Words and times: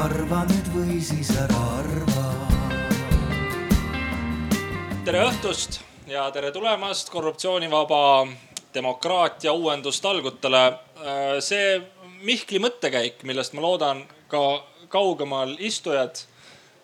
arva 0.00 0.44
nüüd 0.48 0.68
või 0.72 0.98
siis 1.04 1.28
ära 1.36 1.58
arva. 1.76 2.22
tere 5.04 5.26
õhtust 5.26 5.80
ja 6.08 6.22
tere 6.32 6.52
tulemast 6.54 7.10
korruptsioonivaba 7.12 8.26
demokraatia 8.74 9.52
uuendustalgutele. 9.52 10.62
see 11.40 11.82
Mihkli 12.20 12.58
mõttekäik, 12.60 13.22
millest 13.24 13.52
ma 13.52 13.60
loodan 13.60 14.02
ka 14.28 14.64
kaugemal 14.88 15.56
istujad 15.58 16.24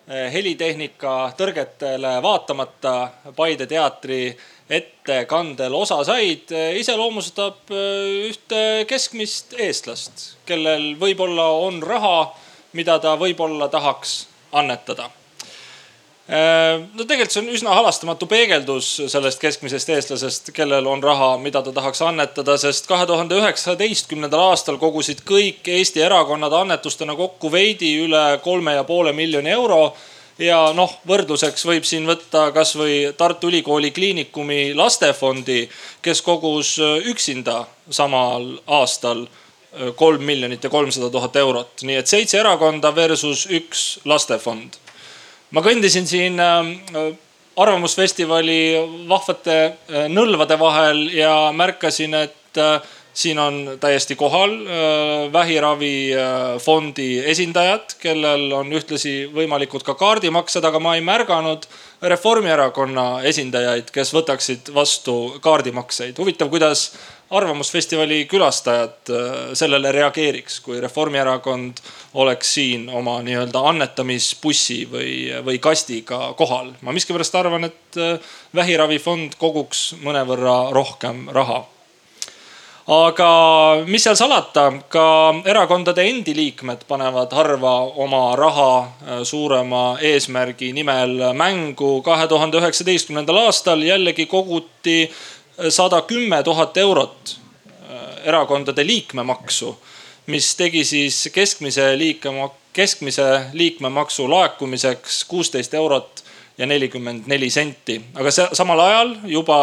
helitehnika 0.07 1.33
tõrgetele 1.37 2.21
vaatamata 2.21 3.09
Paide 3.35 3.65
teatri 3.65 4.37
ettekandel 4.69 5.73
osa 5.73 6.03
said, 6.03 6.51
iseloomustab 6.79 7.69
ühte 7.69 8.85
keskmist 8.87 9.53
eestlast, 9.57 10.35
kellel 10.45 10.95
võib-olla 10.99 11.47
on 11.65 11.81
raha, 11.81 12.33
mida 12.77 12.99
ta 13.01 13.17
võib-olla 13.19 13.69
tahaks 13.73 14.19
annetada. 14.53 15.09
No 16.27 17.05
tegelikult 17.07 17.31
see 17.31 17.39
on 17.39 17.53
üsna 17.55 17.71
halastamatu 17.77 18.27
peegeldus 18.27 18.89
sellest 19.07 19.39
keskmisest 19.39 19.93
eestlasest, 19.95 20.49
kellel 20.55 20.89
on 20.91 20.99
raha, 21.03 21.29
mida 21.39 21.61
ta 21.63 21.71
tahaks 21.71 22.01
annetada, 22.03 22.57
sest 22.59 22.89
kahe 22.89 23.05
tuhande 23.07 23.37
üheksateistkümnendal 23.39 24.49
aastal 24.49 24.75
kogusid 24.81 25.23
kõik 25.27 25.69
Eesti 25.71 26.03
erakonnad 26.03 26.51
annetustena 26.51 27.15
kokku 27.15 27.51
veidi 27.51 27.93
üle 28.03 28.25
kolme 28.43 28.75
ja 28.75 28.83
poole 28.83 29.15
miljoni 29.15 29.55
euro. 29.55 29.95
Ja 30.37 30.67
noh, 30.75 30.91
võrdluseks 31.07 31.63
võib 31.65 31.87
siin 31.87 32.03
võtta 32.05 32.51
kasvõi 32.53 33.13
Tartu 33.17 33.47
Ülikooli 33.47 33.89
Kliinikumi 33.95 34.75
lastefondi, 34.77 35.63
kes 36.03 36.21
kogus 36.21 36.75
üksinda 37.07 37.63
samal 37.89 38.51
aastal 38.67 39.23
kolm 39.95 40.23
miljonit 40.23 40.63
ja 40.63 40.69
kolmsada 40.69 41.09
tuhat 41.09 41.35
eurot. 41.35 41.83
nii 41.83 41.95
et 41.99 42.07
seitse 42.07 42.39
erakonda 42.39 42.95
versus 42.95 43.47
üks 43.51 43.99
lastefond. 44.05 44.79
ma 45.51 45.61
kõndisin 45.61 46.07
siin 46.07 46.39
Arvamusfestivali 47.57 48.77
vahvate 49.09 49.57
nõlvade 50.13 50.59
vahel 50.59 51.07
ja 51.09 51.49
märkasin, 51.51 52.13
et 52.13 52.59
siin 53.17 53.39
on 53.39 53.77
täiesti 53.79 54.15
kohal 54.15 54.51
äh, 54.51 55.33
vähiravifondi 55.33 57.19
äh, 57.19 57.29
esindajad, 57.31 57.95
kellel 57.99 58.51
on 58.53 58.69
ühtlasi 58.77 59.15
võimalikud 59.33 59.85
ka 59.85 59.95
kaardimaksed, 59.97 60.65
aga 60.65 60.79
ma 60.79 60.95
ei 60.95 61.01
märganud 61.05 61.65
Reformierakonna 62.01 63.23
esindajaid, 63.25 63.89
kes 63.89 64.13
võtaksid 64.13 64.69
vastu 64.73 65.15
kaardimakseid. 65.41 66.13
huvitav, 66.21 66.51
kuidas 66.53 66.91
Arvamusfestivali 67.29 68.25
külastajad 68.25 69.11
äh, 69.11 69.53
sellele 69.53 69.91
reageeriks, 69.91 70.59
kui 70.63 70.81
Reformierakond 70.81 71.81
oleks 72.13 72.53
siin 72.53 72.89
oma 72.89 73.19
nii-öelda 73.25 73.63
annetamisbussi 73.71 74.81
või, 74.91 75.13
või 75.45 75.59
kastiga 75.59 76.33
kohal. 76.39 76.73
ma 76.81 76.95
miskipärast 76.95 77.35
arvan, 77.35 77.67
et 77.67 78.03
vähiravifond 78.55 79.35
koguks 79.39 79.89
mõnevõrra 80.03 80.59
rohkem 80.71 81.27
raha 81.35 81.65
aga 82.87 83.83
mis 83.83 84.05
seal 84.07 84.15
salata, 84.15 84.69
ka 84.87 85.07
erakondade 85.47 86.05
endi 86.07 86.31
liikmed 86.35 86.85
panevad 86.87 87.33
harva 87.35 87.75
oma 87.99 88.31
raha 88.39 88.71
äh, 88.79 89.23
suurema 89.27 89.97
eesmärgi 89.99 90.71
nimel 90.73 91.33
mängu. 91.35 92.01
kahe 92.01 92.27
tuhande 92.27 92.57
üheksateistkümnendal 92.61 93.43
aastal 93.43 93.83
jällegi 93.83 94.25
koguti 94.25 95.03
äh, 95.03 95.36
sada 95.69 96.01
kümme 96.01 96.43
tuhat 96.43 96.77
eurot 96.77 97.37
äh, 97.37 98.27
erakondade 98.29 98.87
liikmemaksu, 98.87 99.73
mis 100.27 100.55
tegi 100.55 100.83
siis 100.85 101.29
keskmise 101.33 101.97
liikme, 101.97 102.49
keskmise 102.73 103.27
liikmemaksu 103.53 104.29
laekumiseks 104.29 105.23
kuusteist 105.25 105.73
eurot 105.73 106.23
ja 106.57 106.65
nelikümmend 106.65 107.27
neli 107.29 107.49
senti, 107.53 108.01
aga 108.17 108.31
see 108.33 108.47
samal 108.57 108.81
ajal 108.81 109.15
juba 109.29 109.59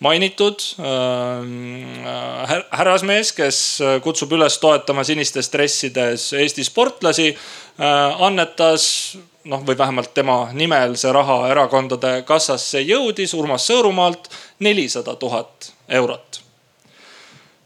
mainitud 0.00 0.62
äh, 0.80 2.54
härrasmees, 2.72 3.32
kes 3.36 3.58
kutsub 4.04 4.32
üles 4.36 4.56
toetama 4.60 5.04
sinistes 5.04 5.52
dressides 5.52 6.30
Eesti 6.32 6.64
sportlasi 6.64 7.32
äh,, 7.32 8.22
annetas 8.24 9.18
noh, 9.44 9.64
või 9.66 9.78
vähemalt 9.78 10.14
tema 10.14 10.48
nimel 10.52 10.96
see 11.00 11.12
raha 11.12 11.42
erakondade 11.50 12.22
kassasse 12.28 12.80
jõudis 12.80 13.34
Urmas 13.34 13.66
Sõõrumaalt 13.70 14.30
nelisada 14.60 15.16
tuhat 15.16 15.72
eurot 15.88 16.40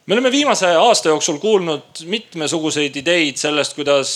me 0.07 0.15
oleme 0.15 0.31
viimase 0.31 0.69
aasta 0.77 1.09
jooksul 1.09 1.39
kuulnud 1.41 2.03
mitmesuguseid 2.05 2.97
ideid 2.97 3.41
sellest, 3.41 3.73
kuidas 3.77 4.11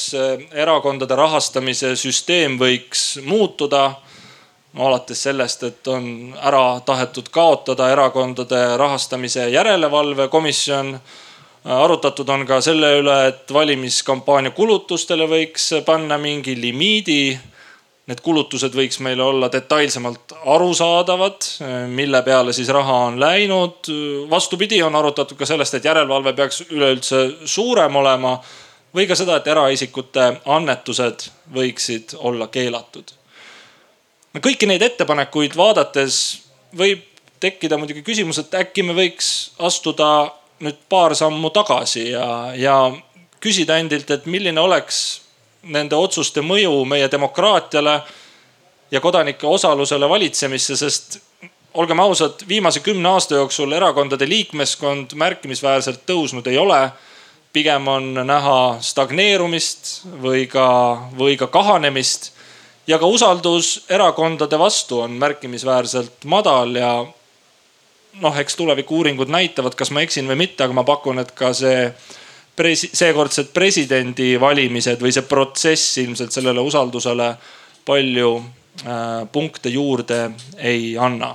erakondade 0.53 1.17
rahastamise 1.17 1.95
süsteem 1.97 2.59
võiks 2.61 3.15
muutuda 3.25 3.95
no 4.73 4.87
alates 4.87 5.23
sellest, 5.23 5.63
et 5.63 5.89
on 5.89 6.35
ära 6.37 6.81
tahetud 6.85 7.31
kaotada 7.33 7.89
erakondade 7.93 8.77
rahastamise 8.77 9.49
järelevalve 9.51 10.29
komisjon. 10.29 10.99
Arutatud 11.65 12.29
on 12.29 12.47
ka 12.47 12.61
selle 12.65 12.95
üle, 13.01 13.17
et 13.29 13.53
valimiskampaania 13.53 14.55
kulutustele 14.57 15.27
võiks 15.31 15.71
panna 15.87 16.19
mingi 16.19 16.57
limiidi. 16.61 17.39
Need 18.09 18.23
kulutused 18.25 18.73
võiks 18.73 19.03
meile 19.05 19.21
olla 19.21 19.51
detailsemalt 19.53 20.33
arusaadavad, 20.49 21.45
mille 21.93 22.23
peale 22.25 22.55
siis 22.57 22.71
raha 22.73 22.95
on 23.11 23.21
läinud. 23.21 23.91
vastupidi, 24.31 24.83
on 24.83 24.97
arutatud 24.97 25.37
ka 25.37 25.47
sellest, 25.47 25.75
et 25.75 25.85
järelevalve 25.85 26.33
peaks 26.33 26.63
üleüldse 26.71 27.21
suurem 27.45 27.97
olema 27.97 28.39
või 28.97 29.07
ka 29.07 29.15
seda, 29.15 29.37
et 29.37 29.47
eraisikute 29.47 30.41
annetused 30.47 31.29
võiksid 31.53 32.17
olla 32.19 32.49
keelatud 32.49 33.19
kõiki 34.43 34.69
neid 34.69 34.83
ettepanekuid 34.85 35.57
vaadates 35.57 36.19
võib 36.77 37.05
tekkida 37.41 37.79
muidugi 37.79 38.03
küsimus, 38.07 38.41
et 38.43 38.55
äkki 38.59 38.85
me 38.87 38.97
võiks 38.97 39.53
astuda 39.63 40.31
nüüd 40.61 40.79
paar 40.89 41.15
sammu 41.15 41.51
tagasi 41.55 42.11
ja, 42.11 42.27
ja 42.57 42.77
küsida 43.41 43.79
endilt, 43.79 44.11
et 44.11 44.27
milline 44.27 44.61
oleks 44.61 45.21
nende 45.69 45.97
otsuste 45.97 46.43
mõju 46.43 46.85
meie 46.89 47.09
demokraatiale 47.11 48.01
ja 48.91 49.01
kodanike 49.01 49.47
osalusele 49.47 50.09
valitsemisse, 50.09 50.77
sest 50.77 51.19
olgem 51.75 52.01
ausad, 52.01 52.43
viimase 52.49 52.81
kümne 52.81 53.09
aasta 53.09 53.39
jooksul 53.39 53.73
erakondade 53.77 54.29
liikmeskond 54.29 55.15
märkimisväärselt 55.15 56.07
tõusnud 56.07 56.49
ei 56.51 56.59
ole. 56.59 56.91
pigem 57.53 57.89
on 57.89 58.15
näha 58.29 58.77
stagneerumist 58.81 60.05
või 60.23 60.47
ka, 60.47 60.67
või 61.19 61.37
ka 61.37 61.47
kahanemist 61.47 62.33
ja 62.87 62.99
ka 62.99 63.07
usaldus 63.07 63.85
erakondade 63.89 64.59
vastu 64.59 65.01
on 65.01 65.11
märkimisväärselt 65.11 66.25
madal 66.25 66.77
ja 66.77 67.07
noh, 68.21 68.39
eks 68.39 68.57
tuleviku-uuringud 68.57 69.31
näitavad, 69.33 69.75
kas 69.79 69.91
ma 69.95 70.05
eksin 70.05 70.29
või 70.31 70.39
mitte, 70.45 70.65
aga 70.65 70.77
ma 70.77 70.85
pakun, 70.87 71.23
et 71.23 71.33
ka 71.37 71.53
see 71.57 71.89
presi-, 72.57 72.91
seekordsed 72.93 73.53
presidendivalimised 73.55 75.03
või 75.03 75.15
see 75.15 75.27
protsess 75.29 75.99
ilmselt 76.05 76.35
sellele 76.35 76.65
usaldusele 76.65 77.33
palju 77.89 78.33
äh, 78.39 79.29
punkte 79.33 79.73
juurde 79.73 80.25
ei 80.59 80.97
anna 80.99 81.35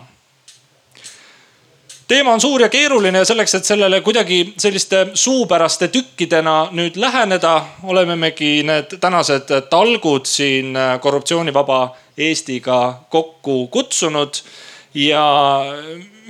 teema 2.08 2.34
on 2.34 2.42
suur 2.42 2.62
ja 2.62 2.70
keeruline 2.70 3.18
ja 3.18 3.26
selleks, 3.26 3.56
et 3.56 3.66
sellele 3.66 4.02
kuidagi 4.02 4.54
selliste 4.58 5.08
suupäraste 5.14 5.88
tükkidena 5.88 6.68
nüüd 6.72 6.98
läheneda, 7.02 7.54
olemegi 7.84 8.64
need 8.68 8.98
tänased 9.02 9.50
talgud 9.70 10.28
siin 10.30 10.78
korruptsioonivaba 11.02 11.96
Eestiga 12.18 13.00
kokku 13.10 13.68
kutsunud. 13.68 14.34
ja 14.94 15.26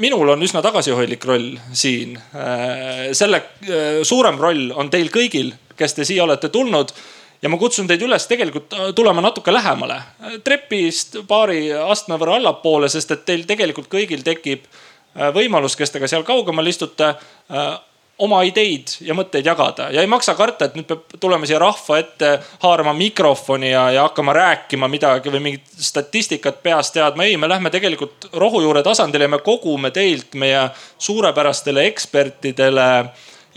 minul 0.01 0.33
on 0.33 0.45
üsna 0.45 0.61
tagasihoidlik 0.65 1.25
roll 1.25 1.57
siin. 1.73 2.15
selle 3.13 3.41
suurem 4.03 4.39
roll 4.41 4.71
on 4.75 4.89
teil 4.89 5.11
kõigil, 5.13 5.53
kes 5.77 5.93
te 5.93 6.05
siia 6.05 6.23
olete 6.23 6.49
tulnud. 6.49 6.93
Ja 7.43 7.49
ma 7.51 7.57
kutsun 7.59 7.87
teid 7.89 8.01
üles 8.01 8.23
tegelikult 8.29 8.71
tulema 8.95 9.21
natuke 9.21 9.51
lähemale, 9.51 9.97
trepist 10.43 11.17
paari 11.27 11.73
astme 11.75 12.15
võrra 12.15 12.37
allapoole, 12.39 12.87
sest 12.89 13.11
et 13.11 13.25
teil 13.27 13.43
tegelikult 13.49 13.89
kõigil 13.91 14.23
tekib 14.23 14.63
Äh, 15.13 15.29
võimalus, 15.33 15.75
kes 15.77 15.93
te 15.93 16.01
ka 16.01 16.09
seal 16.09 16.25
kaugemal 16.25 16.67
istute, 16.69 17.13
äh, 17.53 17.73
oma 18.21 18.43
ideid 18.45 18.91
ja 19.01 19.15
mõtteid 19.17 19.47
jagada 19.47 19.87
ja 19.93 20.01
ei 20.03 20.09
maksa 20.09 20.35
karta, 20.37 20.67
et 20.67 20.75
nüüd 20.77 20.85
peab 20.89 21.15
tulema 21.19 21.47
siia 21.49 21.57
rahva 21.61 21.97
ette, 21.97 22.29
haarama 22.61 22.93
mikrofoni 22.97 23.71
ja, 23.71 23.87
ja 23.95 24.05
hakkama 24.05 24.35
rääkima 24.37 24.89
midagi 24.91 25.33
või 25.33 25.41
mingit 25.47 25.71
statistikat 25.73 26.61
peast 26.63 26.93
teadma. 26.93 27.25
ei, 27.25 27.37
me 27.37 27.49
lähme 27.49 27.73
tegelikult 27.73 28.29
rohujuure 28.33 28.83
tasandile 28.85 29.25
ja 29.25 29.33
me 29.33 29.41
kogume 29.43 29.91
teilt, 29.91 30.37
meie 30.37 30.67
suurepärastele 30.97 31.87
ekspertidele 31.89 32.87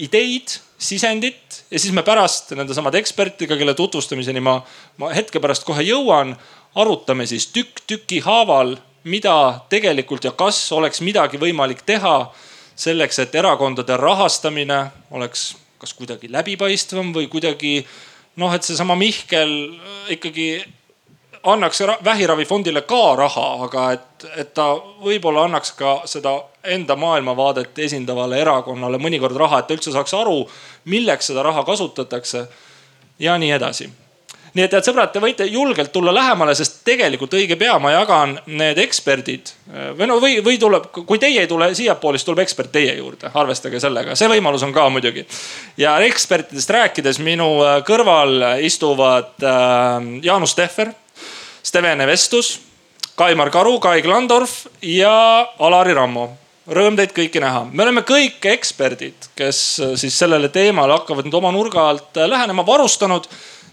ideid, 0.06 0.56
sisendit 0.78 1.62
ja 1.70 1.78
siis 1.78 1.92
me 1.92 2.04
pärast 2.04 2.56
nendesamade 2.56 2.98
ekspertidega, 2.98 3.60
kelle 3.60 3.76
tutvustamiseni 3.76 4.40
ma, 4.40 4.58
ma 4.96 5.12
hetke 5.12 5.40
pärast 5.40 5.68
kohe 5.68 5.84
jõuan, 5.84 6.32
arutame 6.80 7.28
siis 7.28 7.50
tükk 7.52 7.84
tüki 7.86 8.24
haaval 8.24 8.76
mida 9.06 9.60
tegelikult 9.70 10.24
ja 10.26 10.32
kas 10.34 10.58
oleks 10.74 11.00
midagi 11.04 11.38
võimalik 11.40 11.84
teha 11.86 12.16
selleks, 12.76 13.18
et 13.18 13.34
erakondade 13.34 13.96
rahastamine 13.96 14.86
oleks 15.10 15.54
kas 15.78 15.92
kuidagi 15.94 16.30
läbipaistvam 16.32 17.12
või 17.14 17.28
kuidagi 17.28 17.80
noh, 18.36 18.54
et 18.54 18.64
seesama 18.64 18.96
Mihkel 18.96 19.52
ikkagi 20.12 20.64
annaks 21.46 21.82
vähiravifondile 22.04 22.82
ka 22.82 23.16
raha, 23.16 23.46
aga 23.64 23.90
et, 23.92 24.26
et 24.36 24.54
ta 24.54 24.72
võib-olla 25.04 25.44
annaks 25.46 25.72
ka 25.78 26.00
seda 26.08 26.36
enda 26.64 26.96
maailmavaadet 26.96 27.78
esindavale 27.86 28.40
erakonnale 28.42 28.98
mõnikord 28.98 29.36
raha, 29.38 29.60
et 29.60 29.68
ta 29.68 29.76
üldse 29.76 29.92
saaks 29.94 30.16
aru, 30.16 30.40
milleks 30.90 31.30
seda 31.30 31.44
raha 31.46 31.62
kasutatakse 31.64 32.46
ja 33.22 33.38
nii 33.38 33.52
edasi 33.56 33.90
nii 34.56 34.64
et 34.64 34.72
head 34.72 34.86
sõbrad, 34.86 35.10
te 35.12 35.20
võite 35.20 35.44
julgelt 35.50 35.90
tulla 35.92 36.14
lähemale, 36.16 36.54
sest 36.56 36.78
tegelikult 36.86 37.34
õige 37.36 37.58
pea 37.60 37.74
ma 37.82 37.92
jagan 37.92 38.36
need 38.48 38.78
eksperdid. 38.80 39.52
Või 39.98 40.08
no 40.08 40.16
või, 40.22 40.38
või 40.44 40.56
tuleb, 40.60 40.88
kui 40.94 41.20
teie 41.20 41.42
ei 41.42 41.50
tule 41.50 41.68
siiapoole, 41.76 42.16
siis 42.16 42.28
tuleb 42.28 42.40
ekspert 42.46 42.72
teie 42.72 42.94
juurde, 42.96 43.28
arvestage 43.36 43.80
sellega, 43.82 44.16
see 44.16 44.30
võimalus 44.32 44.64
on 44.64 44.72
ka 44.72 44.86
muidugi. 44.92 45.26
ja 45.76 45.98
ekspertidest 46.06 46.72
rääkides 46.72 47.20
minu 47.20 47.50
äh, 47.64 47.82
kõrval 47.86 48.62
istuvad 48.64 49.44
äh, 49.44 50.08
Jaanus 50.24 50.56
Tehver, 50.56 50.94
Steven 51.62 52.00
Evestus, 52.00 52.56
Kaimar 53.16 53.50
Karu, 53.50 53.78
Kai 53.80 54.00
Klandorf 54.02 54.66
ja 54.82 55.12
Alari 55.58 55.96
Rammo. 55.96 56.30
Rõõm 56.66 56.96
teid 56.98 57.12
kõiki 57.14 57.38
näha. 57.38 57.66
me 57.70 57.84
oleme 57.84 58.02
kõik 58.02 58.48
eksperdid, 58.56 59.28
kes 59.36 59.60
äh, 59.84 59.92
siis 60.00 60.16
sellele 60.16 60.48
teemale 60.48 60.96
hakkavad 60.96 61.28
nüüd 61.28 61.36
oma 61.36 61.52
nurga 61.52 61.90
alt 61.90 62.16
lähenema, 62.24 62.64
varustanud 62.66 63.28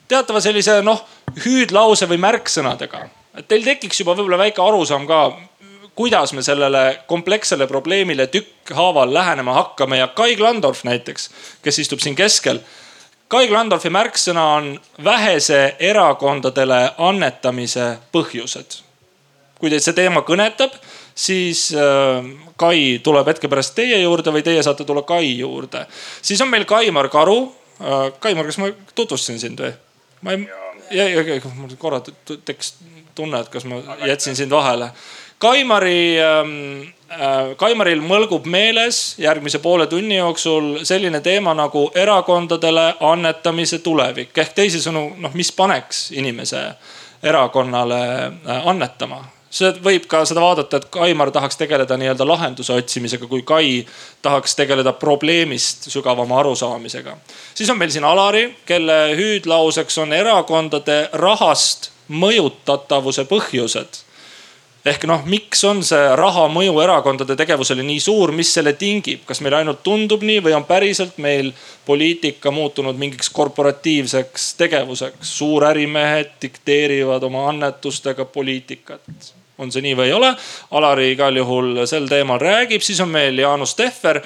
teatava 0.08 0.42
sellise 0.42 0.82
noh, 0.82 1.02
hüüdlause 1.46 2.08
või 2.10 2.20
märksõnadega. 2.22 3.08
et 3.38 3.48
teil 3.48 3.64
tekiks 3.66 4.00
juba 4.00 4.14
võib-olla 4.16 4.38
väike 4.38 4.62
arusaam 4.62 5.08
ka, 5.08 5.24
kuidas 5.96 6.34
me 6.34 6.42
sellele 6.42 7.00
komplekssele 7.08 7.68
probleemile 7.68 8.28
tükkhaaval 8.28 9.14
lähenema 9.14 9.54
hakkame 9.54 9.98
ja 9.98 10.08
Kai 10.08 10.36
Klandorf 10.36 10.84
näiteks, 10.84 11.30
kes 11.62 11.80
istub 11.80 12.00
siin 12.00 12.16
keskel. 12.16 12.60
Kai 13.28 13.48
Klandorfi 13.48 13.90
märksõna 13.90 14.44
on 14.58 14.80
vähese 15.04 15.76
erakondadele 15.80 16.92
annetamise 16.98 17.98
põhjused. 18.12 18.82
kui 19.60 19.70
teid 19.72 19.80
see 19.80 19.96
teema 19.96 20.22
kõnetab, 20.28 20.74
siis 21.16 21.70
äh, 21.72 22.26
Kai 22.58 23.00
tuleb 23.04 23.28
hetke 23.28 23.48
pärast 23.48 23.76
teie 23.76 24.02
juurde 24.02 24.32
või 24.32 24.44
teie 24.44 24.64
saate 24.64 24.86
tulla 24.86 25.02
Kai 25.02 25.38
juurde. 25.38 25.86
siis 26.22 26.42
on 26.42 26.50
meil 26.50 26.66
Kaimar 26.66 27.10
Karu. 27.10 27.54
Äh, 27.82 28.12
Kaimar, 28.20 28.46
kas 28.46 28.58
ma 28.58 28.70
tutvustasin 28.96 29.40
sind 29.40 29.60
või? 29.60 29.74
Ma 30.24 30.34
ei, 30.34 30.48
ja 31.14 31.42
mul 31.56 31.76
korra 31.78 32.02
tekkis 32.02 32.76
tunne, 33.16 33.44
et 33.44 33.50
kas 33.50 33.66
ma 33.70 33.82
jätsin 34.08 34.36
sind 34.36 34.52
vahele. 34.52 34.90
Kaimari 35.44 36.20
ähm,, 36.24 36.82
äh, 37.12 37.56
Kaimaril 37.60 38.02
mõlgub 38.02 38.46
meeles 38.48 39.16
järgmise 39.20 39.60
poole 39.60 39.88
tunni 39.92 40.16
jooksul 40.16 40.86
selline 40.88 41.20
teema 41.22 41.54
nagu 41.58 41.90
erakondadele 41.96 42.94
annetamise 43.04 43.82
tulevik. 43.84 44.32
Ehk 44.38 44.56
teisisõnu, 44.56 45.04
noh, 45.20 45.36
mis 45.36 45.52
paneks 45.52 46.12
inimese 46.16 46.64
erakonnale 47.24 48.04
äh, 48.24 48.68
annetama 48.72 49.24
see 49.54 49.70
võib 49.86 50.08
ka 50.10 50.24
seda 50.26 50.42
vaadata, 50.42 50.80
et 50.80 50.88
Kaimar 50.94 51.32
tahaks 51.34 51.60
tegeleda 51.60 51.98
nii-öelda 52.00 52.26
lahenduse 52.28 52.74
otsimisega, 52.74 53.30
kui 53.30 53.44
Kai 53.46 53.74
tahaks 54.26 54.56
tegeleda 54.58 54.96
probleemist 54.98 55.90
sügavama 55.94 56.40
arusaamisega. 56.40 57.18
siis 57.54 57.70
on 57.70 57.78
meil 57.78 57.94
siin 57.94 58.08
Alari, 58.10 58.48
kelle 58.66 59.16
hüüdlauseks 59.18 59.98
on 60.02 60.14
erakondade 60.14 61.10
rahast 61.14 61.92
mõjutatavuse 62.10 63.28
põhjused 63.30 64.04
ehk 64.86 65.06
noh, 65.08 65.22
miks 65.30 65.62
on 65.68 65.80
see 65.86 66.08
raha 66.20 66.48
mõju 66.52 66.74
erakondade 66.84 67.38
tegevusele 67.40 67.86
nii 67.88 68.02
suur, 68.04 68.34
mis 68.36 68.52
selle 68.58 68.74
tingib, 68.80 69.22
kas 69.28 69.40
meile 69.44 69.62
ainult 69.62 69.84
tundub 69.86 70.26
nii 70.28 70.42
või 70.44 70.56
on 70.58 70.66
päriselt 70.68 71.20
meil 71.24 71.54
poliitika 71.88 72.52
muutunud 72.52 73.00
mingiks 73.00 73.32
korporatiivseks 73.34 74.50
tegevuseks? 74.60 75.38
suurärimehed 75.38 76.36
dikteerivad 76.42 77.24
oma 77.24 77.48
annetustega 77.54 78.26
poliitikat 78.26 79.08
on 79.64 79.72
see 79.74 79.84
nii 79.86 79.98
või 79.98 80.10
ei 80.12 80.16
ole. 80.18 80.34
Alari 80.72 81.12
igal 81.14 81.38
juhul 81.40 81.86
sel 81.90 82.08
teemal 82.12 82.42
räägib, 82.42 82.84
siis 82.84 83.02
on 83.04 83.12
meil 83.14 83.40
Jaanus 83.40 83.76
Tehver, 83.80 84.22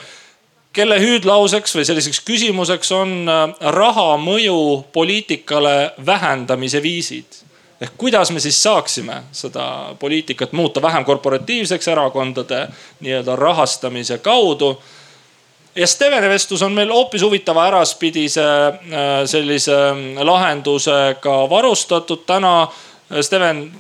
kelle 0.78 1.00
hüüdlauseks 1.02 1.74
või 1.78 1.86
selliseks 1.88 2.22
küsimuseks 2.26 2.92
on 2.98 3.18
äh, 3.32 3.44
raha 3.78 4.12
mõju 4.22 4.60
poliitikale 4.94 5.94
vähendamise 6.06 6.82
viisid. 6.84 7.44
ehk 7.82 7.94
kuidas 7.98 8.32
me 8.34 8.40
siis 8.42 8.58
saaksime 8.64 9.24
seda 9.32 9.94
poliitikat 10.00 10.52
muuta 10.52 10.82
vähem 10.82 11.06
korporatiivseks 11.06 11.88
erakondade 11.88 12.68
nii-öelda 13.00 13.36
rahastamise 13.36 14.18
kaudu 14.18 14.72
ja 15.78 15.88
Steveni 15.88 16.30
vestlus 16.30 16.62
on 16.62 16.72
meil 16.72 16.90
hoopis 16.94 17.22
huvitava 17.22 17.68
äraspidise 17.68 18.44
äh, 18.44 19.26
sellise 19.26 19.78
lahendusega 20.24 21.50
varustatud 21.50 22.26
täna. 22.26 22.68
Steven 23.22 23.72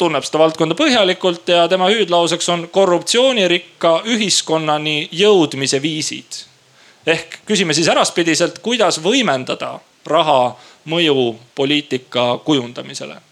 tunneb 0.00 0.24
seda 0.26 0.42
valdkonda 0.42 0.76
põhjalikult 0.78 1.48
ja 1.52 1.68
tema 1.68 1.90
hüüdlauseks 1.92 2.48
on 2.52 2.66
korruptsioonirikka 2.72 4.00
ühiskonnani 4.14 5.08
jõudmise 5.12 5.82
viisid. 5.82 6.44
ehk 7.06 7.40
küsime 7.46 7.74
siis 7.74 7.88
äraspidiselt, 7.88 8.58
kuidas 8.58 9.00
võimendada 9.02 9.78
raha 10.06 10.56
mõju 10.88 11.34
poliitika 11.54 12.38
kujundamisele 12.44 13.29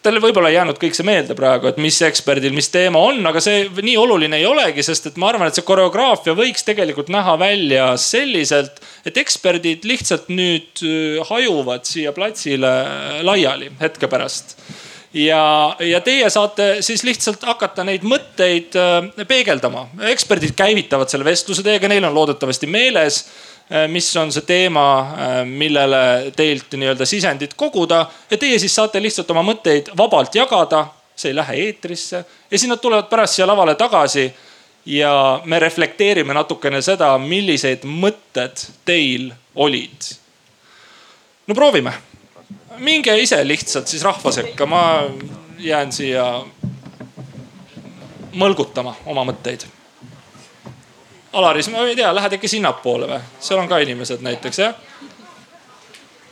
Teile 0.00 0.20
võib-olla 0.22 0.50
ei 0.50 0.56
jäänud 0.56 0.78
kõik 0.80 0.96
see 0.96 1.06
meelde 1.06 1.34
praegu, 1.36 1.68
et 1.70 1.80
mis 1.82 1.98
eksperdil, 2.06 2.54
mis 2.56 2.70
teema 2.72 3.00
on, 3.10 3.18
aga 3.28 3.42
see 3.44 3.66
nii 3.76 3.96
oluline 4.00 4.38
ei 4.40 4.46
olegi, 4.48 4.84
sest 4.86 5.10
et 5.10 5.18
ma 5.20 5.28
arvan, 5.30 5.50
et 5.50 5.58
see 5.58 5.66
koreograafia 5.66 6.34
võiks 6.38 6.64
tegelikult 6.66 7.10
näha 7.12 7.36
välja 7.40 7.90
selliselt, 8.00 8.80
et 9.04 9.20
eksperdid 9.20 9.84
lihtsalt 9.88 10.30
nüüd 10.32 10.84
äh, 10.86 11.18
hajuvad 11.28 11.88
siia 11.88 12.14
platsile 12.16 12.72
laiali 13.26 13.72
hetke 13.80 14.08
pärast 14.10 14.56
ja, 15.16 15.42
ja 15.82 16.00
teie 16.06 16.28
saate 16.30 16.70
siis 16.86 17.04
lihtsalt 17.06 17.44
hakata 17.44 17.84
neid 17.84 18.06
mõtteid 18.06 18.76
äh, 18.80 19.26
peegeldama. 19.28 19.88
eksperdid 20.12 20.56
käivitavad 20.56 21.12
selle 21.12 21.26
vestluse 21.28 21.66
teiega, 21.66 21.90
neil 21.90 22.08
on 22.08 22.16
loodetavasti 22.16 22.70
meeles 22.70 23.24
Äh, 23.24 23.49
mis 23.88 24.16
on 24.16 24.32
see 24.32 24.42
teema, 24.46 24.84
äh, 25.00 25.34
millele 25.46 26.32
teilt 26.36 26.74
nii-öelda 26.74 27.06
sisendit 27.06 27.54
koguda. 27.54 28.06
Ja 28.30 28.38
teie 28.38 28.58
siis 28.58 28.74
saate 28.74 29.02
lihtsalt 29.02 29.30
oma 29.30 29.44
mõtteid 29.46 29.92
vabalt 29.96 30.34
jagada. 30.34 30.86
see 31.20 31.30
ei 31.30 31.36
lähe 31.36 31.54
eetrisse. 31.54 32.24
Ja 32.50 32.58
siis 32.58 32.68
nad 32.68 32.80
tulevad 32.80 33.10
pärast 33.10 33.34
siia 33.34 33.46
lavale 33.46 33.74
tagasi. 33.74 34.32
Ja 34.86 35.42
me 35.44 35.58
reflekteerime 35.58 36.34
natukene 36.34 36.80
seda, 36.82 37.18
millised 37.18 37.84
mõtted 37.84 38.64
teil 38.84 39.32
olid. 39.54 40.14
no 41.46 41.54
proovime, 41.54 41.92
minge 42.78 43.18
ise 43.18 43.44
lihtsalt 43.44 43.86
siis 43.86 44.02
rahva 44.02 44.32
sekka, 44.32 44.66
ma 44.66 45.04
jään 45.58 45.92
siia 45.92 46.24
mõlgutama 48.32 48.94
oma 49.06 49.24
mõtteid 49.24 49.66
Alaris, 51.32 51.68
ma 51.70 51.84
ei 51.86 51.94
tea, 51.96 52.10
lähed 52.14 52.32
äkki 52.34 52.48
sinnapoole 52.50 53.06
või? 53.06 53.20
seal 53.38 53.60
on 53.62 53.68
ka 53.70 53.78
inimesed 53.78 54.22
näiteks 54.26 54.58
jah? 54.58 54.74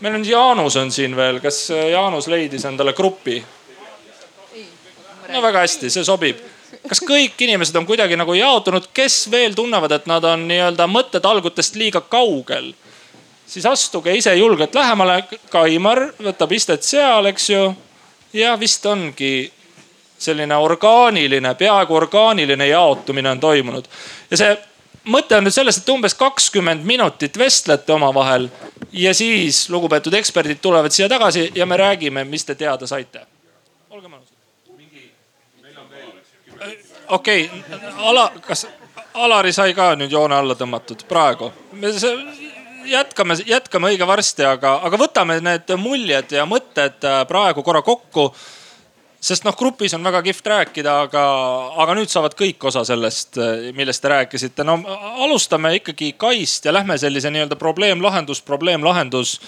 meil 0.00 0.14
on 0.18 0.24
Jaanus 0.26 0.76
on 0.76 0.90
siin 0.92 1.16
veel, 1.16 1.38
kas 1.40 1.68
Jaanus 1.70 2.26
leidis 2.26 2.64
endale 2.66 2.92
grupi? 2.92 3.38
no 5.28 5.42
väga 5.42 5.62
hästi, 5.62 5.90
see 5.90 6.04
sobib. 6.04 6.40
kas 6.88 7.02
kõik 7.06 7.38
inimesed 7.46 7.76
on 7.78 7.86
kuidagi 7.86 8.18
nagu 8.18 8.34
jaotunud, 8.34 8.90
kes 8.94 9.28
veel 9.30 9.54
tunnevad, 9.54 9.94
et 9.94 10.06
nad 10.10 10.24
on 10.24 10.48
nii-öelda 10.50 10.88
mõttetalgutest 10.90 11.78
liiga 11.78 12.00
kaugel? 12.00 12.72
siis 13.46 13.66
astuge 13.66 14.12
ise 14.16 14.34
julgelt 14.34 14.74
lähemale. 14.74 15.22
Kaimar 15.50 16.08
võtab 16.18 16.52
istet 16.52 16.82
seal, 16.82 17.30
eks 17.30 17.50
ju. 17.50 17.74
ja 18.32 18.56
vist 18.60 18.86
ongi 18.86 19.52
selline 20.18 20.56
orgaaniline, 20.56 21.54
peaaegu 21.54 21.94
orgaaniline 21.94 22.66
jaotumine 22.66 23.30
on 23.30 23.40
toimunud. 23.40 23.86
ja 24.30 24.36
see 24.36 24.58
mõte 25.08 25.36
on 25.38 25.46
nüüd 25.46 25.54
selles, 25.54 25.80
et 25.80 25.88
umbes 25.92 26.14
kakskümmend 26.18 26.84
minutit 26.86 27.38
vestlete 27.38 27.92
omavahel 27.92 28.48
ja 28.92 29.14
siis 29.14 29.68
lugupeetud 29.72 30.14
eksperdid 30.14 30.60
tulevad 30.62 30.94
siia 30.94 31.08
tagasi 31.08 31.50
ja 31.54 31.66
me 31.66 31.76
räägime, 31.76 32.24
mis 32.24 32.44
te 32.44 32.54
teada 32.54 32.86
saite. 32.86 33.26
olge 33.90 34.08
mõnusad. 34.08 34.34
okei 37.08 37.50
okay,, 37.50 37.80
Ala, 37.96 38.32
kas 38.46 38.66
Alari 39.14 39.52
sai 39.52 39.74
ka 39.74 39.94
nüüd 39.96 40.12
joone 40.12 40.34
alla 40.34 40.54
tõmmatud 40.54 41.06
praegu? 41.08 41.52
me 41.72 41.90
jätkame, 42.88 43.36
jätkame 43.46 43.92
õige 43.92 44.06
varsti, 44.06 44.44
aga, 44.44 44.78
aga 44.84 45.00
võtame 45.00 45.40
need 45.44 45.72
muljed 45.80 46.32
ja 46.32 46.46
mõtted 46.48 47.04
äh, 47.04 47.24
praegu 47.28 47.62
korra 47.62 47.82
kokku 47.82 48.30
sest 49.20 49.46
noh, 49.46 49.56
grupis 49.58 49.94
on 49.96 50.04
väga 50.06 50.22
kihvt 50.22 50.46
rääkida, 50.52 50.94
aga, 51.08 51.24
aga 51.82 51.96
nüüd 51.98 52.10
saavad 52.12 52.36
kõik 52.38 52.68
osa 52.70 52.84
sellest, 52.86 53.38
millest 53.76 54.02
te 54.02 54.12
rääkisite. 54.12 54.64
no 54.64 54.78
alustame 55.24 55.74
ikkagi 55.80 56.12
Kaist 56.16 56.64
ja 56.64 56.72
lähme 56.72 56.98
sellise 56.98 57.30
nii-öelda 57.34 57.58
probleem-lahendus, 57.58 58.42
probleem-lahendus 58.46 59.38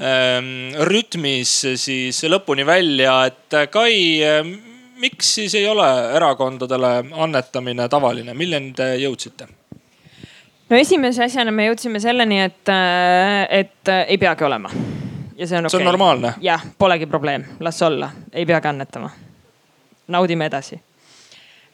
ähm, 0.00 0.72
rütmis 0.88 1.52
siis 1.76 2.22
lõpuni 2.24 2.66
välja, 2.66 3.24
et 3.28 3.60
Kai, 3.70 3.94
miks 5.00 5.34
siis 5.34 5.54
ei 5.54 5.68
ole 5.68 5.88
erakondadele 6.16 6.94
annetamine 7.12 7.88
tavaline, 7.88 8.34
milleni 8.34 8.72
te 8.76 8.94
jõudsite? 9.02 9.48
no 10.70 10.78
esimese 10.78 11.24
asjana 11.26 11.52
me 11.52 11.66
jõudsime 11.68 12.00
selleni, 12.00 12.40
et, 12.46 12.72
et 13.60 13.94
ei 14.06 14.18
peagi 14.22 14.46
olema. 14.46 14.70
Ja 15.40 15.48
see 15.48 15.58
on 15.58 15.66
okei 15.66 15.72
okay.. 15.72 15.78
see 15.78 15.80
on 15.80 15.88
normaalne. 15.88 16.34
jah, 16.44 16.68
polegi 16.78 17.08
probleem, 17.08 17.48
las 17.60 17.82
olla, 17.82 18.12
ei 18.32 18.46
peagi 18.46 18.68
annetama. 18.68 19.10
naudime 20.08 20.46
edasi 20.46 20.80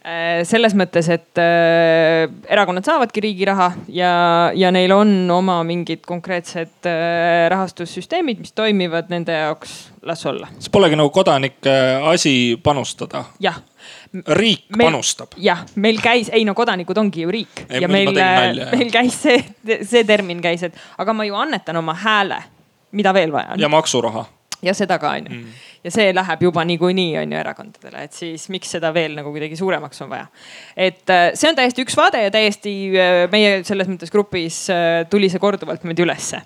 Äh, 0.06 0.44
selles 0.46 0.70
mõttes, 0.78 1.08
et 1.10 1.38
äh, 1.42 2.28
erakonnad 2.54 2.86
saavadki 2.86 3.24
riigi 3.24 3.46
raha 3.48 3.72
ja, 3.90 4.10
ja 4.54 4.68
neil 4.70 4.92
on 4.94 5.08
oma 5.34 5.56
mingid 5.66 6.04
konkreetsed 6.06 6.86
äh, 6.86 7.48
rahastussüsteemid, 7.50 8.38
mis 8.44 8.54
toimivad 8.54 9.10
nende 9.10 9.34
jaoks, 9.34 9.72
las 10.06 10.22
olla. 10.30 10.46
see 10.62 10.70
polegi 10.70 10.94
nagu 11.00 11.10
kodanike 11.10 11.74
asi 12.12 12.54
panustada. 12.62 13.24
jah. 13.42 13.58
riik 14.38 14.68
meil, 14.76 14.92
panustab. 14.92 15.34
jah, 15.42 15.66
meil 15.74 15.98
käis, 15.98 16.30
ei 16.30 16.46
no 16.46 16.54
kodanikud 16.54 17.02
ongi 17.02 17.26
ju 17.26 17.34
riik 17.34 17.64
ei, 17.66 17.82
ja 17.82 17.90
meil, 17.90 18.14
meil 18.14 18.94
käis 18.94 19.18
see, 19.26 19.42
see 19.82 20.06
termin 20.06 20.38
käis, 20.44 20.62
et 20.70 21.02
aga 21.02 21.18
ma 21.18 21.26
ju 21.26 21.34
annetan 21.34 21.82
oma 21.82 21.98
hääle, 21.98 22.44
mida 22.92 23.14
veel 23.14 23.32
vaja 23.32 23.54
on. 23.54 23.60
ja 23.60 23.68
maksuraha 23.68 24.26
ja 24.64 24.74
seda 24.76 24.98
ka 25.00 25.12
onju 25.18 25.32
mm. 25.32 25.52
ja 25.84 25.92
see 25.94 26.12
läheb 26.16 26.44
juba 26.48 26.64
niikuinii 26.68 27.16
onju 27.22 27.38
erakondadele, 27.38 28.06
et 28.06 28.16
siis 28.16 28.48
miks 28.52 28.72
seda 28.76 28.92
veel 28.96 29.16
nagu 29.18 29.32
kuidagi 29.34 29.58
suuremaks 29.58 30.02
on 30.06 30.12
vaja. 30.12 30.26
et 30.76 31.12
äh, 31.12 31.28
see 31.34 31.50
on 31.50 31.58
täiesti 31.58 31.84
üks 31.84 31.96
vaade 31.98 32.22
ja 32.24 32.32
täiesti 32.34 32.74
äh, 32.94 33.26
meie 33.32 33.60
selles 33.68 33.90
mõttes 33.90 34.12
grupis 34.12 34.64
äh, 34.72 35.04
tuli 35.10 35.30
see 35.32 35.42
korduvalt 35.42 35.84
niimoodi 35.84 36.06
ülesse 36.06 36.42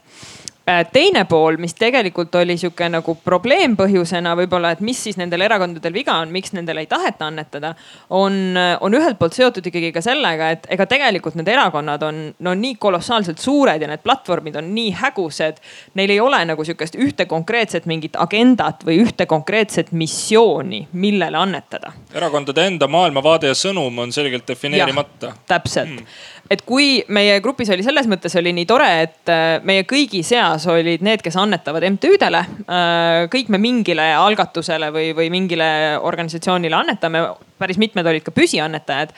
teine 0.92 1.24
pool, 1.24 1.56
mis 1.58 1.74
tegelikult 1.74 2.34
oli 2.40 2.56
sihuke 2.60 2.88
nagu 2.92 3.14
probleempõhjusena 3.24 4.34
võib-olla, 4.38 4.72
et 4.74 4.82
mis 4.84 4.98
siis 5.02 5.18
nendel 5.18 5.44
erakondadel 5.46 5.94
viga 5.94 6.18
on, 6.22 6.30
miks 6.32 6.54
nendele 6.56 6.84
ei 6.84 6.88
taheta 6.90 7.26
annetada. 7.26 7.74
on, 8.10 8.56
on 8.80 8.94
ühelt 8.94 9.18
poolt 9.18 9.34
seotud 9.34 9.66
ikkagi 9.66 9.92
ka 9.92 10.02
sellega, 10.04 10.50
et 10.50 10.66
ega 10.70 10.86
tegelikult 10.86 11.34
need 11.38 11.48
erakonnad 11.48 12.02
on 12.06 12.22
no 12.38 12.54
nii 12.54 12.74
kolossaalselt 12.78 13.38
suured 13.38 13.82
ja 13.82 13.88
need 13.90 14.04
platvormid 14.04 14.56
on 14.56 14.72
nii 14.74 14.94
hägused. 15.00 15.62
Neil 15.94 16.10
ei 16.10 16.20
ole 16.20 16.42
nagu 16.44 16.64
sihukest 16.64 16.98
ühte 17.00 17.26
konkreetset 17.30 17.86
mingit 17.90 18.18
agendat 18.20 18.84
või 18.86 19.00
ühte 19.04 19.26
konkreetset 19.26 19.92
missiooni, 19.92 20.86
millele 20.92 21.38
annetada. 21.38 21.92
erakondade 22.14 22.66
enda 22.66 22.88
maailmavaade 22.88 23.50
ja 23.50 23.54
sõnum 23.54 23.98
on 23.98 24.12
selgelt 24.12 24.46
defineerimata. 24.48 25.34
täpselt 25.46 26.00
mm 26.00 26.06
et 26.50 26.64
kui 26.66 26.98
meie 27.14 27.38
grupis 27.42 27.70
oli 27.70 27.84
selles 27.86 28.08
mõttes 28.10 28.34
oli 28.38 28.52
nii 28.56 28.66
tore, 28.68 28.88
et 29.04 29.30
äh, 29.30 29.60
meie 29.66 29.84
kõigi 29.88 30.22
seas 30.26 30.49
olid 30.70 31.04
need, 31.04 31.22
kes 31.24 31.36
annetavad 31.40 31.84
MTÜ-dele. 31.96 32.40
Äh, 32.64 33.26
kõik 33.32 33.50
me 33.52 33.60
mingile 33.62 34.10
algatusele 34.18 34.90
või, 34.94 35.10
või 35.16 35.30
mingile 35.32 35.70
organisatsioonile 36.02 36.76
annetame, 36.76 37.24
päris 37.60 37.80
mitmed 37.80 38.06
olid 38.06 38.24
ka 38.26 38.34
püsiannetajad 38.34 39.14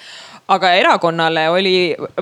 aga 0.53 0.73
erakonnale 0.77 1.47
oli 1.53 1.75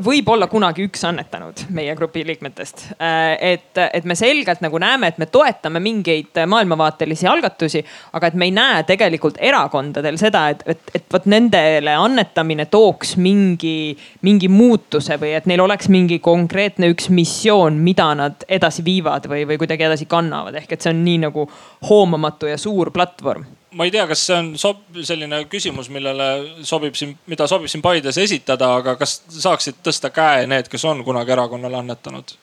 võib-olla 0.04 0.46
kunagi 0.50 0.84
üks 0.87 1.02
annetanud 1.08 1.64
meie 1.75 1.94
grupi 1.99 2.22
liikmetest. 2.26 2.84
Äh, 3.02 3.34
et, 3.54 3.80
et 3.80 4.06
me 4.08 4.16
selgelt 4.18 4.62
nagu 4.64 4.78
näeme, 4.82 5.10
et 5.10 5.18
me 5.18 5.26
toetame 5.30 5.82
mingeid 5.82 6.38
maailmavaatelisi 6.50 7.28
algatusi, 7.30 7.82
aga 8.16 8.30
et 8.30 8.38
me 8.38 8.49
ei 8.49 8.54
näe 8.54 8.82
tegelikult 8.88 9.40
erakondadel 9.50 10.18
seda, 10.20 10.46
et, 10.54 10.64
et, 10.70 10.94
et 11.00 11.06
vot 11.12 11.26
nendele 11.30 11.94
annetamine 11.99 12.68
tooks 12.70 13.16
mingi, 13.20 13.94
mingi 14.26 14.50
muutuse 14.52 15.18
või 15.20 15.34
et 15.38 15.49
neil 15.50 15.64
oleks 15.64 15.90
mingi 15.92 16.20
konkreetne 16.22 16.90
üks 16.94 17.10
missioon, 17.14 17.80
mida 17.82 18.12
nad 18.18 18.46
edasi 18.49 18.84
viivad 18.87 19.26
või, 19.30 19.46
või 19.49 19.60
kuidagi 19.60 19.88
edasi 19.88 20.08
kannavad. 20.10 20.60
ehk 20.60 20.76
et 20.76 20.82
see 20.82 20.94
on 20.94 21.02
nii 21.04 21.25
nagu 21.26 21.49
hoomamatu 21.88 22.50
ja 22.50 22.60
suur 22.60 22.92
platvorm 22.94 23.49
ma 23.70 23.86
ei 23.86 23.90
tea, 23.94 24.06
kas 24.10 24.22
see 24.26 24.36
on 24.36 24.52
sob-, 24.58 25.00
selline 25.06 25.42
küsimus, 25.50 25.90
millele 25.92 26.28
sobib 26.66 26.96
siin, 26.98 27.14
mida 27.30 27.46
sobib 27.50 27.70
siin 27.70 27.82
Paides 27.84 28.18
esitada, 28.20 28.72
aga 28.80 28.96
kas 29.00 29.20
saaksid 29.30 29.82
tõsta 29.86 30.12
käe 30.14 30.46
need, 30.50 30.70
kes 30.70 30.84
on 30.90 31.04
kunagi 31.06 31.36
erakonnale 31.36 31.82
annetanud? 31.82 32.36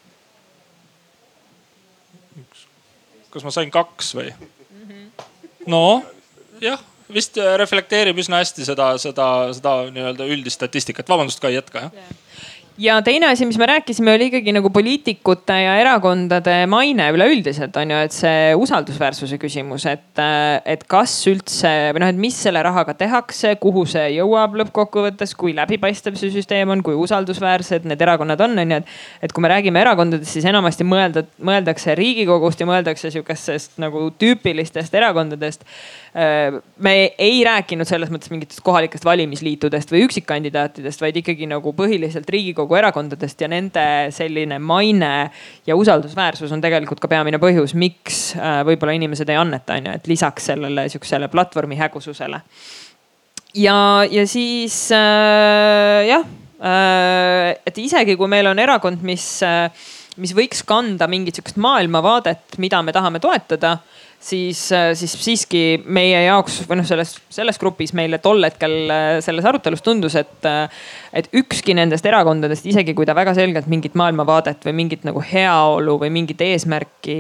kas 3.32 3.44
ma 3.46 3.52
sain 3.54 3.70
kaks 3.70 4.14
või? 4.18 4.32
no 5.70 5.82
jah, 6.64 6.80
vist 7.14 7.38
reflekteerib 7.60 8.18
üsna 8.24 8.40
hästi 8.42 8.66
seda, 8.66 8.94
seda, 9.02 9.28
seda 9.54 9.76
nii-öelda 9.92 10.26
üldist 10.32 10.58
statistikat. 10.58 11.10
vabandust, 11.10 11.44
Kai, 11.44 11.54
jätka 11.58 11.88
jah 11.88 11.94
ja 11.94 12.08
ja 12.78 13.02
teine 13.02 13.28
asi, 13.32 13.46
mis 13.46 13.58
me 13.58 13.66
rääkisime, 13.66 14.14
oli 14.16 14.28
ikkagi 14.30 14.54
nagu 14.54 14.70
poliitikute 14.74 15.56
ja 15.64 15.76
erakondade 15.82 16.56
maine 16.70 17.10
üleüldiselt 17.14 17.76
on 17.80 17.92
ju, 17.94 18.00
et 18.06 18.16
see 18.16 18.54
usaldusväärsuse 18.58 19.40
küsimus, 19.42 19.88
et, 19.90 20.22
et 20.66 20.84
kas 20.90 21.16
üldse 21.30 21.72
või 21.96 22.04
noh, 22.04 22.12
et 22.14 22.22
mis 22.28 22.38
selle 22.48 22.62
rahaga 22.66 22.94
tehakse, 22.98 23.56
kuhu 23.62 23.86
see 23.90 24.06
jõuab 24.18 24.60
lõppkokkuvõttes, 24.62 25.34
kui 25.38 25.56
läbipaistev 25.58 26.18
see 26.20 26.32
süsteem 26.34 26.72
on, 26.74 26.84
kui 26.86 26.98
usaldusväärsed 26.98 27.88
need 27.90 28.02
erakonnad 28.06 28.46
on, 28.46 28.58
on 28.62 28.76
ju, 28.76 28.82
et. 28.84 28.96
et 29.26 29.34
kui 29.34 29.46
me 29.46 29.52
räägime 29.52 29.82
erakondadest, 29.82 30.38
siis 30.38 30.46
enamasti 30.50 30.86
mõelda, 30.88 31.26
mõeldakse 31.42 31.98
riigikogust 31.98 32.62
ja 32.62 32.70
mõeldakse 32.70 33.12
sihukestest 33.14 33.82
nagu 33.82 34.08
tüüpilistest 34.22 34.94
erakondadest 34.98 35.66
me 36.82 36.94
ei 37.22 37.44
rääkinud 37.46 37.86
selles 37.86 38.10
mõttes 38.10 38.32
mingitest 38.34 38.64
kohalikest 38.66 39.06
valimisliitudest 39.06 39.92
või 39.94 40.02
üksikkandidaatidest, 40.08 41.02
vaid 41.04 41.20
ikkagi 41.22 41.46
nagu 41.50 41.74
põhiliselt 41.78 42.30
riigikogu 42.34 42.78
erakondadest 42.80 43.44
ja 43.44 43.50
nende 43.52 43.84
selline 44.16 44.58
maine 44.58 45.12
ja 45.68 45.78
usaldusväärsus 45.78 46.54
on 46.56 46.64
tegelikult 46.64 47.04
ka 47.04 47.10
peamine 47.12 47.38
põhjus, 47.42 47.76
miks 47.78 48.32
äh, 48.34 48.64
võib-olla 48.66 48.96
inimesed 48.98 49.30
ei 49.30 49.38
anneta, 49.38 49.78
on 49.78 49.92
ju, 49.92 49.94
et 50.00 50.10
lisaks 50.10 50.50
sellele 50.50 50.88
sihukesele 50.90 51.30
platvormi 51.30 51.78
hägususele. 51.78 52.42
ja, 53.54 53.78
ja 54.10 54.26
siis 54.28 54.80
äh, 54.98 56.08
jah 56.10 56.26
äh,, 56.58 57.54
et 57.62 57.78
isegi 57.78 58.18
kui 58.18 58.32
meil 58.32 58.50
on 58.50 58.66
erakond, 58.66 59.06
mis 59.06 59.36
äh, 59.46 59.70
mis 60.18 60.34
võiks 60.34 60.66
kanda 60.66 61.06
mingit 61.06 61.38
sihukest 61.38 61.62
maailmavaadet, 61.62 62.58
mida 62.58 62.82
me 62.82 62.94
tahame 62.96 63.22
toetada 63.22 63.76
äh, 63.78 64.07
siis 64.28 65.14
siiski 65.24 65.62
meie 65.86 66.20
jaoks 66.26 66.60
või 66.68 66.82
noh, 66.82 66.88
selles, 66.88 67.14
selles 67.32 67.60
grupis 67.62 67.94
meile 67.98 68.20
tol 68.24 68.44
hetkel 68.44 68.76
äh, 68.92 69.06
selles 69.24 69.46
arutelus 69.48 69.84
tundus, 69.86 70.18
et, 70.20 70.44
äh, 70.50 70.68
et 71.16 71.30
ükski 71.38 71.76
nendest 71.78 72.06
erakondadest, 72.06 72.68
isegi 72.68 72.96
kui 72.98 73.08
ta 73.08 73.16
väga 73.18 73.34
selgelt 73.38 73.70
mingit 73.72 73.96
maailmavaadet 74.00 74.68
või 74.68 74.76
mingit 74.82 75.06
nagu 75.08 75.24
heaolu 75.24 75.98
või 76.02 76.12
mingit 76.14 76.42
eesmärki 76.44 77.18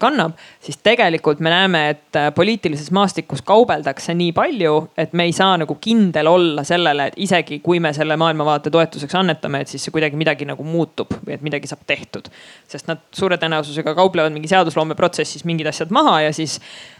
kannab, 0.00 0.34
siis 0.62 0.78
tegelikult 0.84 1.40
me 1.44 1.52
näeme, 1.52 1.82
et 1.94 2.18
poliitilises 2.34 2.90
maastikus 2.94 3.42
kaubeldakse 3.46 4.14
nii 4.16 4.32
palju, 4.36 4.74
et 4.98 5.14
me 5.16 5.28
ei 5.28 5.34
saa 5.36 5.56
nagu 5.60 5.76
kindel 5.80 6.28
olla 6.30 6.64
sellele, 6.66 7.08
et 7.10 7.18
isegi 7.24 7.60
kui 7.64 7.80
me 7.82 7.92
selle 7.96 8.16
maailmavaate 8.20 8.72
toetuseks 8.74 9.14
annetame, 9.20 9.62
et 9.62 9.72
siis 9.72 9.86
see 9.86 9.94
kuidagi 9.94 10.18
midagi 10.18 10.48
nagu 10.48 10.66
muutub 10.66 11.14
või 11.20 11.36
et 11.36 11.44
midagi 11.46 11.70
saab 11.70 11.84
tehtud. 11.86 12.28
sest 12.68 12.88
nad 12.90 13.02
suure 13.14 13.38
tõenäosusega 13.40 13.94
kauplevad 13.96 14.32
mingi 14.34 14.50
seadusloome 14.50 14.96
protsessis 14.98 15.44
mingid 15.48 15.68
asjad 15.70 15.92
maha 15.94 16.23
ja 16.24 16.34
siis 16.36 16.58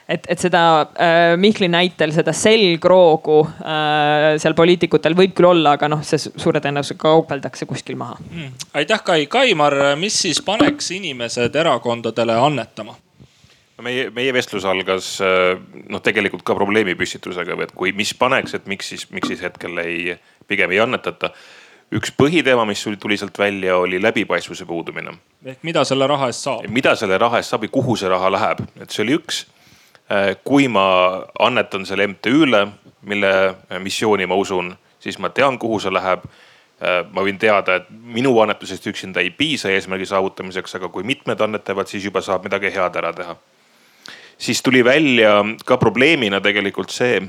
et, 0.09 0.27
et 0.29 0.41
seda 0.41 0.63
äh, 0.81 1.35
Mihkli 1.41 1.69
näitel 1.73 2.13
seda 2.15 2.35
selgroogu 2.37 3.39
äh, 3.45 4.35
seal 4.43 4.57
poliitikutel 4.57 5.17
võib 5.17 5.35
küll 5.37 5.51
olla, 5.55 5.77
aga 5.79 5.89
noh, 5.93 6.05
see 6.07 6.21
suure 6.27 6.61
tõenäosusega 6.65 7.01
kaubeldakse 7.07 7.69
kuskil 7.71 7.99
maha 8.01 8.19
mm.. 8.21 8.69
aitäh, 8.81 9.03
Kai. 9.05 9.25
Kaimar, 9.31 9.77
mis 10.01 10.19
siis 10.27 10.43
paneks 10.45 10.93
inimesed 10.99 11.57
erakondadele 11.65 12.37
annetama? 12.41 12.97
no 13.75 13.87
meie, 13.87 14.09
meie 14.15 14.33
vestlus 14.37 14.67
algas 14.69 15.17
äh, 15.25 15.57
noh, 15.89 16.03
tegelikult 16.05 16.45
ka 16.47 16.57
probleemipüstitusega, 16.59 17.59
et 17.67 17.75
kui, 17.77 17.95
mis 17.97 18.15
paneks, 18.19 18.59
et 18.59 18.71
miks 18.71 18.95
siis, 18.95 19.09
miks 19.15 19.33
siis 19.33 19.45
hetkel 19.45 19.81
ei, 19.83 20.17
pigem 20.51 20.75
ei 20.75 20.83
annetata 20.85 21.33
üks 21.95 22.13
põhiteema, 22.19 22.65
mis 22.67 22.83
tuli 23.01 23.17
sealt 23.19 23.39
välja, 23.39 23.77
oli 23.79 24.01
läbipaistvuse 24.03 24.67
puudumine. 24.67 25.15
ehk 25.45 25.63
mida 25.63 25.85
selle 25.85 26.07
raha 26.07 26.31
eest 26.33 26.47
saab? 26.47 26.69
mida 26.69 26.95
selle 26.97 27.19
raha 27.19 27.39
eest 27.39 27.55
saab 27.55 27.67
ja 27.67 27.73
kuhu 27.73 27.97
see 27.97 28.09
raha 28.11 28.31
läheb, 28.33 28.65
et 28.81 28.91
see 28.91 29.05
oli 29.05 29.19
üks. 29.19 29.45
Äh, 30.13 30.35
kui 30.45 30.69
ma 30.69 30.87
annetan 31.41 31.87
selle 31.89 32.07
MTÜ-le, 32.11 32.67
mille 33.09 33.31
äh, 33.49 33.79
missiooni 33.81 34.27
ma 34.27 34.37
usun, 34.37 34.75
siis 35.01 35.17
ma 35.19 35.31
tean, 35.33 35.57
kuhu 35.59 35.79
see 35.81 35.93
läheb. 35.95 36.27
Äh, 36.85 36.99
ma 37.15 37.25
võin 37.25 37.39
teada, 37.41 37.79
et 37.81 37.87
minu 37.89 38.35
annetusest 38.43 38.85
üksinda 38.91 39.23
ei 39.25 39.31
piisa 39.31 39.71
eesmärgi 39.73 40.11
saavutamiseks, 40.11 40.77
aga 40.77 40.91
kui 40.93 41.07
mitmed 41.09 41.41
annetavad, 41.41 41.89
siis 41.89 42.05
juba 42.05 42.21
saab 42.21 42.45
midagi 42.45 42.75
head 42.75 43.01
ära 43.01 43.15
teha. 43.17 43.37
siis 44.39 44.63
tuli 44.63 44.85
välja 44.85 45.45
ka 45.65 45.77
probleemina 45.79 46.41
tegelikult 46.43 46.91
see, 46.91 47.23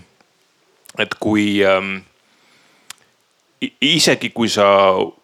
et 1.00 1.14
kui 1.22 1.62
ähm, 1.64 2.00
isegi 3.82 4.30
kui 4.30 4.50
sa 4.50 4.66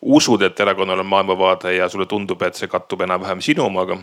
usud, 0.01 0.41
et 0.41 0.60
erakonnal 0.60 1.00
on 1.00 1.05
maailmavaade 1.05 1.75
ja 1.75 1.89
sulle 1.89 2.05
tundub, 2.05 2.41
et 2.41 2.55
see 2.55 2.69
kattub 2.71 3.01
enam-vähem 3.01 3.41
sinu 3.41 3.65
omaga, 3.65 3.98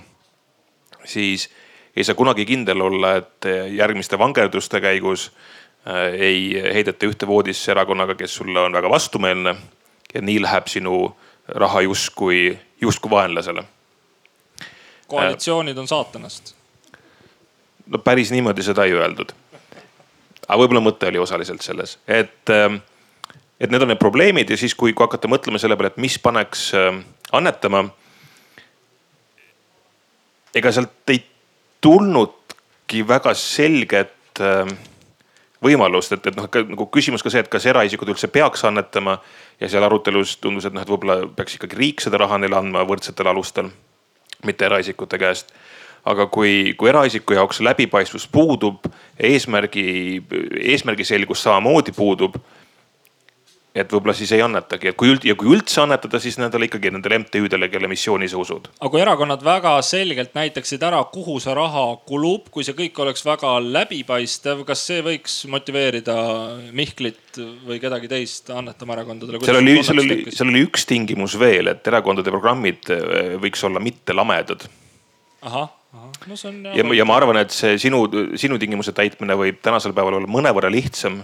siis 1.05 1.49
ei 1.97 2.05
saa 2.05 2.15
kunagi 2.19 2.47
kindel 2.47 2.81
olla, 2.81 3.15
et 3.17 3.49
järgmiste 3.75 4.19
vangerduste 4.19 4.81
käigus 4.81 5.31
äh, 5.31 6.15
ei 6.15 6.63
heideta 6.75 7.07
ühte 7.07 7.27
voodisse 7.27 7.73
erakonnaga, 7.73 8.15
kes 8.15 8.35
sulle 8.41 8.61
on 8.61 8.73
väga 8.73 8.91
vastumeelne. 8.91 9.57
ja 10.15 10.21
nii 10.23 10.43
läheb 10.43 10.67
sinu 10.67 11.17
raha 11.49 11.81
justkui, 11.81 12.59
justkui 12.81 13.11
vaenlasele. 13.11 13.65
koalitsioonid 15.07 15.79
on 15.79 15.89
saatanast. 15.89 16.55
no 17.87 17.99
päris 17.99 18.31
niimoodi 18.31 18.63
seda 18.63 18.85
ei 18.85 18.93
öeldud. 18.93 19.33
aga 20.49 20.59
võib-olla 20.63 20.85
mõte 20.85 21.09
oli 21.09 21.19
osaliselt 21.19 21.61
selles, 21.61 21.99
et 22.09 22.51
äh, 22.51 22.81
et 23.61 23.71
need 23.71 23.83
on 23.83 23.91
need 23.91 24.01
probleemid 24.01 24.51
ja 24.51 24.59
siis, 24.59 24.75
kui, 24.79 24.95
kui 24.95 25.05
hakata 25.07 25.31
mõtlema 25.31 25.61
selle 25.61 25.77
peale, 25.77 25.93
et 25.93 26.03
mis 26.03 26.19
paneks 26.23 26.69
äh, 26.79 26.93
annetama. 27.33 27.89
ega 30.55 30.73
sealt 30.73 31.11
ei 31.13 31.23
tulnudki 31.85 33.03
väga 33.09 33.35
selget 33.35 34.41
äh, 34.41 34.71
võimalust, 35.65 36.15
et, 36.15 36.27
et 36.31 36.39
noh, 36.39 36.47
nagu 36.47 36.87
küsimus 36.95 37.23
ka 37.23 37.31
see, 37.35 37.43
et 37.43 37.51
kas 37.51 37.67
eraisikud 37.67 38.09
üldse 38.09 38.31
peaks 38.31 38.65
annetama. 38.65 39.19
ja 39.61 39.69
seal 39.69 39.83
arutelus 39.83 40.37
tundus, 40.39 40.65
et 40.69 40.75
noh, 40.75 40.83
et 40.83 40.91
võib-olla 40.91 41.27
peaks 41.27 41.59
ikkagi 41.59 41.77
riik 41.77 42.01
seda 42.01 42.19
raha 42.23 42.39
neile 42.39 42.57
andma 42.57 42.85
võrdsetel 42.87 43.27
alustel, 43.27 43.73
mitte 44.47 44.65
eraisikute 44.65 45.19
käest 45.19 45.51
aga 46.09 46.29
kui, 46.31 46.75
kui 46.79 46.89
eraisiku 46.89 47.35
jaoks 47.35 47.59
läbipaistvus 47.61 48.29
puudub, 48.33 48.87
eesmärgi, 49.19 50.23
eesmärgi 50.73 51.05
selgus 51.05 51.43
samamoodi 51.43 51.93
puudub 51.93 52.39
et 53.77 53.93
võib-olla 53.93 54.15
siis 54.17 54.31
ei 54.33 54.43
annetagi, 54.43 54.91
et 54.91 54.97
kui 54.99 55.11
üld- 55.13 55.25
ja 55.29 55.35
kui 55.39 55.51
üldse 55.53 55.83
annetada, 55.83 56.21
siis 56.23 56.39
nendele 56.41 56.69
ikkagi 56.69 56.91
nendele 56.95 57.21
MTÜ-dele, 57.23 57.69
kelle 57.69 57.91
missiooni 57.91 58.29
sa 58.29 58.41
usud. 58.41 58.69
aga 58.81 58.91
kui 58.91 59.03
erakonnad 59.03 59.45
väga 59.45 59.75
selgelt 59.83 60.35
näitaksid 60.35 60.83
ära, 60.83 61.03
kuhu 61.13 61.39
see 61.41 61.55
raha 61.55 61.85
kulub, 62.09 62.49
kui 62.51 62.65
see 62.65 62.77
kõik 62.79 62.99
oleks 63.05 63.25
väga 63.27 63.59
läbipaistev, 63.65 64.65
kas 64.69 64.85
see 64.89 65.03
võiks 65.05 65.41
motiveerida 65.51 66.17
Mihklit 66.73 67.41
või 67.67 67.81
kedagi 67.81 68.09
teist 68.09 68.51
annetama 68.51 68.99
erakondadele? 68.99 69.45
seal 69.45 69.61
oli, 69.61 69.79
seal 69.85 70.03
oli, 70.05 70.21
seal 70.33 70.53
oli 70.53 70.65
üks 70.67 70.87
tingimus 70.89 71.39
veel, 71.39 71.75
et 71.75 71.87
erakondade 71.87 72.33
programmid 72.35 72.89
eh, 72.95 73.35
võiks 73.41 73.65
olla 73.69 73.81
mitte 73.85 74.17
lamedad. 74.17 74.65
ahah, 75.43 75.69
ahah, 75.93 76.13
no 76.27 76.37
see 76.37 76.51
on. 76.51 76.63
ja, 76.73 76.85
ja 77.03 77.05
ma 77.05 77.21
arvan, 77.21 77.45
et 77.45 77.55
see 77.55 77.77
sinu, 77.79 78.07
sinu 78.37 78.59
tingimuse 78.59 78.97
täitmine 78.97 79.37
võib 79.39 79.61
tänasel 79.63 79.93
päeval 79.93 80.19
olla 80.19 80.39
mõnevõrra 80.39 80.73
lihtsam 80.73 81.23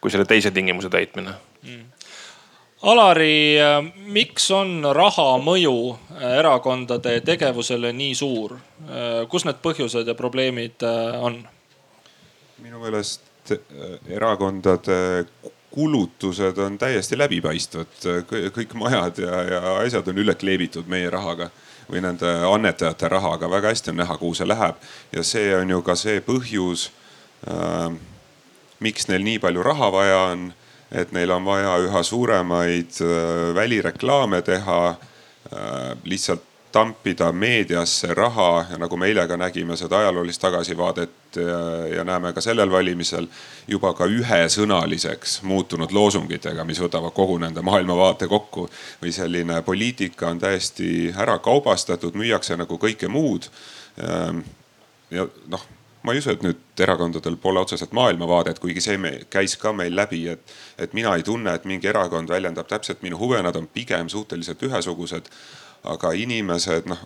kui 0.00 0.10
selle 0.10 0.24
teise 0.28 0.50
tingimuse 0.50 0.90
täitmine 0.92 1.34
mm.. 1.62 1.84
Alari, 2.78 3.58
miks 4.14 4.44
on 4.54 4.84
raha 4.94 5.32
mõju 5.42 5.96
erakondade 6.38 7.16
tegevusele 7.26 7.90
nii 7.92 8.14
suur? 8.14 8.54
kus 9.30 9.46
need 9.48 9.58
põhjused 9.64 10.06
ja 10.06 10.14
probleemid 10.14 10.86
äh, 10.86 11.16
on? 11.18 11.40
minu 12.62 12.78
meelest 12.82 13.50
äh, 13.50 13.96
erakondade 14.14 15.24
kulutused 15.70 16.58
on 16.58 16.78
täiesti 16.78 17.18
läbipaistvad, 17.18 17.98
kõik 18.54 18.72
majad 18.78 19.18
ja, 19.20 19.42
ja 19.42 19.74
asjad 19.82 20.08
on 20.08 20.22
üle 20.22 20.34
kleebitud 20.38 20.88
meie 20.88 21.10
rahaga 21.10 21.50
või 21.90 22.02
nende 22.04 22.30
annetajate 22.48 23.08
rahaga, 23.08 23.50
väga 23.50 23.72
hästi 23.72 23.92
on 23.92 24.00
näha, 24.02 24.16
kuhu 24.20 24.34
see 24.34 24.48
läheb. 24.48 24.78
ja 25.12 25.22
see 25.24 25.50
on 25.56 25.70
ju 25.70 25.82
ka 25.82 25.96
see 25.96 26.20
põhjus 26.24 26.88
äh, 27.48 27.90
miks 28.80 29.08
neil 29.08 29.24
nii 29.26 29.38
palju 29.42 29.62
raha 29.62 29.92
vaja 29.92 30.18
on, 30.32 30.48
et 30.92 31.12
neil 31.12 31.30
on 31.34 31.44
vaja 31.44 31.76
üha 31.84 32.02
suuremaid 32.02 33.00
äh, 33.04 33.54
välireklaame 33.54 34.42
teha, 34.42 34.82
äh, 35.52 35.96
lihtsalt 36.04 36.44
tampida 36.72 37.32
meediasse 37.32 38.14
raha 38.14 38.66
ja 38.70 38.78
nagu 38.78 38.96
me 38.96 39.08
eile 39.08 39.24
ka 39.28 39.36
nägime 39.40 39.76
seda 39.76 40.02
ajaloolist 40.02 40.40
tagasivaadet 40.40 41.36
ja, 41.36 41.60
ja 41.96 42.04
näeme 42.04 42.32
ka 42.36 42.42
sellel 42.44 42.70
valimisel 42.70 43.26
juba 43.68 43.94
ka 43.96 44.04
ühesõnaliseks 44.04 45.40
muutunud 45.48 45.92
loosungitega, 45.96 46.64
mis 46.68 46.80
võtavad 46.84 47.14
kogu 47.16 47.38
nende 47.40 47.64
maailmavaate 47.64 48.28
kokku. 48.28 48.68
või 49.02 49.12
selline 49.12 49.62
poliitika 49.62 50.28
on 50.28 50.38
täiesti 50.38 51.14
ära 51.16 51.38
kaubastatud, 51.38 52.14
müüakse 52.14 52.56
nagu 52.56 52.78
kõike 52.78 53.08
muud. 53.08 53.48
ja 55.10 55.26
noh 55.48 55.64
ma 56.08 56.14
ei 56.16 56.22
usu, 56.22 56.32
et 56.32 56.44
nüüd 56.44 56.80
erakondadel 56.80 57.36
pole 57.42 57.60
otseselt 57.60 57.92
maailmavaadet, 57.96 58.62
kuigi 58.62 58.80
see 58.80 58.96
me, 59.00 59.12
käis 59.32 59.58
ka 59.60 59.74
meil 59.76 59.92
läbi, 59.96 60.22
et, 60.32 60.56
et 60.80 60.96
mina 60.96 61.12
ei 61.18 61.26
tunne, 61.26 61.52
et 61.52 61.68
mingi 61.68 61.90
erakond 61.90 62.32
väljendab 62.32 62.70
täpselt 62.70 63.04
minu 63.04 63.20
huve, 63.20 63.42
nad 63.44 63.56
on 63.60 63.68
pigem 63.68 64.08
suhteliselt 64.08 64.64
ühesugused. 64.70 65.28
aga 65.88 66.10
inimesed 66.10 66.88
noh, 66.90 67.02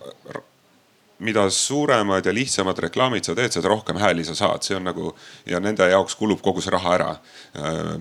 mida 1.23 1.43
suuremad 1.53 2.25
ja 2.25 2.33
lihtsamad 2.33 2.79
reklaamid 2.87 3.27
sa 3.27 3.35
teed, 3.37 3.53
seda 3.53 3.69
rohkem 3.69 3.99
hääli 4.01 4.25
sa 4.25 4.33
saad, 4.35 4.63
see 4.65 4.75
on 4.75 4.87
nagu 4.89 5.11
ja 5.45 5.59
nende 5.61 5.85
jaoks 5.91 6.15
kulub 6.17 6.41
kogu 6.41 6.63
see 6.63 6.73
raha 6.73 6.95
ära, 6.97 7.11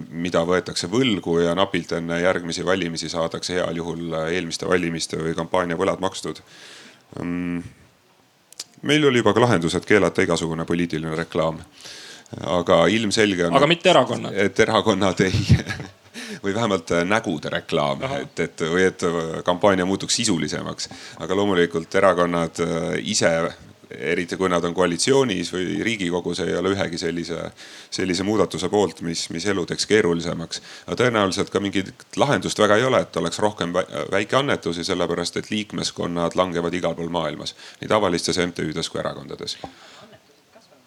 mida 0.09 0.47
võetakse 0.49 0.89
võlgu 0.91 1.37
ja 1.45 1.53
napilt 1.59 1.93
enne 1.99 2.23
järgmisi 2.23 2.65
valimisi 2.65 3.13
saadakse 3.13 3.59
heal 3.59 3.83
juhul 3.83 4.17
eelmiste 4.25 4.71
valimiste 4.71 5.21
või 5.21 5.37
kampaania 5.39 5.79
võlad 5.79 6.01
makstud 6.03 6.41
mm 7.21 7.82
meil 8.83 9.05
oli 9.09 9.23
juba 9.23 9.35
ka 9.35 9.45
lahendus, 9.45 9.75
et 9.79 9.87
keelata 9.87 10.23
igasugune 10.23 10.67
poliitiline 10.69 11.17
reklaam. 11.17 11.61
aga 12.41 12.87
ilmselge 12.89 13.47
on. 13.47 13.57
aga 13.57 13.67
mitte 13.67 13.91
erakonnad. 13.91 14.35
et 14.35 14.61
erakonnad 14.61 15.21
ei 15.21 15.57
või 16.45 16.55
vähemalt 16.55 16.95
nägude 17.05 17.51
reklaam, 17.53 18.03
et, 18.21 18.41
et 18.41 18.65
või 18.73 18.87
et 18.89 19.05
kampaania 19.45 19.85
muutuks 19.85 20.17
sisulisemaks. 20.17 20.89
aga 21.21 21.37
loomulikult 21.37 21.95
erakonnad 21.95 22.63
äh, 22.65 22.97
ise 23.05 23.35
eriti 23.99 24.37
kui 24.37 24.51
nad 24.53 24.65
on 24.65 24.75
koalitsioonis 24.75 25.53
või 25.55 25.79
riigikogus, 25.85 26.41
ei 26.45 26.57
ole 26.57 26.75
ühegi 26.75 26.99
sellise, 27.01 27.39
sellise 27.91 28.27
muudatuse 28.27 28.69
poolt, 28.73 29.03
mis, 29.07 29.29
mis 29.31 29.47
elu 29.47 29.67
teeks 29.67 29.87
keerulisemaks. 29.91 30.63
aga 30.87 30.99
tõenäoliselt 31.05 31.51
ka 31.51 31.61
mingit 31.61 31.93
lahendust 32.17 32.59
väga 32.59 32.77
ei 32.77 32.85
ole, 32.89 33.03
et 33.03 33.17
oleks 33.17 33.39
rohkem 33.39 33.73
väikeannetusi, 34.11 34.85
sellepärast 34.85 35.37
et 35.37 35.51
liikmeskonnad 35.51 36.37
langevad 36.39 36.75
igal 36.75 36.95
pool 36.95 37.13
maailmas, 37.13 37.57
nii 37.81 37.89
tavalistes 37.89 38.39
MTÜ-des 38.47 38.89
kui 38.89 39.01
erakondades 39.01 39.59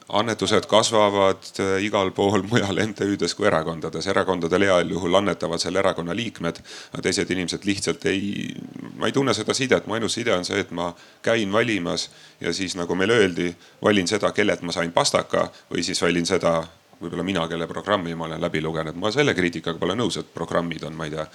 annetused 0.09 0.67
kasvavad 0.69 1.47
äh, 1.59 1.83
igal 1.85 2.11
pool 2.11 2.43
mujal 2.51 2.79
MTÜ-des 2.87 3.33
kui 3.35 3.47
erakondades. 3.47 4.07
erakondadel 4.07 4.67
heal 4.67 4.93
juhul 4.93 5.17
annetavad 5.21 5.61
selle 5.61 5.81
erakonna 5.81 6.15
liikmed, 6.15 6.61
aga 6.93 7.01
teised 7.07 7.31
inimesed 7.33 7.65
lihtsalt 7.65 8.05
ei, 8.11 8.53
ma 8.99 9.09
ei 9.09 9.15
tunne 9.15 9.33
seda 9.33 9.53
sidet, 9.53 9.87
mu 9.87 9.97
ainus 9.97 10.13
side 10.19 10.33
on 10.35 10.45
see, 10.45 10.61
et 10.61 10.71
ma 10.71 10.91
käin 11.25 11.51
valimas 11.51 12.09
ja 12.41 12.53
siis 12.53 12.77
nagu 12.77 12.95
meile 12.95 13.17
öeldi, 13.17 13.49
valin 13.81 14.07
seda, 14.07 14.31
kellelt 14.31 14.61
ma 14.61 14.75
sain 14.75 14.93
pastaka 14.93 15.49
või 15.73 15.83
siis 15.83 16.01
valin 16.01 16.25
seda 16.25 16.59
võib-olla 17.01 17.25
mina, 17.25 17.47
kelle 17.49 17.67
programmi 17.67 18.15
ma 18.15 18.29
olen 18.29 18.41
läbi 18.41 18.61
lugenud. 18.61 18.95
ma 18.95 19.11
selle 19.11 19.33
kriitikaga 19.33 19.79
pole 19.79 19.97
nõus, 19.97 20.19
et 20.21 20.33
programmid 20.33 20.85
on, 20.85 20.95
ma 20.95 21.09
ei 21.09 21.17
tea, 21.17 21.25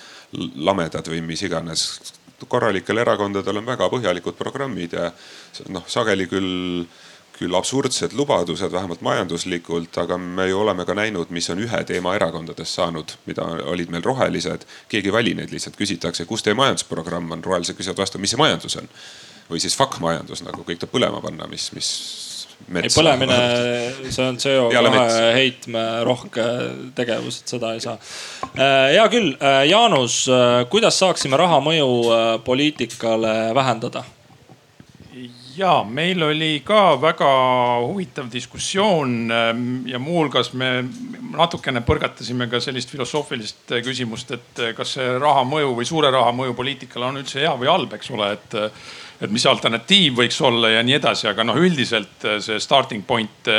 lamedad 0.71 1.11
või 1.11 1.21
mis 1.27 1.43
iganes. 1.43 1.87
korralikel 2.49 2.99
erakondadel 2.99 3.59
on 3.61 3.67
väga 3.67 3.91
põhjalikud 3.93 4.37
programmid 4.39 4.93
ja 4.97 5.11
noh, 5.69 5.85
sageli 5.87 6.27
küll 6.27 6.87
küll 7.41 7.57
absurdsed 7.57 8.13
lubadused, 8.17 8.73
vähemalt 8.73 9.01
majanduslikult, 9.05 9.97
aga 10.03 10.19
me 10.21 10.51
ju 10.51 10.61
oleme 10.61 10.85
ka 10.89 10.97
näinud, 10.97 11.33
mis 11.33 11.49
on 11.53 11.63
ühe 11.65 11.83
teema 11.89 12.15
erakondadest 12.19 12.77
saanud, 12.77 13.17
mida 13.27 13.47
olid 13.73 13.93
meil 13.93 14.05
rohelised. 14.05 14.67
keegi 14.93 15.09
ei 15.09 15.17
vali 15.17 15.35
neid, 15.35 15.53
lihtsalt 15.55 15.79
küsitakse, 15.81 16.29
kus 16.29 16.45
teie 16.45 16.59
majandusprogramm 16.59 17.33
on, 17.33 17.45
rohelised 17.45 17.79
küsivad 17.79 18.05
vastu, 18.05 18.21
mis 18.21 18.37
see 18.37 18.41
majandus 18.41 18.77
on. 18.83 18.91
või 19.51 19.59
siis 19.59 19.75
fuck 19.75 19.99
majandus 19.99 20.45
nagu 20.47 20.63
kõik 20.63 20.79
tuleb 20.79 20.93
põlema 20.93 21.19
panna, 21.25 21.49
mis, 21.51 21.73
mis 21.75 21.89
ei 22.69 22.93
põlemine, 22.93 23.39
see 24.13 24.27
on 24.27 24.39
CO2 24.39 25.09
heitme 25.35 25.83
rohke 26.07 26.45
tegevus, 26.95 27.41
et 27.41 27.55
seda 27.57 27.73
ei 27.75 27.83
saa. 27.83 27.97
Äh, 28.53 28.93
hea 28.95 29.09
küll, 29.13 29.33
äh, 29.41 29.65
Jaanus, 29.71 30.23
äh, 30.29 30.63
kuidas 30.71 31.01
saaksime 31.01 31.41
raha 31.41 31.61
mõju 31.65 31.91
poliitikale 32.45 33.55
vähendada? 33.57 34.05
Ja 35.61 35.85
meil 35.85 36.23
oli 36.23 36.63
ka 36.65 36.95
väga 37.01 37.29
huvitav 37.85 38.31
diskussioon 38.33 39.31
ähm, 39.31 39.65
ja 39.89 39.99
muuhulgas 40.01 40.53
me 40.57 40.71
natukene 41.35 41.83
põrgatasime 41.85 42.49
ka 42.51 42.63
sellist 42.65 42.93
filosoofilist 42.93 43.75
äh, 43.75 43.83
küsimust, 43.85 44.33
et 44.37 44.63
äh, 44.63 44.73
kas 44.77 44.97
see 44.97 45.13
raha 45.21 45.45
mõju 45.49 45.75
või 45.77 45.89
suure 45.89 46.13
raha 46.15 46.33
mõju 46.37 46.57
poliitikale 46.57 47.11
on 47.11 47.21
üldse 47.21 47.43
hea 47.43 47.53
või 47.61 47.69
halb, 47.71 47.93
eks 47.99 48.13
ole, 48.17 48.33
et 48.39 48.59
äh, 48.59 48.91
et 49.21 49.29
mis 49.29 49.45
alternatiiv 49.45 50.15
võiks 50.17 50.39
olla 50.49 50.71
ja 50.73 50.81
nii 50.81 50.95
edasi, 50.97 51.27
aga 51.29 51.45
noh, 51.45 51.59
üldiselt 51.61 52.25
see 52.41 52.57
starting 52.57 53.03
point 53.05 53.51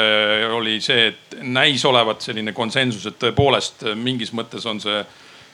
oli 0.57 0.79
see, 0.81 1.11
et 1.11 1.35
näis 1.45 1.83
olevat 1.85 2.25
selline 2.25 2.49
konsensus, 2.57 3.05
et 3.05 3.19
tõepoolest 3.21 3.85
mingis 3.93 4.33
mõttes 4.33 4.65
on 4.65 4.81
see 4.81 5.03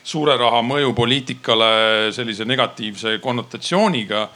suure 0.08 0.38
raha 0.40 0.62
mõju 0.64 0.94
poliitikale 0.96 1.68
sellise 2.16 2.48
negatiivse 2.48 3.18
konnotatsiooniga 3.20 4.30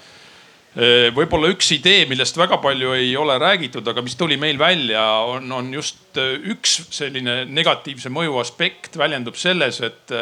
võib-olla 0.72 1.50
üks 1.52 1.74
idee, 1.76 2.06
millest 2.08 2.38
väga 2.40 2.62
palju 2.64 2.94
ei 2.96 3.12
ole 3.20 3.36
räägitud, 3.42 3.88
aga 3.92 4.04
mis 4.06 4.16
tuli 4.16 4.38
meil 4.40 4.60
välja, 4.60 5.04
on, 5.28 5.52
on 5.52 5.74
just 5.74 6.16
üks 6.16 6.78
selline 6.96 7.42
negatiivse 7.50 8.12
mõju 8.14 8.40
aspekt 8.40 8.96
väljendub 9.00 9.36
selles, 9.36 9.82
et 9.84 10.16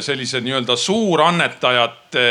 sellise 0.00 0.40
nii-öelda 0.40 0.76
suurannetajate 0.80 2.22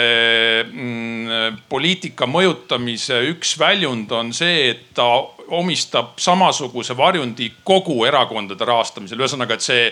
mm, 0.65 1.59
poliitika 1.69 2.25
mõjutamise 2.27 3.19
üks 3.29 3.53
väljund 3.61 4.11
on 4.17 4.31
see, 4.33 4.71
et 4.71 4.87
ta 4.97 5.05
omistab 5.53 6.17
samasuguse 6.17 6.97
varjundi 6.97 7.51
kogu 7.63 8.01
erakondade 8.07 8.65
rahastamisel. 8.65 9.21
ühesõnaga, 9.21 9.53
et 9.53 9.65
see 9.65 9.85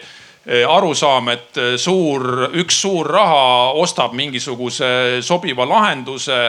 arusaam, 0.48 1.30
et 1.30 1.58
suur, 1.78 2.48
üks 2.58 2.80
suur 2.82 3.06
raha 3.14 3.72
ostab 3.78 4.16
mingisuguse 4.18 5.22
sobiva 5.22 5.68
lahenduse 5.70 6.40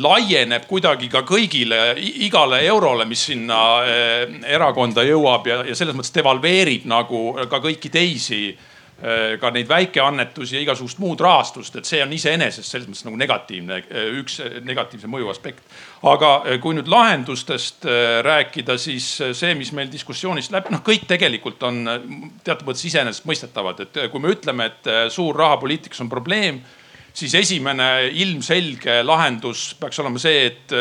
laieneb 0.00 0.64
kuidagi 0.66 1.10
ka 1.12 1.20
kõigile, 1.28 1.92
igale 2.24 2.62
eurole, 2.66 3.04
mis 3.06 3.26
sinna 3.28 3.60
erakonda 4.48 5.04
jõuab 5.06 5.46
ja, 5.46 5.60
ja 5.68 5.76
selles 5.78 5.94
mõttes 5.94 6.14
devalveerib 6.16 6.88
nagu 6.90 7.20
ka 7.50 7.60
kõiki 7.62 7.92
teisi 7.92 8.42
ka 9.40 9.48
neid 9.54 9.68
väikeannetusi 9.68 10.58
ja 10.58 10.60
igasugust 10.60 10.98
muud 11.00 11.22
rahastust, 11.24 11.78
et 11.80 11.88
see 11.88 12.02
on 12.04 12.10
iseenesest 12.12 12.68
selles 12.68 12.88
mõttes 12.88 13.06
nagu 13.06 13.16
negatiivne, 13.16 13.78
üks 14.20 14.36
negatiivse 14.66 15.08
mõju 15.08 15.30
aspekt. 15.32 15.62
aga 16.04 16.58
kui 16.60 16.76
nüüd 16.76 16.88
lahendustest 16.88 17.86
rääkida, 18.26 18.76
siis 18.80 19.06
see, 19.36 19.54
mis 19.56 19.72
meil 19.76 19.88
diskussioonist 19.92 20.52
läbi, 20.52 20.74
noh, 20.74 20.84
kõik 20.84 21.06
tegelikult 21.08 21.62
on 21.68 21.80
teatud 22.44 22.68
mõttes 22.68 22.84
iseenesestmõistetavad, 22.90 23.80
et 23.86 23.98
kui 24.12 24.20
me 24.20 24.34
ütleme, 24.36 24.68
et 24.68 24.92
suur 25.12 25.36
rahapoliitikas 25.36 26.04
on 26.04 26.12
probleem, 26.12 26.60
siis 27.12 27.34
esimene 27.40 28.10
ilmselge 28.12 29.00
lahendus 29.02 29.70
peaks 29.80 29.98
olema 30.04 30.20
see, 30.20 30.44
et 30.52 30.76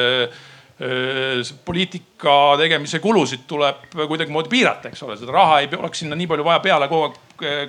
poliitika 1.65 2.35
tegemise 2.59 2.99
kulusid 3.03 3.47
tuleb 3.47 3.89
kuidagimoodi 3.95 4.51
piirata, 4.51 4.91
eks 4.91 5.03
ole, 5.03 5.17
seda 5.19 5.35
raha 5.35 5.63
ei 5.63 5.71
oleks 5.75 6.03
sinna 6.03 6.15
nii 6.19 6.27
palju 6.27 6.45
vaja 6.47 6.61
peale 6.63 6.87
kogu 6.91 7.09
aeg 7.09 7.17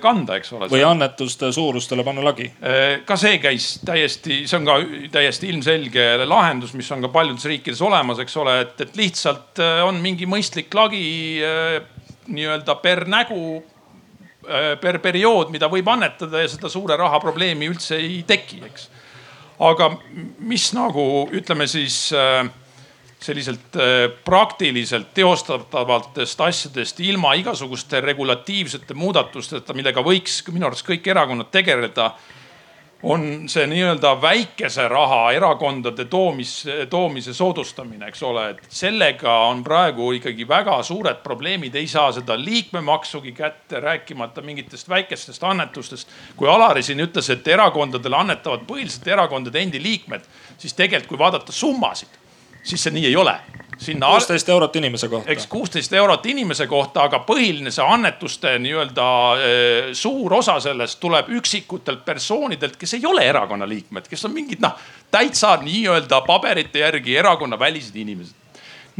kanda, 0.03 0.37
eks 0.39 0.53
ole. 0.57 0.69
või 0.71 0.83
annetuste 0.85 1.51
suurustele 1.55 2.03
panna 2.03 2.23
lagi. 2.25 2.47
ka 3.05 3.17
see 3.19 3.39
käis 3.43 3.73
täiesti, 3.85 4.43
see 4.49 4.59
on 4.59 4.67
ka 4.67 4.77
täiesti 5.13 5.49
ilmselge 5.51 6.07
lahendus, 6.25 6.73
mis 6.77 6.91
on 6.91 7.03
ka 7.05 7.11
paljudes 7.13 7.45
riikides 7.49 7.81
olemas, 7.85 8.19
eks 8.23 8.37
ole, 8.41 8.59
et, 8.65 8.75
et 8.85 8.97
lihtsalt 8.99 9.61
on 9.85 10.01
mingi 10.03 10.29
mõistlik 10.29 10.73
lagi 10.77 11.03
nii-öelda 12.31 12.75
per 12.83 13.05
nägu 13.09 13.61
per 14.81 14.97
periood, 15.01 15.51
mida 15.53 15.69
võib 15.69 15.89
annetada 15.91 16.41
ja 16.41 16.49
seda 16.49 16.69
suure 16.71 16.97
raha 16.97 17.19
probleemi 17.21 17.69
üldse 17.69 17.99
ei 18.01 18.23
teki, 18.27 18.61
eks. 18.65 18.87
aga 19.61 19.91
mis 20.39 20.71
nagu 20.73 21.27
ütleme 21.37 21.67
siis 21.69 22.07
äh, 22.17 22.49
selliselt 23.21 23.77
äh, 23.77 24.09
praktiliselt 24.25 25.13
teostatavatest 25.13 26.41
asjadest 26.41 26.99
ilma 26.99 27.33
igasuguste 27.37 28.01
regulatiivsete 28.01 28.97
muudatusteta, 28.97 29.75
millega 29.77 30.03
võiks 30.05 30.41
minu 30.51 30.69
arust 30.69 30.87
kõik 30.87 31.07
erakonnad 31.13 31.51
tegeleda 31.53 32.11
on 33.03 33.49
see 33.49 33.65
nii-öelda 33.67 34.11
väikese 34.21 34.85
raha 34.89 35.31
erakondade 35.33 36.05
toomis, 36.05 36.51
toomise 36.89 37.33
soodustamine, 37.33 38.05
eks 38.11 38.23
ole, 38.23 38.43
et 38.53 38.61
sellega 38.69 39.33
on 39.49 39.63
praegu 39.65 40.11
ikkagi 40.17 40.45
väga 40.47 40.77
suured 40.85 41.23
probleemid, 41.23 41.75
ei 41.75 41.89
saa 41.89 42.11
seda 42.13 42.37
liikmemaksugi 42.37 43.33
kätte, 43.37 43.79
rääkimata 43.81 44.41
mingitest 44.45 44.89
väikestest 44.89 45.43
annetustest. 45.43 46.09
kui 46.37 46.49
Alari 46.49 46.83
siin 46.83 47.01
ütles, 47.01 47.29
et 47.33 47.47
erakondadele 47.47 48.17
annetavad 48.17 48.65
põhiliselt 48.69 49.07
erakondade 49.07 49.59
endi 49.59 49.81
liikmed, 49.81 50.25
siis 50.57 50.73
tegelikult, 50.73 51.09
kui 51.11 51.25
vaadata 51.25 51.51
summasid 51.51 52.20
siis 52.63 52.83
see 52.83 52.93
nii 52.93 53.05
ei 53.05 53.15
ole. 53.15 53.35
Sinna 53.81 54.11
kuusteist 54.13 54.49
eurot 54.49 54.75
inimese 54.75 55.07
kohta. 55.07 55.31
eks 55.31 55.47
kuusteist 55.47 55.93
eurot 55.93 56.25
inimese 56.25 56.67
kohta, 56.67 57.07
aga 57.09 57.23
põhiline 57.25 57.71
see 57.73 57.85
annetuste 57.85 58.53
nii-öelda 58.61 59.05
eh, 59.41 59.87
suur 59.97 60.33
osa 60.37 60.59
sellest 60.61 60.99
tuleb 61.01 61.31
üksikutelt 61.39 62.03
persoonidelt, 62.05 62.77
kes 62.77 62.93
ei 62.99 63.05
ole 63.09 63.25
erakonna 63.25 63.65
liikmed, 63.67 64.05
kes 64.09 64.25
on 64.29 64.35
mingid 64.35 64.61
noh, 64.61 64.75
täitsa 65.11 65.55
nii-öelda 65.63 66.21
paberite 66.27 66.83
järgi 66.85 67.17
erakonnavälised 67.17 67.95
inimesed. 67.95 68.37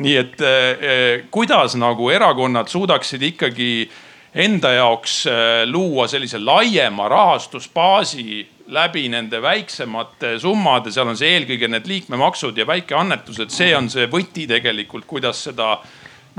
nii 0.02 0.16
et 0.18 0.42
eh, 0.42 1.28
kuidas 1.32 1.76
nagu 1.78 2.10
erakonnad 2.10 2.68
suudaksid 2.68 3.22
ikkagi 3.22 3.92
enda 4.34 4.72
jaoks 4.72 5.26
luua 5.68 6.08
sellise 6.08 6.40
laiema 6.40 7.10
rahastusbaasi 7.10 8.48
läbi 8.72 9.10
nende 9.12 9.42
väiksemate 9.44 10.38
summade, 10.40 10.92
seal 10.96 11.10
on 11.12 11.18
see 11.20 11.34
eelkõige 11.36 11.68
need 11.72 11.90
liikmemaksud 11.92 12.58
ja 12.58 12.66
väikeannetused, 12.70 13.52
see 13.52 13.74
on 13.76 13.90
see 13.92 14.08
võti 14.12 14.48
tegelikult, 14.48 15.06
kuidas 15.10 15.44
seda 15.50 15.74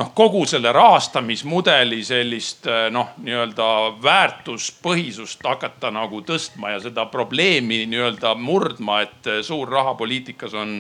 noh, 0.01 0.13
kogu 0.17 0.47
selle 0.49 0.73
rahastamismudeli 0.73 2.01
sellist 2.05 2.69
noh, 2.95 3.13
nii-öelda 3.21 3.69
väärtuspõhisust 4.03 5.45
hakata 5.45 5.93
nagu 5.93 6.23
tõstma 6.25 6.73
ja 6.73 6.81
seda 6.87 7.05
probleemi 7.13 7.85
nii-öelda 7.91 8.35
murdma, 8.41 9.03
et 9.05 9.33
suur 9.45 9.69
raha 9.69 9.93
poliitikas 9.99 10.57
on, 10.57 10.79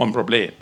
on 0.00 0.12
probleem. 0.12 0.56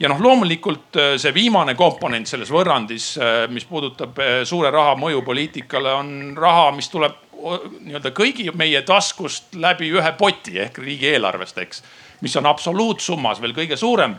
Ja 0.00 0.08
noh, 0.08 0.20
loomulikult 0.22 0.96
see 1.20 1.32
viimane 1.36 1.74
komponent 1.76 2.30
selles 2.30 2.48
võrrandis, 2.54 3.10
mis 3.52 3.66
puudutab 3.68 4.22
suure 4.48 4.70
raha 4.72 4.94
mõju 4.96 5.20
poliitikale, 5.26 5.92
on 5.98 6.14
raha, 6.38 6.70
mis 6.72 6.88
tuleb 6.88 7.18
nii-öelda 7.40 8.12
kõigi 8.16 8.50
meie 8.56 8.82
taskust 8.86 9.54
läbi 9.56 9.90
ühe 9.94 10.12
poti 10.18 10.58
ehk 10.60 10.78
riigieelarvest, 10.82 11.58
eks. 11.58 11.82
mis 12.20 12.36
on 12.36 12.46
absoluutsummas 12.50 13.40
veel 13.40 13.56
kõige 13.56 13.78
suurem 13.80 14.16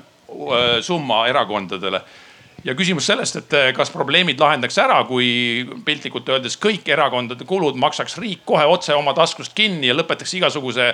summa 0.82 1.26
erakondadele 1.28 2.02
ja 2.64 2.76
küsimus 2.78 3.08
sellest, 3.10 3.40
et 3.42 3.56
kas 3.76 3.92
probleemid 3.94 4.40
lahendaks 4.40 4.78
ära, 4.82 5.00
kui 5.10 5.66
piltlikult 5.86 6.30
öeldes 6.30 6.58
kõik 6.62 6.88
erakondade 6.94 7.46
kulud 7.50 7.78
maksaks 7.80 8.18
riik 8.22 8.46
kohe 8.46 8.66
otse 8.70 8.96
oma 8.96 9.16
taskust 9.18 9.56
kinni 9.58 9.90
ja 9.90 9.98
lõpetaks 9.98 10.36
igasuguse 10.38 10.92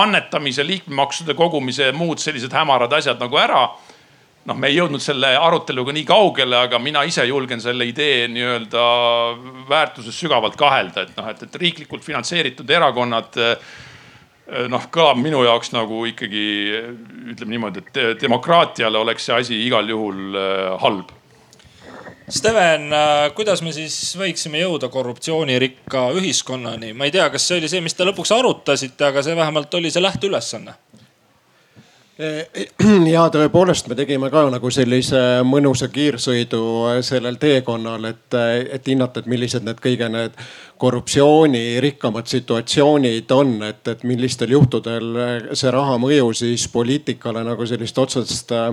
annetamise, 0.00 0.64
liikmemaksude 0.66 1.36
kogumise, 1.38 1.90
muud 1.96 2.22
sellised 2.22 2.54
hämarad 2.56 2.92
asjad 3.00 3.20
nagu 3.20 3.40
ära 3.40 3.66
noh, 4.48 4.56
me 4.56 4.70
ei 4.70 4.78
jõudnud 4.78 5.02
selle 5.04 5.34
aruteluga 5.36 5.92
nii 5.92 6.06
kaugele, 6.08 6.64
aga 6.68 6.80
mina 6.82 7.04
ise 7.08 7.26
julgen 7.28 7.60
selle 7.60 7.86
idee 7.88 8.24
nii-öelda 8.32 8.86
väärtuses 9.68 10.16
sügavalt 10.16 10.56
kahelda, 10.60 11.04
et 11.04 11.14
noh, 11.18 11.28
et, 11.32 11.44
et 11.46 11.62
riiklikult 11.64 12.04
finantseeritud 12.06 12.70
erakonnad 12.70 13.38
noh, 14.70 14.90
kõlab 14.92 15.20
minu 15.20 15.44
jaoks 15.46 15.72
nagu 15.74 16.02
ikkagi 16.10 16.44
ütleme 17.32 17.54
niimoodi, 17.54 17.84
et 17.84 18.20
demokraatiale 18.22 18.98
oleks 18.98 19.28
see 19.28 19.36
asi 19.36 19.58
igal 19.66 19.88
juhul 19.88 20.36
äh, 20.38 20.76
halb. 20.82 21.12
Steven, 22.30 22.88
äh, 22.94 23.24
kuidas 23.34 23.62
me 23.66 23.72
siis 23.74 23.96
võiksime 24.18 24.62
jõuda 24.62 24.90
korruptsioonirikka 24.92 26.08
ühiskonnani? 26.18 26.92
ma 26.94 27.08
ei 27.08 27.14
tea, 27.14 27.28
kas 27.30 27.46
see 27.46 27.60
oli 27.60 27.70
see, 27.70 27.82
mis 27.84 27.96
te 27.98 28.06
lõpuks 28.06 28.34
arutasite, 28.34 29.10
aga 29.10 29.22
see 29.26 29.38
vähemalt 29.38 29.74
oli 29.78 29.90
see 29.90 30.02
lähteülesanne 30.02 30.76
ja 33.14 33.22
tõepoolest, 33.32 33.88
me 33.88 33.96
tegime 33.96 34.28
ka 34.32 34.42
nagu 34.52 34.70
sellise 34.72 35.20
mõnusa 35.46 35.88
kiirsõidu 35.92 36.62
sellel 37.06 37.38
teekonnal, 37.40 38.04
et, 38.10 38.36
et 38.76 38.90
hinnata, 38.92 39.22
et 39.22 39.30
millised 39.30 39.64
need 39.64 39.80
kõige 39.80 40.08
need 40.12 40.36
korruptsioonirikkamad 40.80 42.28
situatsioonid 42.28 43.32
on, 43.36 43.56
et, 43.68 43.80
et 43.88 44.04
millistel 44.08 44.52
juhtudel 44.56 45.22
see 45.52 45.72
raha 45.72 45.96
mõju 46.00 46.32
siis 46.42 46.66
poliitikale 46.72 47.44
nagu 47.46 47.66
sellist 47.68 47.98
otsest 48.04 48.52
äh, 48.56 48.70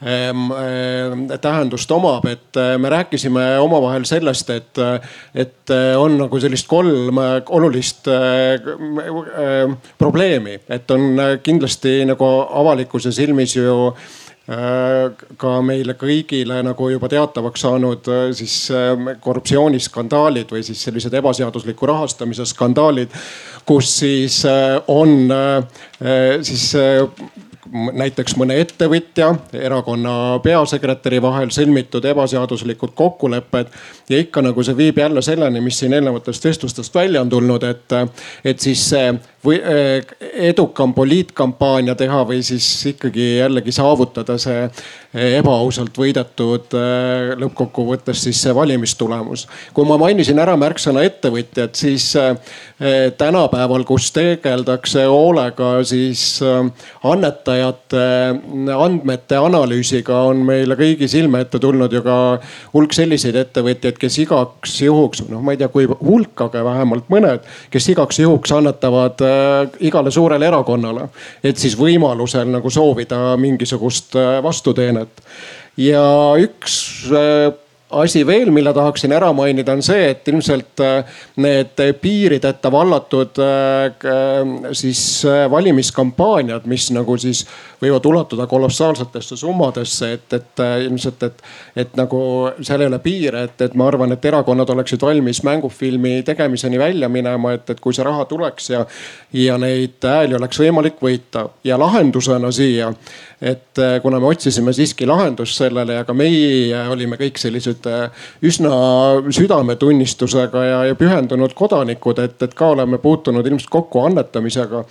tähendust 0.00 1.90
omab, 1.92 2.24
et 2.24 2.56
äh, 2.56 2.78
me 2.78 2.88
rääkisime 2.88 3.58
omavahel 3.60 4.04
sellest, 4.08 4.50
et, 4.50 4.78
et 5.34 5.70
äh, 5.70 5.92
on 6.00 6.16
nagu 6.22 6.40
sellist 6.40 6.68
kolm 6.68 7.20
olulist 7.48 8.08
probleemi, 9.98 10.56
et 10.68 10.90
on 10.90 11.20
kindlasti 11.42 12.00
nagu 12.08 12.30
avalikkuse 12.62 13.12
silmis 13.12 13.56
ju 13.56 13.92
ka 14.50 15.50
meile 15.62 15.94
kõigile 15.94 16.56
nagu 16.66 16.88
juba 16.90 17.06
teatavaks 17.12 17.62
saanud 17.62 18.08
siis 18.34 18.54
korruptsiooniskandaalid 19.22 20.50
või 20.50 20.64
siis 20.66 20.80
sellised 20.88 21.14
ebaseadusliku 21.20 21.86
rahastamise 21.86 22.48
skandaalid, 22.50 23.14
kus 23.68 23.92
siis 24.00 24.40
on 24.90 25.30
siis 26.42 26.66
näiteks 27.72 28.34
mõne 28.40 28.56
ettevõtja, 28.60 29.30
erakonna 29.54 30.12
peasekretäri 30.42 31.20
vahel 31.22 31.52
sõlmitud 31.54 32.04
ebaseaduslikud 32.10 32.94
kokkulepped. 32.94 33.66
ja 34.08 34.18
ikka 34.18 34.42
nagu 34.42 34.62
see 34.62 34.76
viib 34.76 34.98
jälle 34.98 35.22
selleni, 35.22 35.60
mis 35.60 35.78
siin 35.78 35.92
eelnevatest 35.92 36.44
vestlustest 36.44 36.94
välja 36.94 37.20
on 37.20 37.30
tulnud, 37.30 37.62
et, 37.62 37.92
et 38.44 38.60
siis 38.60 38.88
see 38.90 39.12
või 39.44 39.56
eh, 39.56 40.04
edukam 40.50 40.92
poliitkampaania 40.94 41.94
teha 41.96 42.20
või 42.28 42.42
siis 42.44 42.66
ikkagi 42.92 43.38
jällegi 43.38 43.72
saavutada 43.72 44.36
see 44.40 44.66
eh, 44.66 45.38
ebaausalt 45.38 45.96
võidetud 45.96 46.76
eh, 46.76 47.32
lõppkokkuvõttes 47.40 48.20
siis 48.26 48.42
see 48.44 48.54
valimistulemus. 48.54 49.46
kui 49.74 49.88
ma 49.88 49.96
mainisin 50.00 50.38
ära 50.38 50.56
märksõna 50.60 51.04
ettevõtjad, 51.08 51.72
siis 51.74 52.12
tänapäeval, 53.20 53.84
kus 53.84 54.08
tegeldakse 54.12 55.04
hoolega 55.08 55.72
siis 55.84 56.40
annetajate 57.04 58.04
andmete 58.76 59.36
analüüsiga, 59.36 60.22
on 60.30 60.44
meile 60.48 60.76
kõigi 60.78 61.08
silme 61.08 61.42
ette 61.44 61.60
tulnud 61.60 61.92
ju 61.92 62.02
ka 62.04 62.16
hulk 62.74 62.96
selliseid 62.96 63.36
ettevõtjaid, 63.40 63.98
kes 64.00 64.18
igaks 64.24 64.78
juhuks, 64.84 65.24
noh, 65.28 65.42
ma 65.44 65.54
ei 65.54 65.60
tea, 65.60 65.68
kui 65.72 65.88
hulk, 65.88 66.34
aga 66.48 66.64
vähemalt 66.64 67.08
mõned, 67.12 67.44
kes 67.72 67.90
igaks 67.92 68.20
juhuks 68.22 68.52
annetavad 68.56 69.20
igale 69.80 70.10
suurele 70.10 70.46
erakonnale, 70.46 71.08
et 71.44 71.58
siis 71.58 71.76
võimalusel 71.78 72.50
nagu 72.50 72.70
soovida 72.70 73.36
mingisugust 73.40 74.16
äh, 74.18 74.38
vastuteenet. 74.44 75.22
ja 75.76 76.04
üks 76.40 76.76
äh, 77.10 77.50
asi 77.90 78.26
veel, 78.26 78.50
mille 78.54 78.72
tahaksin 78.74 79.12
ära 79.12 79.32
mainida, 79.32 79.72
on 79.72 79.82
see, 79.82 80.10
et 80.12 80.28
ilmselt 80.28 80.82
need 81.42 81.80
piirideta 82.00 82.70
vallatud 82.72 83.40
siis 84.76 85.02
valimiskampaaniad, 85.50 86.66
mis 86.70 86.90
nagu 86.94 87.16
siis 87.18 87.44
võivad 87.82 88.06
ulatuda 88.06 88.46
kolossaalsetesse 88.46 89.36
summadesse, 89.40 90.12
et, 90.12 90.36
et 90.36 90.62
ilmselt, 90.86 91.22
et, 91.26 91.42
et 91.84 91.96
nagu 91.98 92.20
seal 92.62 92.84
ei 92.84 92.90
ole 92.90 93.00
piire, 93.02 93.44
et, 93.48 93.66
et 93.66 93.74
ma 93.78 93.88
arvan, 93.90 94.12
et 94.14 94.30
erakonnad 94.30 94.70
oleksid 94.74 95.02
valmis 95.02 95.42
mängufilmi 95.46 96.20
tegemiseni 96.26 96.78
välja 96.78 97.08
minema, 97.08 97.54
et, 97.56 97.70
et 97.70 97.80
kui 97.80 97.96
see 97.96 98.06
raha 98.06 98.26
tuleks 98.30 98.70
ja, 98.74 98.84
ja 99.32 99.58
neid 99.58 99.98
hääli 100.04 100.36
oleks 100.38 100.60
võimalik 100.60 101.00
võita. 101.02 101.48
Ja 101.64 101.78
lahendusena 101.80 102.52
siia 102.54 102.92
et 103.40 103.78
äh, 103.78 104.02
kuna 104.02 104.20
me 104.20 104.26
otsisime 104.26 104.72
siiski 104.72 105.06
lahendust 105.08 105.56
sellele 105.56 105.94
ja 105.94 106.04
ka 106.04 106.12
meie 106.12 106.76
olime 106.92 107.16
kõik 107.16 107.38
sellised 107.40 107.86
äh, 107.88 108.26
üsna 108.44 108.72
südametunnistusega 109.32 110.64
ja, 110.64 110.80
ja 110.90 110.96
pühendunud 110.98 111.54
kodanikud, 111.56 112.20
et, 112.20 112.36
et 112.44 112.54
ka 112.54 112.68
oleme 112.74 112.98
puutunud 113.00 113.46
ilmselt 113.46 113.72
kokku 113.72 114.04
annetamisega 114.04 114.82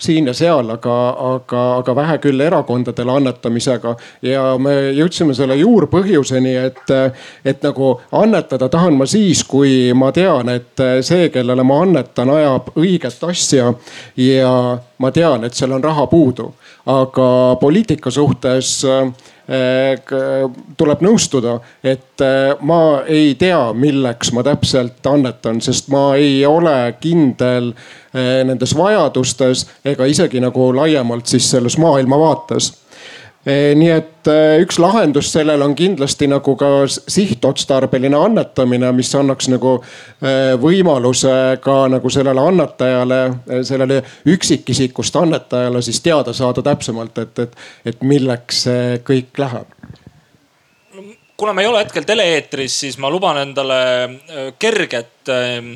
siin 0.00 0.30
ja 0.30 0.34
seal, 0.36 0.72
aga, 0.72 0.96
aga, 1.34 1.64
aga 1.82 1.96
vähe 2.00 2.16
küll 2.24 2.40
erakondadele 2.46 3.12
annetamisega. 3.20 3.94
ja 4.22 4.44
me 4.58 4.74
jõudsime 4.96 5.36
selle 5.36 5.58
juurpõhjuseni, 5.60 6.54
et, 6.64 6.94
et 7.44 7.62
nagu 7.68 7.92
annetada 8.12 8.70
tahan 8.72 8.96
ma 8.96 9.06
siis, 9.06 9.44
kui 9.44 9.92
ma 9.92 10.12
tean, 10.16 10.48
et 10.48 10.84
see, 11.04 11.28
kellele 11.34 11.64
ma 11.66 11.82
annetan, 11.84 12.32
ajab 12.38 12.72
õiget 12.78 13.20
asja 13.28 13.74
ja 14.16 14.52
ma 14.98 15.12
tean, 15.12 15.44
et 15.44 15.54
seal 15.54 15.76
on 15.76 15.84
raha 15.84 16.08
puudu 16.08 16.54
aga 16.88 17.56
poliitika 17.60 18.10
suhtes 18.10 18.80
äh, 18.84 19.10
tuleb 20.76 21.04
nõustuda, 21.04 21.58
et 21.84 22.24
äh, 22.24 22.56
ma 22.60 23.04
ei 23.08 23.34
tea, 23.40 23.60
milleks 23.76 24.32
ma 24.36 24.44
täpselt 24.46 25.06
annetan, 25.08 25.60
sest 25.64 25.88
ma 25.92 26.10
ei 26.20 26.40
ole 26.48 26.76
kindel 27.00 27.72
äh, 27.72 28.42
nendes 28.48 28.74
vajadustes 28.76 29.66
ega 29.88 30.08
isegi 30.08 30.40
nagu 30.44 30.70
laiemalt 30.76 31.28
siis 31.28 31.50
selles 31.52 31.78
maailmavaates. 31.80 32.72
Eh, 32.72 32.87
nii 33.46 33.90
et 33.94 34.28
eh, 34.28 34.58
üks 34.62 34.78
lahendus 34.82 35.30
sellele 35.32 35.64
on 35.64 35.74
kindlasti 35.78 36.26
nagu 36.28 36.54
ka 36.58 36.68
sihtotstarbeline 36.88 38.18
annetamine, 38.18 38.90
mis 38.96 39.14
annaks 39.14 39.48
nagu 39.52 39.78
eh, 39.78 40.54
võimaluse 40.60 41.32
ka 41.64 41.78
nagu 41.92 42.10
sellele 42.12 42.44
annetajale, 42.50 43.20
sellele 43.64 44.02
üksikisikust 44.28 45.16
annetajale 45.16 45.82
siis 45.82 46.02
teada 46.04 46.34
saada 46.36 46.64
täpsemalt, 46.66 47.18
et, 47.18 47.44
et, 47.46 47.58
et 47.92 48.02
milleks 48.02 48.64
see 48.66 49.02
kõik 49.06 49.44
läheb 49.46 49.77
kuna 51.38 51.52
me 51.52 51.62
ei 51.62 51.68
ole 51.70 51.78
hetkel 51.84 52.02
tele-eetris, 52.02 52.80
siis 52.80 52.96
ma 52.98 53.10
luban 53.10 53.38
endale 53.38 53.78
äh, 54.04 54.46
kerget 54.58 55.30
ähm, 55.30 55.68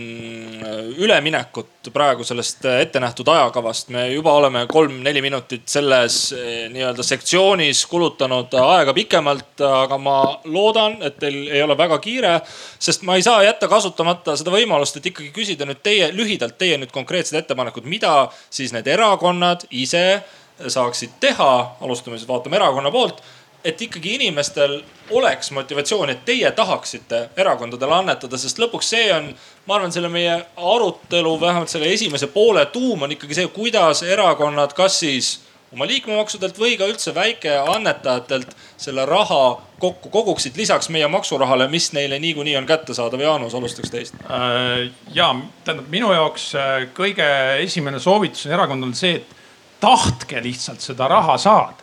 üleminekut 0.99 1.91
praegu 1.95 2.25
sellest 2.27 2.65
äh, 2.67 2.81
ettenähtud 2.83 3.29
ajakavast. 3.31 3.93
me 3.95 4.09
juba 4.11 4.33
oleme 4.35 4.65
kolm-neli 4.67 5.23
minutit 5.23 5.69
selles 5.71 6.17
äh, 6.35 6.49
nii-öelda 6.73 7.07
sektsioonis 7.07 7.85
kulutanud 7.87 8.55
aega 8.59 8.95
pikemalt, 8.97 9.63
aga 9.69 9.99
ma 10.03 10.17
loodan, 10.45 10.97
et 11.03 11.21
teil 11.23 11.37
ei 11.47 11.63
ole 11.63 11.79
väga 11.79 11.99
kiire. 11.99 12.41
sest 12.79 13.07
ma 13.07 13.15
ei 13.15 13.23
saa 13.23 13.45
jätta 13.47 13.69
kasutamata 13.71 14.35
seda 14.37 14.51
võimalust, 14.51 14.99
et 14.99 15.07
ikkagi 15.13 15.31
küsida 15.37 15.69
nüüd 15.69 15.79
teie 15.83 16.09
lühidalt 16.11 16.59
teie 16.59 16.81
nüüd 16.83 16.91
konkreetsed 16.91 17.39
ettepanekud, 17.39 17.87
mida 17.87 18.33
siis 18.51 18.75
need 18.75 18.91
erakonnad 18.91 19.69
ise 19.71 20.25
saaksid 20.67 21.15
teha. 21.21 21.53
alustame 21.81 22.19
siis, 22.19 22.27
vaatame 22.29 22.59
erakonna 22.59 22.91
poolt 22.91 23.23
et 23.65 23.83
ikkagi 23.83 24.15
inimestel 24.15 24.83
oleks 25.11 25.51
motivatsioon, 25.51 26.11
et 26.11 26.25
teie 26.25 26.51
tahaksite 26.51 27.29
erakondadele 27.37 27.95
annetada, 27.95 28.39
sest 28.39 28.59
lõpuks 28.59 28.91
see 28.95 29.09
on, 29.15 29.31
ma 29.67 29.79
arvan, 29.79 29.93
selle 29.95 30.11
meie 30.13 30.35
arutelu, 30.57 31.37
vähemalt 31.41 31.73
selle 31.73 31.93
esimese 31.93 32.27
poole 32.33 32.67
tuum 32.75 33.07
on 33.07 33.15
ikkagi 33.15 33.39
see, 33.39 33.49
kuidas 33.55 34.03
erakonnad, 34.03 34.75
kas 34.77 34.99
siis 35.05 35.33
oma 35.73 35.87
liikmemaksudelt 35.89 36.59
või 36.61 36.75
ka 36.77 36.89
üldse 36.91 37.15
väikeannetajatelt 37.17 38.57
selle 38.81 39.07
raha 39.09 39.45
kokku 39.83 40.11
koguksid, 40.13 40.57
lisaks 40.57 40.91
meie 40.93 41.09
maksurahale, 41.11 41.69
mis 41.73 41.91
neile 41.97 42.19
niikuinii 42.23 42.57
on 42.61 42.67
kättesaadav. 42.69 43.21
Jaanus, 43.21 43.55
alustaks 43.55 43.91
teist 43.91 44.19
äh,. 44.27 44.91
ja 45.15 45.31
tähendab 45.65 45.89
minu 45.93 46.13
jaoks 46.13 46.51
äh, 46.55 46.75
kõige 46.97 47.29
esimene 47.63 48.01
soovitus 48.03 48.47
on 48.47 48.59
erakondadel 48.59 48.99
see, 48.99 49.23
et 49.23 49.81
tahtke 49.83 50.43
lihtsalt 50.45 50.85
seda 50.85 51.09
raha 51.11 51.39
saada 51.41 51.82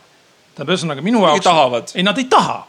tähendab, 0.59 0.75
ühesõnaga 0.75 1.05
minu 1.05 1.23
jaoks. 1.23 1.95
ei, 1.95 2.03
nad 2.03 2.17
ei 2.17 2.27
taha. 2.29 2.65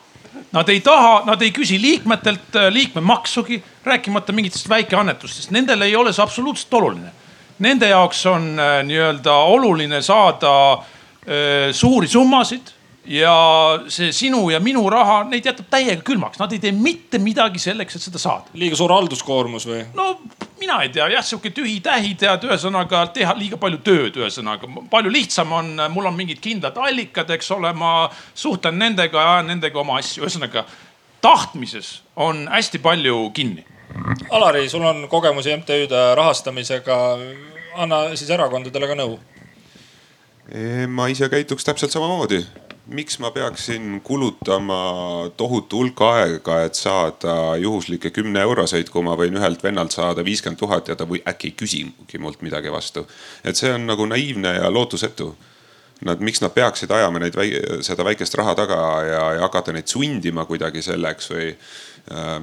Nad 0.54 0.68
ei 0.68 0.80
taha, 0.82 1.22
nad 1.26 1.42
ei 1.42 1.50
küsi 1.54 1.78
liikmetelt 1.82 2.56
äh, 2.58 2.68
liikmemaksugi, 2.70 3.60
rääkimata 3.84 4.32
mingitest 4.32 4.68
väikeannetustest, 4.68 5.50
nendele 5.50 5.86
ei 5.86 5.96
ole 5.96 6.12
see 6.12 6.22
absoluutselt 6.22 6.74
oluline. 6.74 7.12
Nende 7.58 7.90
jaoks 7.90 8.24
on 8.26 8.52
äh, 8.58 8.80
nii-öelda 8.86 9.34
oluline 9.50 10.02
saada 10.02 10.52
äh, 10.72 11.70
suuri 11.72 12.08
summasid 12.08 12.74
ja 13.04 13.34
see 13.88 14.12
sinu 14.12 14.50
ja 14.50 14.60
minu 14.60 14.82
raha, 14.90 15.22
neid 15.28 15.46
jätab 15.46 15.70
täiega 15.72 16.02
külmaks, 16.04 16.38
nad 16.40 16.52
ei 16.52 16.60
tee 16.60 16.72
mitte 16.76 17.18
midagi 17.22 17.62
selleks, 17.62 17.96
et 17.96 18.04
seda 18.04 18.20
saada. 18.20 18.52
liiga 18.54 18.76
suur 18.76 18.92
halduskoormus 18.92 19.66
või? 19.68 19.80
no 19.96 20.12
mina 20.60 20.82
ei 20.84 20.92
tea 20.92 21.08
jah, 21.14 21.24
sihuke 21.24 21.52
tühi-tähi 21.56 22.14
tead, 22.20 22.44
ühesõnaga 22.48 23.06
teha 23.14 23.34
liiga 23.38 23.56
palju 23.60 23.80
tööd, 23.86 24.20
ühesõnaga 24.20 24.68
palju 24.92 25.12
lihtsam 25.12 25.52
on, 25.56 25.72
mul 25.94 26.10
on 26.10 26.16
mingid 26.18 26.42
kindlad 26.44 26.76
allikad, 26.76 27.30
eks 27.36 27.50
ole, 27.56 27.72
ma 27.72 28.10
suhtlen 28.34 28.78
nendega, 28.78 29.24
ajan 29.36 29.52
nendega 29.54 29.80
oma 29.80 29.98
asju, 30.02 30.26
ühesõnaga 30.26 30.66
tahtmises 31.24 32.00
on 32.16 32.46
hästi 32.52 32.80
palju 32.84 33.30
kinni. 33.36 33.64
Alari, 34.30 34.68
sul 34.70 34.84
on 34.86 35.06
kogemusi 35.10 35.56
MTÜ-de 35.56 36.14
rahastamisega. 36.14 36.96
anna 37.80 38.16
siis 38.16 38.30
erakondadele 38.30 38.86
ka 38.86 38.94
nõu. 38.94 39.18
ma 40.88 41.06
ise 41.06 41.28
käituks 41.28 41.64
täpselt 41.64 41.90
samamoodi 41.90 42.44
miks 42.90 43.18
ma 43.18 43.30
peaksin 43.30 44.00
kulutama 44.04 45.30
tohutu 45.36 45.78
hulka 45.78 46.08
aega, 46.14 46.62
et 46.66 46.74
saada 46.74 47.56
juhuslikke 47.56 48.10
kümne 48.10 48.42
euroseid, 48.42 48.90
kui 48.90 49.04
ma 49.06 49.14
võin 49.18 49.38
ühelt 49.38 49.62
vennalt 49.62 49.94
saada 49.94 50.24
viiskümmend 50.26 50.58
tuhat 50.58 50.90
ja 50.90 50.96
ta 50.98 51.06
või 51.06 51.22
äkki 51.22 51.52
ei 51.52 51.56
küsigi 51.62 52.18
mult 52.18 52.42
midagi 52.42 52.72
vastu. 52.72 53.06
et 53.44 53.56
see 53.56 53.70
on 53.74 53.86
nagu 53.86 54.06
naiivne 54.06 54.54
ja 54.58 54.70
lootusetu. 54.70 55.34
Nad, 56.00 56.20
miks 56.24 56.40
nad 56.40 56.50
peaksid 56.56 56.90
ajama 56.90 57.20
neid, 57.20 57.34
seda 57.84 58.04
väikest 58.04 58.34
raha 58.34 58.54
taga 58.56 58.76
ja, 59.04 59.24
ja 59.36 59.40
hakata 59.44 59.72
neid 59.72 59.86
sundima 59.86 60.46
kuidagi 60.48 60.82
selleks 60.82 61.28
või 61.30 61.50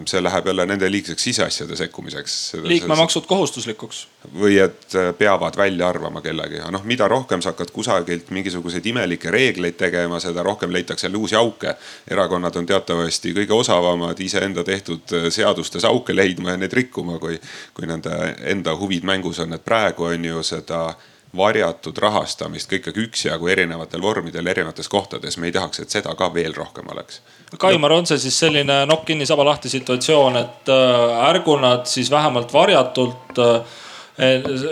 see 0.08 0.22
läheb 0.24 0.46
jälle 0.48 0.66
nende 0.66 0.92
liigseks 0.92 1.24
siseasjade 1.24 1.76
sekkumiseks. 1.76 2.54
liikmemaksud 2.64 3.26
kohustuslikuks. 3.28 4.08
või 4.40 4.60
et 4.64 4.96
äh, 4.96 5.14
peavad 5.18 5.58
välja 5.58 5.90
arvama 5.90 6.22
kellegi, 6.22 6.62
noh, 6.72 6.84
mida 6.84 7.08
rohkem 7.08 7.42
sa 7.42 7.52
hakkad 7.52 7.72
kusagilt 7.76 8.30
mingisuguseid 8.32 8.86
imelikke 8.86 9.32
reegleid 9.32 9.76
tegema, 9.76 10.20
seda 10.20 10.44
rohkem 10.44 10.72
leitakse 10.74 11.08
jälle 11.08 11.18
uusi 11.18 11.36
auke. 11.36 11.76
erakonnad 12.08 12.56
on 12.56 12.66
teatavasti 12.66 13.34
kõige 13.34 13.54
osavamad 13.54 14.20
iseenda 14.20 14.64
tehtud 14.64 15.14
äh, 15.14 15.28
seadustes 15.30 15.86
auke 15.86 16.16
leidma 16.16 16.56
ja 16.56 16.58
neid 16.58 16.74
rikkuma, 16.74 17.20
kui, 17.20 17.40
kui 17.74 17.88
nende 17.88 18.36
enda 18.44 18.76
huvid 18.76 19.04
mängus 19.04 19.40
on, 19.40 19.54
et 19.54 19.66
praegu 19.66 20.04
on 20.04 20.26
ju 20.26 20.44
seda 20.44 20.96
varjatud 21.38 21.98
rahastamist 21.98 22.70
ka 22.70 22.80
ikkagi 22.80 23.04
üksjagu 23.04 23.48
erinevatel 23.52 24.02
vormidel 24.02 24.48
erinevates 24.48 24.88
kohtades. 24.88 25.38
me 25.38 25.48
ei 25.48 25.52
tahaks, 25.52 25.80
et 25.80 25.90
seda 25.90 26.16
ka 26.16 26.34
veel 26.34 26.56
rohkem 26.56 26.88
oleks. 26.92 27.22
Kaimar, 27.56 27.94
on 27.96 28.08
see 28.08 28.20
siis 28.20 28.36
selline 28.44 28.82
nokk 28.90 29.06
kinni, 29.08 29.26
saba 29.26 29.46
lahti 29.48 29.70
situatsioon, 29.72 30.36
et 30.36 30.72
äh, 30.72 31.28
ärgu 31.30 31.56
nad 31.62 31.86
siis 31.88 32.12
vähemalt 32.12 32.52
varjatult 32.54 33.40
äh, 33.40 33.78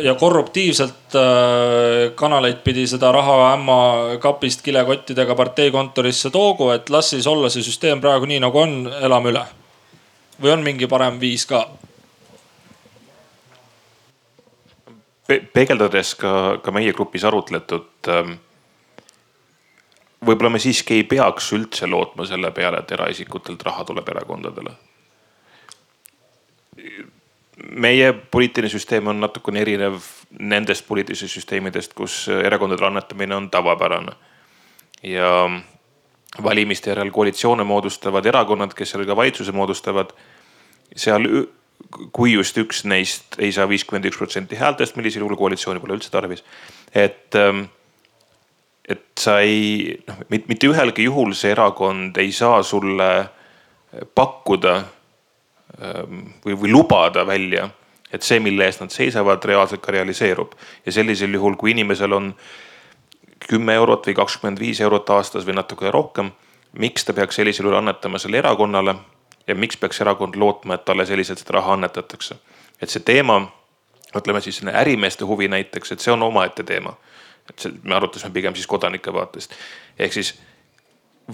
ja 0.03 0.15
korruptiivselt 0.19 1.15
äh, 1.15 2.11
kanaleid 2.19 2.59
pidi 2.65 2.83
seda 2.87 3.13
raha 3.15 3.53
ämma 3.53 3.77
kapist 4.19 4.61
kilekottidega 4.65 5.35
parteikontorisse 5.35 6.29
toogu, 6.35 6.69
et 6.75 6.89
las 6.89 7.13
siis 7.15 7.27
olla 7.27 7.49
see 7.49 7.63
süsteem 7.63 8.03
praegu 8.03 8.27
nii 8.27 8.41
nagu 8.43 8.59
on, 8.59 8.75
elame 9.01 9.31
üle. 9.31 9.45
või 10.43 10.51
on 10.51 10.63
mingi 10.67 10.87
parem 10.91 11.19
viis 11.19 11.45
ka? 11.47 11.63
Pe 15.27 15.39
peegeldades 15.53 16.11
ka, 16.19 16.59
ka 16.61 16.71
meie 16.75 16.91
grupis 16.93 17.23
arutletud 17.23 18.11
ähm, 18.11 18.35
võib-olla 20.25 20.55
me 20.55 20.59
siiski 20.59 20.99
ei 20.99 21.03
peaks 21.03 21.51
üldse 21.57 21.87
lootma 21.89 22.25
selle 22.25 22.51
peale, 22.55 22.81
et 22.81 22.91
eraisikutelt 22.91 23.63
raha 23.63 23.85
tuleb 23.85 24.09
erakondadele. 24.15 24.75
meie 27.55 28.13
poliitiline 28.13 28.69
süsteem 28.69 29.07
on 29.07 29.19
natukene 29.19 29.61
erinev 29.61 30.01
nendest 30.39 30.87
poliitilistest 30.87 31.37
süsteemidest, 31.37 31.93
kus 31.95 32.27
erakondade 32.27 32.85
annetamine 32.85 33.35
on 33.35 33.49
tavapärane. 33.49 34.11
ja 35.03 35.49
valimiste 36.43 36.89
järel 36.89 37.11
koalitsioone 37.11 37.63
moodustavad 37.63 38.25
erakonnad, 38.25 38.73
kes 38.73 38.91
seal 38.91 39.05
ka 39.05 39.15
valitsuse 39.15 39.51
moodustavad. 39.51 40.11
seal 40.95 41.47
kui 42.15 42.33
just 42.33 42.57
üks 42.57 42.83
neist 42.87 43.37
ei 43.39 43.51
saa 43.55 43.67
viiskümmend 43.69 44.07
üks 44.09 44.19
protsenti 44.19 44.57
häältest, 44.59 44.95
millisel 44.95 45.25
juhul 45.25 45.37
koalitsiooni 45.39 45.81
pole 45.83 45.97
üldse 45.97 46.11
tarvis. 46.11 46.43
et, 46.93 47.35
ähm, 47.35 47.65
et 48.89 49.05
sa 49.19 49.39
ei, 49.41 49.95
noh 50.07 50.19
mitte 50.29 50.69
ühelgi 50.69 51.07
juhul 51.07 51.33
see 51.33 51.51
erakond 51.55 52.17
ei 52.21 52.31
saa 52.31 52.61
sulle 52.63 53.09
pakkuda 54.15 54.75
ähm, 55.81 56.21
või, 56.45 56.53
või 56.53 56.71
lubada 56.71 57.25
välja, 57.27 57.69
et 58.13 58.23
see, 58.23 58.39
mille 58.39 58.67
eest 58.67 58.83
nad 58.83 58.93
seisavad, 58.93 59.43
reaalselt 59.45 59.81
ka 59.81 59.91
realiseerub. 59.91 60.53
ja 60.85 60.91
sellisel 60.91 61.33
juhul, 61.33 61.55
kui 61.55 61.71
inimesel 61.71 62.13
on 62.13 62.33
kümme 63.49 63.73
eurot 63.73 64.07
või 64.07 64.15
kakskümmend 64.15 64.59
viis 64.59 64.81
eurot 64.81 65.09
aastas 65.09 65.45
või 65.45 65.57
natuke 65.57 65.91
rohkem, 65.91 66.31
miks 66.73 67.05
ta 67.05 67.13
peaks 67.13 67.35
sellisel 67.35 67.65
juhul 67.65 67.77
annetama 67.77 68.19
selle 68.19 68.37
erakonnale 68.37 68.95
ja 69.47 69.55
miks 69.55 69.77
peaks 69.77 70.01
erakond 70.01 70.35
lootma, 70.35 70.75
et 70.75 70.85
talle 70.85 71.05
selliselt 71.05 71.39
seda 71.39 71.59
raha 71.59 71.73
annetatakse. 71.73 72.35
et 72.81 72.89
see 72.89 72.99
teema, 72.99 73.39
ütleme 74.15 74.41
siis 74.41 74.61
ärimeeste 74.63 75.25
huvi 75.25 75.47
näiteks, 75.47 75.91
et 75.91 75.99
see 75.99 76.11
on 76.13 76.23
omaette 76.23 76.63
teema. 76.63 76.95
Et 77.49 77.59
see, 77.59 77.73
me 77.83 77.95
arutasime 77.97 78.33
pigem 78.33 78.55
siis 78.57 78.67
kodanike 78.67 79.13
vaatest. 79.13 79.53
ehk 79.99 80.13
siis 80.13 80.33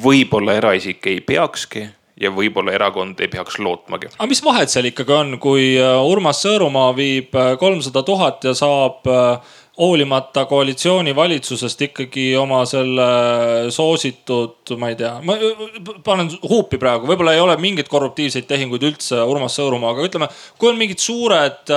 võib-olla 0.03 0.55
eraisik 0.59 1.07
ei 1.11 1.19
peakski 1.21 1.87
ja 2.21 2.31
võib-olla 2.33 2.75
erakond 2.75 3.19
ei 3.21 3.29
peaks 3.31 3.57
lootmagi. 3.59 4.11
aga 4.17 4.29
mis 4.29 4.43
vahet 4.45 4.71
seal 4.71 4.91
ikkagi 4.91 5.15
on, 5.15 5.39
kui 5.41 5.73
äh, 5.79 5.97
Urmas 6.05 6.43
Sõõrumaa 6.45 6.93
viib 6.97 7.35
äh, 7.35 7.55
kolmsada 7.61 8.03
tuhat 8.07 8.45
ja 8.45 8.53
saab 8.57 9.07
äh, 9.09 9.57
hoolimata 9.81 10.43
koalitsioonivalitsusest 10.45 11.79
ikkagi 11.87 12.25
oma 12.37 12.59
selle 12.69 13.05
soositud, 13.73 14.75
ma 14.77 14.91
ei 14.91 14.97
tea, 14.99 15.13
ma 15.25 15.37
panen 16.05 16.29
huupi 16.43 16.77
praegu, 16.81 17.07
võib-olla 17.09 17.33
ei 17.33 17.41
ole 17.41 17.55
mingeid 17.57 17.89
korruptiivseid 17.89 18.45
tehinguid 18.49 18.83
üldse 18.91 19.23
Urmas 19.23 19.55
Sõõrumaaga, 19.57 20.05
ütleme, 20.05 20.27
kui 20.61 20.69
on 20.69 20.77
mingid 20.77 21.01
suured, 21.01 21.73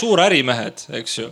suurärimehed, 0.00 0.88
eks 0.98 1.20
ju 1.20 1.28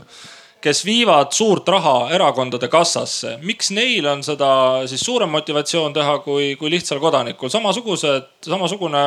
kes 0.63 0.85
viivad 0.87 1.33
suurt 1.35 1.69
raha 1.69 2.11
erakondade 2.15 2.69
kassasse. 2.69 3.39
miks 3.43 3.71
neil 3.71 4.07
on 4.07 4.23
seda 4.23 4.51
siis 4.87 5.01
suurem 5.01 5.31
motivatsioon 5.31 5.93
teha 5.93 6.19
kui, 6.19 6.57
kui 6.57 6.71
lihtsal 6.71 7.01
kodanikul? 7.03 7.51
samasugused, 7.51 8.29
samasugune 8.47 9.03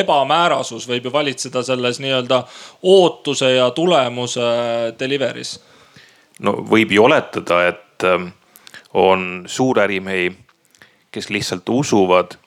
ebamäärasus 0.00 0.88
võib 0.88 1.08
ju 1.08 1.12
valitseda 1.12 1.62
selles 1.62 2.00
nii-öelda 2.00 2.42
ootuse 2.82 3.54
ja 3.54 3.70
tulemuse 3.70 4.48
delivery's. 5.00 5.58
no 6.40 6.56
võib 6.70 6.96
ju 6.96 7.04
oletada, 7.04 7.60
et 7.68 8.08
ähm, 8.08 8.32
on 8.94 9.44
suurärimehi, 9.46 10.32
kes 11.12 11.30
lihtsalt 11.30 11.68
usuvad 11.68 12.38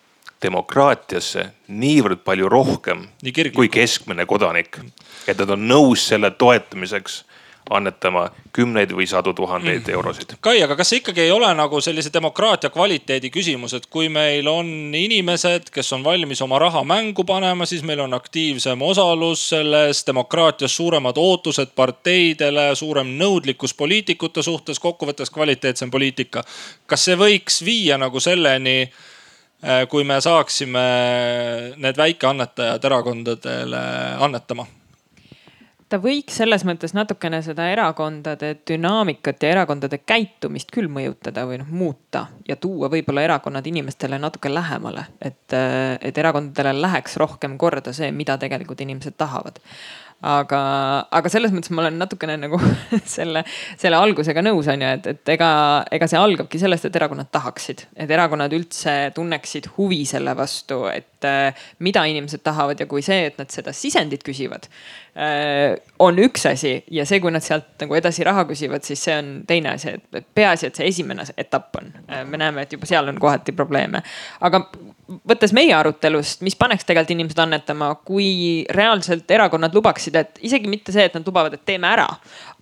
demokraatiasse 0.41 1.45
niivõrd 1.67 2.21
palju 2.25 2.49
rohkem 2.49 3.07
Nii 3.25 3.51
kui 3.53 3.69
keskmine 3.69 4.25
kodanik. 4.25 4.81
et 5.27 5.37
nad 5.37 5.49
on 5.49 5.67
nõus 5.69 6.09
selle 6.09 6.31
toetamiseks 6.31 7.23
annetama 7.69 8.29
kümneid 8.53 8.91
või 8.95 9.07
sadu 9.07 9.33
tuhandeid 9.33 9.83
mm. 9.87 9.93
eurosid. 9.93 10.35
Kai, 10.41 10.57
aga 10.63 10.75
kas 10.79 10.91
see 10.91 11.01
ikkagi 11.01 11.25
ei 11.25 11.31
ole 11.31 11.49
nagu 11.57 11.81
sellise 11.83 12.11
demokraatia 12.13 12.69
kvaliteedi 12.73 13.31
küsimus, 13.33 13.75
et 13.77 13.87
kui 13.91 14.09
meil 14.13 14.47
on 14.51 14.69
inimesed, 14.95 15.71
kes 15.73 15.91
on 15.97 16.05
valmis 16.05 16.41
oma 16.45 16.59
raha 16.61 16.83
mängu 16.87 17.25
panema, 17.27 17.67
siis 17.69 17.83
meil 17.87 18.01
on 18.05 18.15
aktiivsem 18.17 18.81
osalus 18.81 19.47
selles, 19.53 20.03
demokraatias 20.07 20.75
suuremad 20.77 21.19
ootused 21.21 21.75
parteidele, 21.75 22.69
suurem 22.75 23.13
nõudlikkus 23.19 23.75
poliitikute 23.77 24.43
suhtes, 24.43 24.79
kokkuvõttes 24.79 25.33
kvaliteetsem 25.33 25.91
poliitika. 25.91 26.43
kas 26.85 27.05
see 27.05 27.15
võiks 27.19 27.61
viia 27.65 27.97
nagu 27.97 28.19
selleni 28.19 28.79
eh, 28.81 29.85
kui 29.89 30.03
me 30.03 30.21
saaksime 30.21 30.87
need 31.77 31.97
väikeannetajad 31.97 32.85
erakondadele 32.91 33.85
annetama 34.19 34.67
ta 35.89 35.99
võiks 36.03 36.35
selles 36.41 36.65
mõttes 36.67 36.93
natukene 36.97 37.39
seda 37.45 37.69
erakondade 37.71 38.53
dünaamikat 38.67 39.43
ja 39.43 39.53
erakondade 39.55 40.01
käitumist 40.03 40.71
küll 40.73 40.89
mõjutada 40.91 41.45
või 41.47 41.61
noh 41.61 41.69
muuta 41.71 42.25
ja 42.47 42.57
tuua 42.59 42.89
võib-olla 42.91 43.23
erakonnad 43.27 43.67
inimestele 43.67 44.19
natuke 44.19 44.51
lähemale. 44.53 45.05
et, 45.21 45.53
et 46.01 46.17
erakondadele 46.17 46.81
läheks 46.81 47.17
rohkem 47.17 47.57
korda 47.57 47.93
see, 47.93 48.11
mida 48.11 48.37
tegelikult 48.37 48.81
inimesed 48.83 49.15
tahavad 49.17 49.61
aga, 50.25 50.59
aga 51.13 51.29
selles 51.29 51.53
mõttes 51.53 51.71
ma 51.73 51.83
olen 51.83 51.97
natukene 52.01 52.37
nagu 52.41 52.59
selle, 53.17 53.43
selle 53.77 53.99
algusega 53.99 54.41
nõus, 54.45 54.69
on 54.71 54.83
ju, 54.83 54.91
et, 54.97 55.09
et 55.13 55.33
ega, 55.35 55.49
ega 55.93 56.09
see 56.09 56.19
algabki 56.19 56.61
sellest, 56.61 56.87
et 56.87 56.97
erakonnad 56.99 57.29
tahaksid, 57.33 57.85
et 57.95 58.11
erakonnad 58.11 58.53
üldse 58.57 58.95
tunneksid 59.15 59.71
huvi 59.77 60.03
selle 60.09 60.33
vastu, 60.37 60.83
et 60.91 61.27
mida 61.81 62.03
inimesed 62.09 62.43
tahavad 62.45 62.81
ja 62.81 62.89
kui 62.89 63.03
see, 63.05 63.27
et 63.31 63.37
nad 63.41 63.51
seda 63.53 63.73
sisendit 63.75 64.25
küsivad 64.25 64.67
on 65.99 66.19
üks 66.21 66.43
asi 66.45 66.75
ja 66.93 67.05
see, 67.09 67.17
kui 67.23 67.31
nad 67.33 67.41
sealt 67.41 67.81
nagu 67.81 67.95
edasi 67.97 68.25
raha 68.27 68.43
küsivad, 68.49 68.83
siis 68.85 69.01
see 69.07 69.15
on 69.17 69.31
teine 69.49 69.71
asi, 69.73 69.95
et 69.97 70.27
peaasi, 70.35 70.69
et 70.69 70.77
see 70.77 70.91
esimene 70.91 71.25
etapp 71.37 71.79
on 71.79 71.89
äh,. 72.05 72.21
me 72.25 72.37
näeme, 72.37 72.67
et 72.67 72.75
juba 72.75 72.85
seal 72.85 73.09
on 73.09 73.17
kohati 73.21 73.55
probleeme, 73.57 74.03
aga 74.45 74.61
võttes 75.07 75.53
meie 75.55 75.73
arutelust, 75.75 76.41
mis 76.45 76.55
paneks 76.59 76.85
tegelikult 76.85 77.15
inimesed 77.15 77.39
annetama, 77.39 77.93
kui 78.05 78.65
reaalselt 78.75 79.31
erakonnad 79.31 79.75
lubaksid, 79.75 80.17
et 80.19 80.41
isegi 80.45 80.69
mitte 80.69 80.93
see, 80.95 81.07
et 81.07 81.15
nad 81.15 81.27
lubavad, 81.27 81.55
et 81.55 81.65
teeme 81.65 81.89
ära, 81.89 82.07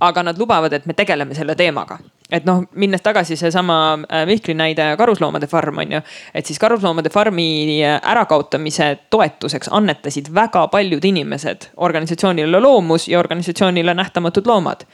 aga 0.06 0.24
nad 0.30 0.39
lubavad, 0.39 0.74
et 0.74 0.86
me 0.86 0.94
tegeleme 0.98 1.36
selle 1.38 1.58
teemaga. 1.58 2.00
Et 2.32 2.46
noh, 2.46 2.64
minnes 2.74 3.02
tagasi 3.06 3.38
seesama 3.38 3.78
äh, 3.94 4.24
Mihkli 4.26 4.56
näide 4.58 4.88
Karusloomade 4.98 5.48
farm 5.48 5.84
on 5.84 5.92
ju, 5.98 6.02
et 6.34 6.46
siis 6.46 6.60
Karusloomade 6.60 7.10
farmi 7.14 7.84
äh, 7.86 8.00
ärakaotamise 8.12 8.96
toetuseks 9.10 9.70
annetasid 9.72 10.32
väga 10.34 10.68
paljud 10.74 11.06
inimesed 11.06 11.70
organisatsioonile 11.78 12.60
Loomus 12.60 13.08
ja 13.08 13.20
organisatsioonile 13.20 13.94
Nähtamatud 13.94 14.48
Loomad 14.48 14.88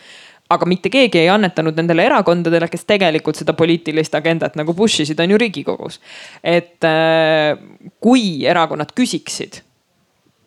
aga 0.52 0.68
mitte 0.68 0.92
keegi 0.92 1.22
ei 1.22 1.30
annetanud 1.32 1.78
nendele 1.80 2.04
erakondadele, 2.10 2.68
kes 2.68 2.84
tegelikult 2.90 3.40
seda 3.40 3.56
poliitilist 3.56 4.16
agendat 4.20 4.58
nagu 4.60 4.76
push 4.76 5.06
isid, 5.06 5.20
on 5.24 5.32
ju 5.32 5.40
riigikogus. 5.40 6.02
et 6.44 6.84
äh, 6.84 7.56
kui 8.00 8.46
erakonnad 8.46 8.92
küsiksid 8.98 9.62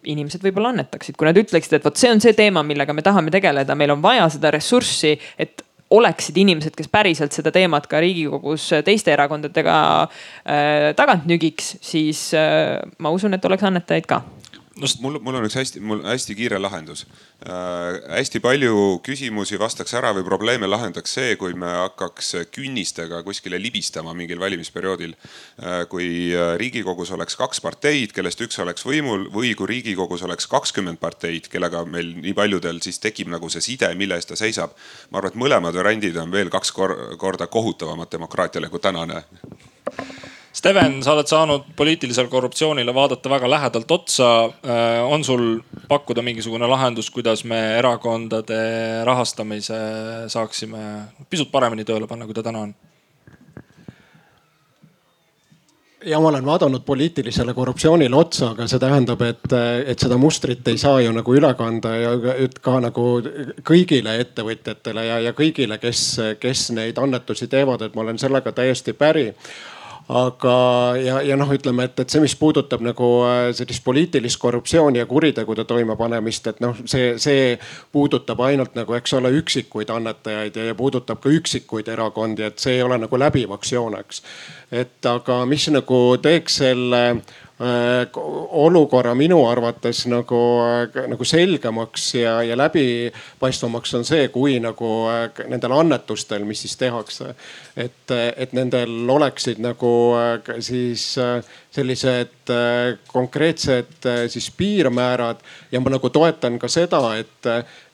inimesed 0.05 0.42
võib-olla 0.44 0.75
annetaksid, 0.75 1.16
kui 1.16 1.25
nad 1.25 1.38
ütleksid, 1.40 1.79
et 1.79 1.87
vot 1.87 1.97
see 1.97 2.11
on 2.12 2.20
see 2.20 2.35
teema, 2.37 2.61
millega 2.66 2.92
me 2.92 3.05
tahame 3.05 3.33
tegeleda, 3.33 3.77
meil 3.79 3.94
on 3.94 4.03
vaja 4.05 4.29
seda 4.37 4.53
ressurssi, 4.53 5.14
et 5.40 5.63
oleksid 5.94 6.38
inimesed, 6.42 6.74
kes 6.76 6.90
päriselt 6.92 7.37
seda 7.37 7.52
teemat 7.54 7.88
ka 7.90 8.00
riigikogus 8.02 8.70
teiste 8.87 9.14
erakondadega 9.14 9.76
äh, 10.04 10.90
tagant 10.98 11.28
nügiks, 11.30 11.74
siis 11.85 12.26
äh, 12.38 12.80
ma 12.98 13.14
usun, 13.14 13.37
et 13.37 13.44
oleks 13.48 13.66
annetajaid 13.70 14.09
ka 14.11 14.22
no 14.76 14.88
mul, 15.00 15.18
mul 15.22 15.38
on 15.38 15.46
üks 15.46 15.56
hästi, 15.58 15.80
mul 15.84 16.02
hästi 16.04 16.34
kiire 16.38 16.58
lahendus 16.58 17.04
äh,. 17.46 18.00
hästi 18.18 18.40
palju 18.42 19.00
küsimusi 19.06 19.58
vastaks 19.60 19.94
ära 19.94 20.10
või 20.16 20.24
probleeme 20.26 20.68
lahendaks 20.68 21.14
see, 21.18 21.37
kui 21.40 21.54
me 21.58 21.70
hakkaks 21.84 22.32
künnistega 22.54 23.22
kuskile 23.26 23.60
libistama 23.62 24.14
mingil 24.18 24.40
valimisperioodil 24.42 25.14
äh,. 25.14 25.84
kui 25.90 26.08
äh, 26.34 26.54
riigikogus 26.60 27.14
oleks 27.14 27.38
kaks 27.40 27.62
parteid, 27.64 28.14
kellest 28.16 28.42
üks 28.46 28.58
oleks 28.64 28.87
võimul 28.87 29.28
või 29.34 29.54
kui 29.58 29.70
riigikogus 29.70 30.26
oleks 30.26 30.50
kakskümmend 30.50 30.98
parteid, 31.02 31.48
kellega 31.52 31.84
meil 31.87 32.14
nii 32.18 32.34
paljudel 32.34 32.82
siis 32.84 32.98
tekib 33.02 33.30
nagu 33.32 33.50
see 33.52 33.62
side, 33.64 33.92
mille 33.98 34.18
eest 34.18 34.32
ta 34.32 34.38
seisab. 34.38 34.74
ma 35.10 35.20
arvan, 35.20 35.34
et 35.34 35.42
mõlemad 35.46 35.78
variandid 35.78 36.18
on 36.18 36.34
veel 36.34 36.50
kaks 36.50 36.74
korda 36.74 37.46
kohutavamad 37.46 38.10
demokraatiale 38.10 38.72
kui 38.72 38.82
tänane 38.82 39.22
Steven, 40.54 41.00
sa 41.02 41.16
oled 41.16 41.26
saanud 41.26 41.64
poliitilisele 41.76 42.30
korruptsioonile 42.30 42.92
vaadata 42.94 43.30
väga 43.30 43.48
lähedalt 43.50 43.90
otsa. 43.90 44.28
Äh, 44.44 45.02
on 45.02 45.24
sul 45.24 45.58
pakkuda 45.88 46.22
mingisugune 46.22 46.66
lahendus, 46.70 47.10
kuidas 47.10 47.42
me 47.44 47.58
erakondade 47.78 48.60
rahastamise 49.04 49.80
saaksime 50.30 50.84
pisut 51.30 51.50
paremini 51.50 51.84
tööle 51.84 52.06
panna, 52.06 52.30
kui 52.30 52.38
ta 52.38 52.46
täna 52.46 52.68
on? 52.68 52.74
ja 56.04 56.20
ma 56.20 56.28
olen 56.28 56.44
vaadanud 56.44 56.82
poliitilisele 56.84 57.54
korruptsioonile 57.54 58.16
otsa, 58.16 58.50
aga 58.52 58.66
see 58.68 58.78
tähendab, 58.78 59.22
et, 59.24 59.54
et 59.88 59.98
seda 59.98 60.18
mustrit 60.20 60.68
ei 60.68 60.76
saa 60.78 60.98
ju 61.00 61.12
nagu 61.16 61.34
üle 61.34 61.48
kanda 61.56 61.94
ja 61.96 62.10
ka 62.60 62.74
nagu 62.84 63.06
kõigile 63.64 64.18
ettevõtjatele 64.20 65.06
ja, 65.06 65.20
ja 65.24 65.32
kõigile, 65.32 65.80
kes, 65.80 66.02
kes 66.40 66.66
neid 66.76 67.00
annetusi 67.00 67.48
teevad, 67.48 67.86
et 67.86 67.96
ma 67.96 68.04
olen 68.04 68.20
sellega 68.20 68.52
täiesti 68.52 68.92
päri 68.92 69.30
aga, 70.08 70.56
ja, 71.00 71.20
ja 71.24 71.36
noh, 71.36 71.48
ütleme, 71.54 71.86
et, 71.88 72.00
et 72.00 72.12
see, 72.12 72.20
mis 72.20 72.34
puudutab 72.36 72.82
nagu 72.84 73.08
äh, 73.24 73.48
sellist 73.56 73.84
poliitilist 73.84 74.38
korruptsiooni 74.42 75.00
ja 75.00 75.06
kuritegude 75.08 75.64
toimepanemist, 75.68 76.50
et 76.52 76.60
noh, 76.64 76.76
see, 76.90 77.14
see 77.22 77.54
puudutab 77.92 78.42
ainult 78.44 78.76
nagu, 78.76 78.96
eks 78.98 79.16
ole, 79.16 79.32
üksikuid 79.40 79.92
annetajaid 79.94 80.60
ja, 80.60 80.68
ja 80.70 80.76
puudutab 80.76 81.22
ka 81.24 81.32
üksikuid 81.32 81.88
erakondi, 81.88 82.44
et 82.50 82.60
see 82.60 82.76
ei 82.78 82.84
ole 82.84 83.00
nagu 83.00 83.20
läbivaks 83.20 83.72
jooneks. 83.72 84.22
et 84.74 85.06
aga 85.06 85.44
mis 85.46 85.68
nagu 85.70 85.98
teeks 86.20 86.60
selle 86.60 87.02
olukorra 87.60 89.14
minu 89.14 89.44
arvates 89.46 90.05
nagu, 90.11 90.40
äh, 90.66 91.05
nagu 91.07 91.24
selgemaks 91.24 92.09
ja, 92.14 92.42
ja 92.42 92.57
läbipaistvamaks 92.59 93.94
on 93.94 94.05
see, 94.05 94.26
kui 94.34 94.57
nagu 94.62 94.90
äh, 95.12 95.28
nendel 95.46 95.76
annetustel, 95.76 96.42
mis 96.44 96.64
siis 96.64 96.74
tehakse, 96.80 97.34
et, 97.76 98.11
et 98.11 98.52
nendel 98.59 99.11
oleksid 99.11 99.62
nagu 99.62 99.92
siis 100.59 101.14
sellised 101.75 102.53
konkreetsed 103.11 104.07
siis 104.31 104.51
piirmäärad. 104.57 105.41
Ja 105.72 105.81
ma 105.81 105.91
nagu 105.91 106.11
toetan 106.11 106.59
ka 106.62 106.68
seda, 106.70 107.01
et, 107.18 107.49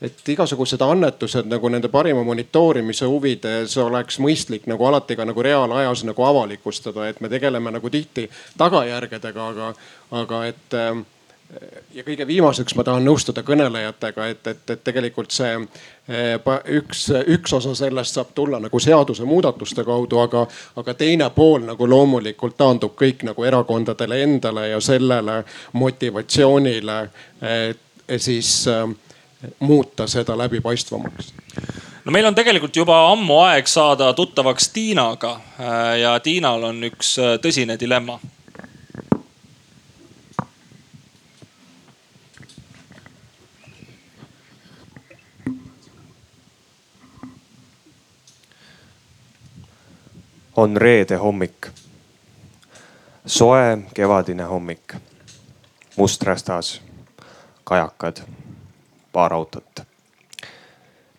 et 0.04 0.32
igasugused 0.34 0.82
annetused 0.84 1.48
nagu 1.48 1.70
nende 1.72 1.88
parima 1.88 2.24
monitoorimise 2.26 3.08
huvides 3.08 3.76
oleks 3.80 4.20
mõistlik 4.20 4.68
nagu 4.70 4.84
alati 4.84 5.16
ka 5.16 5.24
nagu 5.28 5.42
reaalajas 5.42 6.04
nagu 6.08 6.26
avalikustada, 6.28 7.08
et 7.08 7.20
me 7.24 7.32
tegeleme 7.32 7.72
nagu 7.72 7.90
tihti 7.90 8.28
tagajärgedega, 8.60 9.48
aga, 9.54 9.72
aga 10.20 10.44
et 10.50 10.78
ja 11.94 12.04
kõige 12.06 12.26
viimaseks 12.26 12.74
ma 12.78 12.84
tahan 12.86 13.04
nõustuda 13.04 13.42
kõnelejatega, 13.46 14.26
et, 14.30 14.46
et, 14.46 14.62
et 14.70 14.82
tegelikult 14.84 15.34
see 15.34 15.50
eh, 15.56 16.36
üks, 16.78 17.08
üks 17.34 17.54
osa 17.58 17.74
sellest 17.78 18.18
saab 18.18 18.32
tulla 18.34 18.60
nagu 18.62 18.80
seadusemuudatuste 18.80 19.84
kaudu, 19.84 20.20
aga, 20.22 20.46
aga 20.80 20.94
teine 20.94 21.30
pool 21.34 21.66
nagu 21.66 21.88
loomulikult 21.90 22.56
taandub 22.60 22.94
kõik 22.98 23.24
nagu 23.26 23.44
erakondadele 23.46 24.22
endale 24.22 24.68
ja 24.70 24.80
sellele 24.80 25.42
motivatsioonile, 25.72 26.98
siis 28.16 28.54
äh, 28.68 28.86
muuta 29.60 30.06
seda 30.06 30.38
läbipaistvamaks. 30.38 31.32
No 32.04 32.12
meil 32.12 32.26
on 32.26 32.34
tegelikult 32.34 32.76
juba 32.76 32.96
ammu 33.12 33.42
aeg 33.44 33.68
saada 33.68 34.12
tuttavaks 34.16 34.68
Tiinaga 34.72 35.34
ja 36.00 36.14
Tiinal 36.24 36.64
on 36.70 36.84
üks 36.88 37.16
tõsine 37.42 37.76
dilemma 37.80 38.18
on 50.56 50.76
reede 50.76 51.16
hommik. 51.16 51.66
soe 53.26 53.78
kevadine 53.94 54.42
hommik. 54.42 54.94
Musträstas, 55.96 56.82
kajakad, 57.64 58.16
paar 59.12 59.32
autot. 59.34 59.80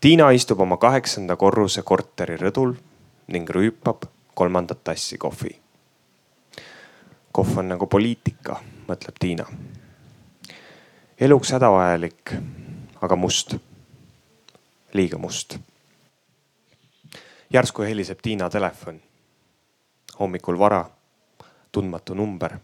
Tiina 0.02 0.32
istub 0.32 0.60
oma 0.60 0.78
kaheksanda 0.78 1.36
korruse 1.36 1.82
korteri 1.82 2.38
rõdul 2.38 2.74
ning 3.28 3.50
rüüpab 3.50 4.08
kolmandat 4.36 4.84
tassi 4.84 5.18
kohvi. 5.18 5.60
kohv 7.32 7.58
on 7.58 7.70
nagu 7.70 7.88
poliitika, 7.88 8.60
mõtleb 8.88 9.16
Tiina. 9.20 9.46
eluks 11.20 11.52
hädavajalik, 11.52 12.34
aga 13.02 13.16
must. 13.16 13.56
liiga 14.94 15.18
must. 15.18 15.58
järsku 17.54 17.82
heliseb 17.82 18.20
Tiina 18.22 18.50
telefon 18.50 19.02
hommikul 20.22 20.60
vara, 20.60 20.86
tundmatu 21.72 22.14
number. 22.14 22.58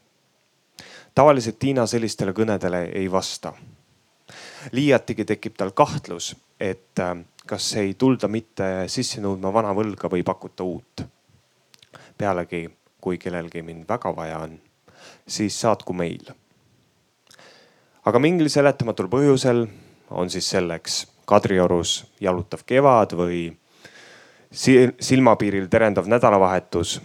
tavaliselt 1.16 1.60
Tiina 1.60 1.88
sellistele 1.88 2.32
kõnedele 2.32 2.84
ei 2.94 3.12
vasta. 3.12 3.54
liiatigi 4.72 5.26
tekib 5.26 5.56
tal 5.58 5.72
kahtlus, 5.72 6.36
et 6.60 7.00
äh, 7.00 7.18
kas 7.48 7.76
ei 7.76 7.94
tulda 7.94 8.28
mitte 8.28 8.88
sisse 8.88 9.22
nõudma 9.24 9.54
vana 9.54 9.74
võlga 9.74 10.10
või 10.12 10.24
pakuta 10.24 10.64
uut. 10.64 11.06
pealegi, 12.18 12.70
kui 13.02 13.18
kellelgi 13.18 13.62
mind 13.62 13.86
väga 13.90 14.16
vaja 14.16 14.40
on, 14.40 14.60
siis 15.28 15.62
saatku 15.62 15.94
meil. 15.94 16.32
aga 18.06 18.20
mingil 18.20 18.50
seletamatul 18.50 19.08
põhjusel 19.08 19.68
on 20.10 20.30
siis 20.30 20.50
selleks 20.50 21.06
Kadriorus 21.28 22.06
jalutav 22.20 22.62
kevad 22.66 23.12
või 23.12 23.58
silmapiiril 24.52 25.68
terendav 25.68 26.08
nädalavahetus 26.08 27.02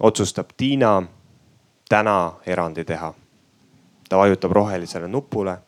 otsustab 0.00 0.46
Tiina 0.56 1.02
täna 1.88 2.32
erandi 2.46 2.84
teha. 2.84 3.14
ta 4.08 4.18
vajutab 4.18 4.52
rohelisele 4.52 5.08
nupule 5.08 5.58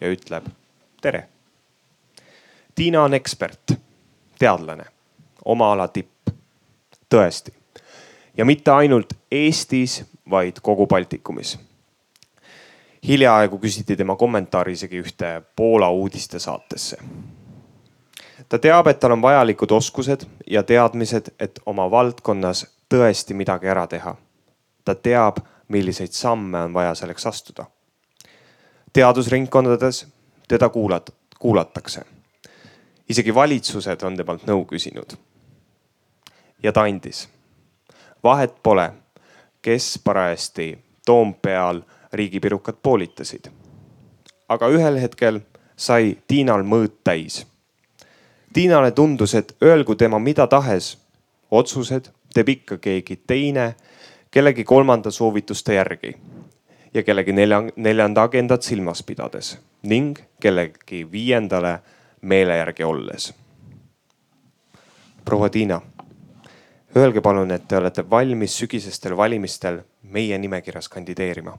ja 0.00 0.08
ütleb 0.08 0.46
tere. 1.02 1.28
Tiina 2.74 3.02
on 3.02 3.14
ekspert, 3.14 3.72
teadlane, 4.38 4.84
oma 5.44 5.72
ala 5.72 5.88
tipp, 5.88 6.30
tõesti. 7.14 7.52
ja 8.36 8.44
mitte 8.44 8.70
ainult 8.70 9.12
Eestis, 9.30 10.04
vaid 10.30 10.60
kogu 10.62 10.86
Baltikumis. 10.86 11.58
hiljaaegu 13.06 13.58
küsiti 13.58 13.96
tema 13.96 14.16
kommentaari 14.16 14.72
isegi 14.72 15.00
ühte 15.00 15.42
Poola 15.56 15.90
uudistesaatesse 15.90 16.98
ta 18.48 18.58
teab, 18.58 18.86
et 18.86 19.00
tal 19.00 19.12
on 19.12 19.22
vajalikud 19.22 19.70
oskused 19.70 20.26
ja 20.46 20.62
teadmised, 20.62 21.32
et 21.40 21.60
oma 21.66 21.90
valdkonnas 21.90 22.66
tõesti 22.90 23.34
midagi 23.34 23.68
ära 23.68 23.86
teha. 23.86 24.16
ta 24.84 24.94
teab, 24.94 25.36
milliseid 25.68 26.12
samme 26.12 26.62
on 26.62 26.72
vaja 26.72 26.94
selleks 26.94 27.26
astuda. 27.26 27.64
teadusringkondades 28.92 30.06
teda 30.48 30.68
kuulat-, 30.68 31.12
kuulatakse. 31.38 32.02
isegi 33.08 33.34
valitsused 33.34 34.02
on 34.02 34.16
temalt 34.16 34.46
nõu 34.46 34.64
küsinud. 34.64 35.16
ja 36.62 36.72
ta 36.72 36.82
andis. 36.82 37.28
vahet 38.24 38.62
pole, 38.62 38.92
kes 39.62 40.00
parajasti 40.04 40.78
Toompeal 41.06 41.82
riigipirukat 42.12 42.82
poolitasid. 42.82 43.50
aga 44.48 44.68
ühel 44.68 45.00
hetkel 45.00 45.40
sai 45.76 46.18
Tiinal 46.26 46.62
mõõt 46.62 47.00
täis. 47.04 47.46
Tiinale 48.52 48.90
tundus, 48.90 49.34
et 49.34 49.56
öelgu 49.62 49.94
tema 49.94 50.18
mida 50.18 50.46
tahes, 50.46 50.98
otsused 51.50 52.10
teeb 52.34 52.48
ikka 52.48 52.78
keegi 52.78 53.22
teine 53.26 53.74
kellegi 54.30 54.64
kolmanda 54.64 55.10
soovituste 55.10 55.74
järgi 55.74 56.16
ja 56.94 57.02
kellegi 57.02 57.32
nelja, 57.32 57.62
neljanda 57.76 58.22
agendat 58.22 58.62
silmas 58.62 59.02
pidades 59.02 59.58
ning 59.82 60.18
kellegi 60.40 61.06
viiendale 61.12 61.78
meele 62.20 62.56
järgi 62.56 62.84
olles. 62.84 63.34
proua 65.24 65.48
Tiina, 65.48 65.80
öelge 66.96 67.20
palun, 67.20 67.50
et 67.50 67.68
te 67.68 67.76
olete 67.76 68.10
valmis 68.10 68.58
sügisestel 68.58 69.16
valimistel 69.16 69.80
meie 70.02 70.38
nimekirjas 70.38 70.88
kandideerima. 70.88 71.58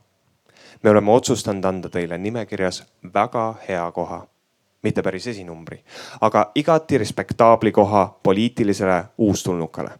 me 0.84 0.90
oleme 0.90 1.12
otsustanud 1.12 1.66
anda 1.66 1.90
teile 1.90 2.18
nimekirjas 2.18 2.84
väga 3.14 3.56
hea 3.68 3.92
koha 3.92 4.28
mitte 4.84 5.02
päris 5.02 5.28
esinumbri, 5.28 5.84
aga 6.22 6.52
igati 6.56 6.98
respektaabli 6.98 7.72
koha 7.72 8.20
poliitilisele 8.24 9.04
uustulnukale 9.18 9.92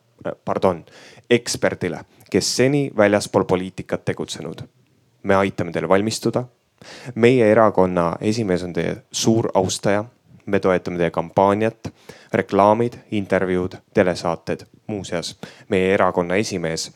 pardon, 0.46 0.86
eksperdile, 1.30 2.06
kes 2.32 2.56
seni 2.58 2.92
väljaspool 2.98 3.44
poliitikat 3.44 4.06
tegutsenud. 4.06 4.62
me 5.24 5.36
aitame 5.36 5.72
teil 5.72 5.90
valmistuda. 5.90 6.44
meie 7.16 7.52
erakonna 7.52 8.18
esimees 8.22 8.64
on 8.64 8.74
teie 8.74 8.98
suur 9.12 9.50
austaja. 9.54 10.06
me 10.46 10.60
toetame 10.60 10.98
teie 10.98 11.12
kampaaniat, 11.12 11.94
reklaamid, 12.34 12.94
intervjuud, 13.12 13.76
telesaated. 13.94 14.66
muuseas, 14.88 15.40
meie 15.70 15.94
erakonna 15.94 16.36
esimees 16.36 16.92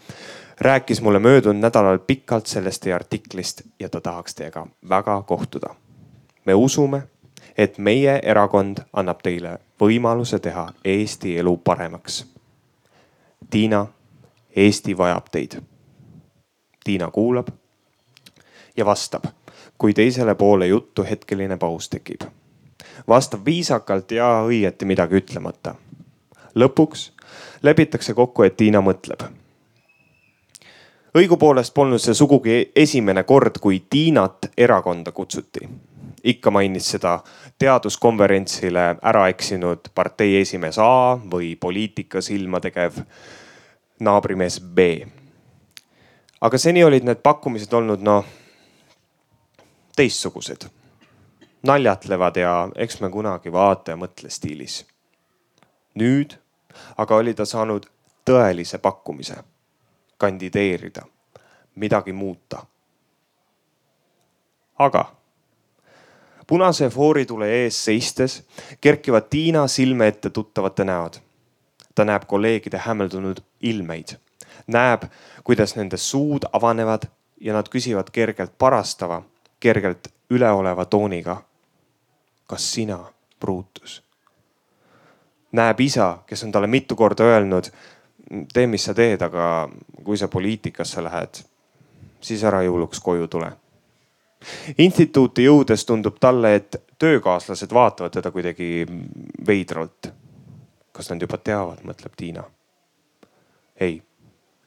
rääkis 0.62 1.02
mulle 1.02 1.20
möödunud 1.20 1.62
nädalal 1.62 2.00
pikalt 2.00 2.46
sellest 2.46 2.84
teie 2.84 2.94
artiklist 2.94 3.62
ja 3.80 3.90
ta 3.90 4.02
tahaks 4.02 4.36
teiega 4.36 4.68
väga 4.90 5.22
kohtuda. 5.22 5.76
me 6.46 6.54
usume, 6.54 7.04
et 7.58 7.78
meie 7.78 8.20
erakond 8.24 8.78
annab 8.94 9.20
teile 9.24 9.60
võimaluse 9.82 10.40
teha 10.40 10.70
Eesti 10.86 11.38
elu 11.38 11.58
paremaks 11.58 12.35
Tiina, 13.50 13.88
Eesti 14.56 14.98
vajab 14.98 15.26
teid. 15.32 15.62
Tiina 16.84 17.12
kuulab 17.12 17.48
ja 18.78 18.86
vastab, 18.86 19.24
kui 19.78 19.93
teisele 19.93 20.36
poole 20.36 20.68
juttu 20.68 21.04
hetkeline 21.04 21.58
paus 21.58 21.89
tekib. 21.89 22.22
vastab 23.08 23.46
viisakalt 23.46 24.12
ja 24.12 24.43
õieti 24.48 24.86
midagi 24.86 25.16
ütlemata. 25.16 25.76
lõpuks 26.56 27.12
lepitakse 27.64 28.14
kokku, 28.14 28.43
et 28.43 28.58
Tiina 28.58 28.82
mõtleb. 28.82 29.24
õigupoolest 31.16 31.74
polnud 31.74 32.00
see 32.00 32.14
sugugi 32.14 32.72
esimene 32.76 33.24
kord, 33.24 33.60
kui 33.62 33.84
Tiinat 33.89 34.52
erakonda 34.58 35.12
kutsuti. 35.12 35.70
ikka 36.24 36.52
mainis 36.52 36.89
seda 36.91 37.20
teaduskonverentsile 37.60 38.95
ära 39.01 39.28
eksinud 39.30 39.89
partei 39.95 40.36
esimees 40.41 40.80
A 40.80 41.16
või 41.32 41.56
poliitikas 41.60 42.30
ilma 42.30 42.60
tegev 42.60 42.99
naabrimees 43.99 44.60
B. 44.62 44.80
aga 46.41 46.58
seni 46.58 46.84
olid 46.84 47.03
need 47.08 47.22
pakkumised 47.24 47.74
olnud 47.74 48.01
noh, 48.03 48.26
teistsugused. 49.95 50.68
naljatlevad 51.64 52.38
ja 52.38 52.70
eks 52.76 53.01
me 53.01 53.10
kunagi 53.10 53.51
vaata 53.51 53.91
ja 53.91 53.97
mõtle 53.97 54.30
stiilis. 54.30 54.86
nüüd 55.95 56.36
aga 56.97 57.16
oli 57.16 57.34
ta 57.34 57.45
saanud 57.45 57.86
tõelise 58.26 58.78
pakkumise 58.78 59.36
kandideerida, 60.18 61.01
midagi 61.76 62.14
muuta. 62.14 62.66
aga 64.80 65.06
punase 66.48 66.89
fooritule 66.89 67.50
ees 67.64 67.86
seistes 67.86 68.43
kerkivad 68.82 69.30
Tiina 69.30 69.68
silme 69.68 70.08
ette 70.08 70.30
tuttavate 70.30 70.84
näod 70.84 71.26
ta 71.96 72.06
näeb 72.06 72.24
kolleegide 72.28 72.78
hämmeldunud 72.78 73.39
ilmeid, 73.62 74.18
näeb, 74.68 75.08
kuidas 75.43 75.76
nende 75.76 75.98
suud 75.98 76.48
avanevad 76.54 77.08
ja 77.41 77.54
nad 77.54 77.70
küsivad 77.72 78.12
kergelt 78.12 78.58
parastava, 78.58 79.22
kergelt 79.60 80.12
üleoleva 80.30 80.86
tooniga. 80.86 81.41
kas 82.48 82.74
sina, 82.74 83.00
Brutus? 83.39 84.04
näeb 85.52 85.80
isa, 85.80 86.18
kes 86.28 86.43
on 86.43 86.52
talle 86.52 86.68
mitu 86.68 86.96
korda 86.96 87.24
öelnud, 87.24 87.72
tee, 88.54 88.68
mis 88.68 88.84
sa 88.84 88.93
teed, 88.93 89.22
aga 89.22 89.70
kui 90.04 90.18
sa 90.18 90.28
poliitikasse 90.28 91.04
lähed, 91.04 91.41
siis 92.22 92.43
ära 92.43 92.62
jõuluks 92.64 93.00
koju 93.02 93.28
tule. 93.28 93.52
Instituuti 94.78 95.44
jõudes 95.44 95.86
tundub 95.86 96.18
talle, 96.20 96.56
et 96.56 96.76
töökaaslased 97.00 97.74
vaatavad 97.74 98.12
teda 98.12 98.32
kuidagi 98.32 98.86
veidralt. 99.48 100.14
kas 100.92 101.10
nad 101.12 101.22
juba 101.22 101.38
teavad, 101.38 101.82
mõtleb 101.84 102.14
Tiina. 102.18 102.44
ei, 103.80 104.02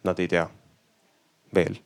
nad 0.05 0.19
ei 0.19 0.29
tea. 0.29 0.49
veel. 1.55 1.77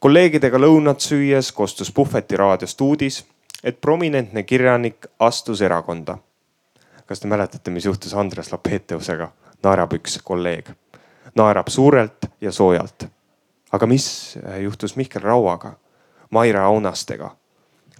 kolleegidega 0.00 0.58
lõunat 0.58 1.00
süües 1.00 1.52
kostus 1.52 1.92
Puhveti 1.92 2.36
raadiost 2.36 2.80
uudis, 2.80 3.26
et 3.64 3.80
prominentne 3.80 4.42
kirjanik 4.42 5.06
astus 5.18 5.60
erakonda. 5.60 6.18
kas 7.06 7.20
te 7.20 7.28
mäletate, 7.28 7.70
mis 7.70 7.84
juhtus 7.84 8.14
Andres 8.14 8.52
Lapeteusega? 8.52 9.32
naerab 9.62 9.92
üks 9.92 10.18
kolleeg, 10.24 10.70
naerab 11.34 11.68
suurelt 11.68 12.26
ja 12.40 12.52
soojalt. 12.52 13.08
aga 13.72 13.86
mis 13.86 14.38
juhtus 14.62 14.96
Mihkel 14.96 15.22
Rauaga? 15.22 15.76
Maire 16.30 16.58
Aunastega. 16.58 17.36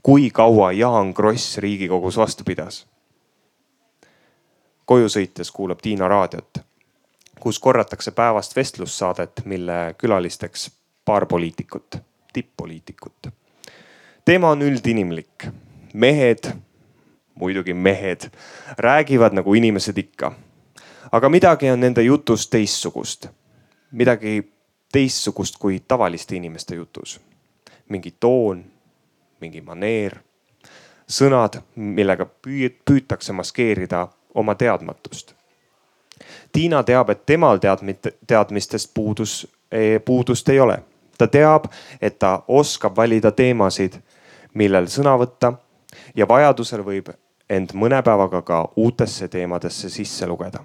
kui 0.02 0.30
kaua 0.30 0.72
Jaan 0.72 1.14
Kross 1.14 1.58
Riigikogus 1.58 2.16
vastu 2.16 2.44
pidas? 2.44 2.86
koju 4.86 5.08
sõites 5.08 5.50
kuulab 5.50 5.78
Tiina 5.82 6.08
raadiot, 6.08 6.60
kus 7.40 7.58
korratakse 7.58 8.10
päevast 8.10 8.56
vestlussaadet, 8.56 9.42
mille 9.44 9.94
külalisteks 9.98 10.70
paar 11.04 11.26
poliitikut, 11.26 11.96
tipp-poliitikut. 12.32 13.28
teema 14.24 14.50
on 14.50 14.62
üldinimlik. 14.62 15.46
mehed, 15.92 16.52
muidugi 17.34 17.74
mehed, 17.74 18.30
räägivad 18.78 19.32
nagu 19.32 19.54
inimesed 19.54 19.98
ikka. 19.98 20.32
aga 21.12 21.28
midagi 21.28 21.70
on 21.70 21.80
nende 21.80 22.02
jutus 22.02 22.48
teistsugust. 22.48 23.26
midagi 23.90 24.52
teistsugust 24.92 25.56
kui 25.58 25.82
tavaliste 25.88 26.36
inimeste 26.36 26.74
jutus 26.74 27.20
mingi 27.90 28.14
toon, 28.20 28.62
mingi 29.40 29.60
maneer, 29.60 30.20
sõnad, 31.10 31.60
millega 31.74 32.26
püütakse 32.26 33.34
maskeerida 33.34 34.06
oma 34.34 34.54
teadmatust. 34.54 35.34
Tiina 36.52 36.82
teab, 36.82 37.10
et 37.10 37.26
temal 37.26 37.58
teadmit-, 37.58 38.12
teadmistest 38.26 38.94
puudus, 38.94 39.42
puudust 40.04 40.48
ei 40.48 40.60
ole. 40.60 40.82
ta 41.18 41.26
teab, 41.28 41.64
et 42.00 42.18
ta 42.18 42.42
oskab 42.48 42.96
valida 42.96 43.28
teemasid, 43.32 43.98
millel 44.54 44.86
sõna 44.88 45.18
võtta 45.20 45.52
ja 46.16 46.24
vajadusel 46.28 46.80
võib 46.80 47.10
end 47.50 47.74
mõne 47.74 47.98
päevaga 48.02 48.40
ka 48.42 48.60
uutesse 48.76 49.28
teemadesse 49.28 49.90
sisse 49.90 50.26
lugeda. 50.26 50.62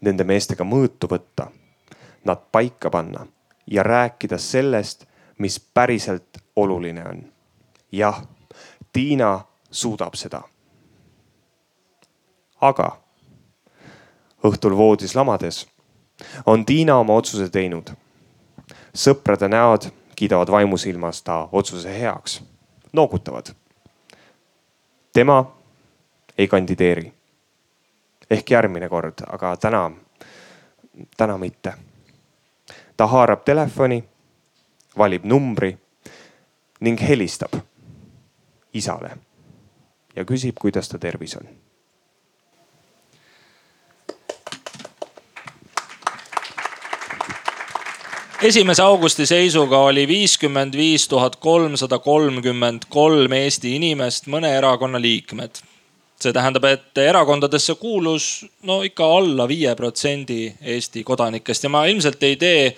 Nende 0.00 0.24
meestega 0.24 0.66
mõõtu 0.68 1.08
võtta, 1.10 1.48
nad 2.24 2.44
paika 2.52 2.90
panna 2.90 3.24
ja 3.66 3.82
rääkida 3.82 4.38
sellest 4.38 5.06
mis 5.38 5.60
päriselt 5.74 6.38
oluline 6.56 7.04
on. 7.08 7.32
jah, 7.92 8.22
Tiina 8.92 9.40
suudab 9.70 10.14
seda. 10.14 10.42
aga 12.60 12.96
õhtul 14.44 14.76
voodis 14.76 15.14
lamades 15.14 15.66
on 16.46 16.64
Tiina 16.66 16.96
oma 16.96 17.14
otsuse 17.14 17.48
teinud. 17.48 17.90
sõprade 18.94 19.48
näod 19.48 19.90
kiidavad 20.16 20.50
vaimusilmas 20.50 21.22
ta 21.22 21.48
otsuse 21.52 22.00
heaks, 22.00 22.42
noogutavad. 22.92 23.46
tema 25.12 25.56
ei 26.38 26.48
kandideeri. 26.48 27.12
ehk 28.30 28.50
järgmine 28.50 28.88
kord, 28.88 29.14
aga 29.26 29.56
täna, 29.56 29.90
täna 31.16 31.38
mitte. 31.38 31.74
ta 32.96 33.06
haarab 33.06 33.44
telefoni 33.44 34.04
valib 34.98 35.24
numbri 35.24 35.74
ning 36.80 37.00
helistab 37.00 37.54
isale 38.74 39.10
ja 40.16 40.24
küsib, 40.24 40.58
kuidas 40.60 40.88
ta 40.88 40.98
tervis 40.98 41.36
on. 41.36 41.46
esimese 48.44 48.82
augusti 48.82 49.24
seisuga 49.26 49.78
oli 49.88 50.02
viiskümmend 50.08 50.74
viis 50.76 51.06
tuhat 51.08 51.36
kolmsada 51.40 51.98
kolmkümmend 51.98 52.82
kolm 52.92 53.32
Eesti 53.32 53.76
inimest 53.78 54.26
mõne 54.28 54.50
erakonna 54.58 55.00
liikmed. 55.00 55.62
see 56.20 56.32
tähendab, 56.32 56.64
et 56.64 56.98
erakondadesse 56.98 57.74
kuulus 57.74 58.46
no 58.62 58.82
ikka 58.82 59.04
alla 59.16 59.48
viie 59.48 59.74
protsendi 59.76 60.54
Eesti 60.60 61.04
kodanikest 61.04 61.64
ja 61.64 61.68
ma 61.68 61.86
ilmselt 61.86 62.22
ei 62.22 62.36
tee 62.36 62.76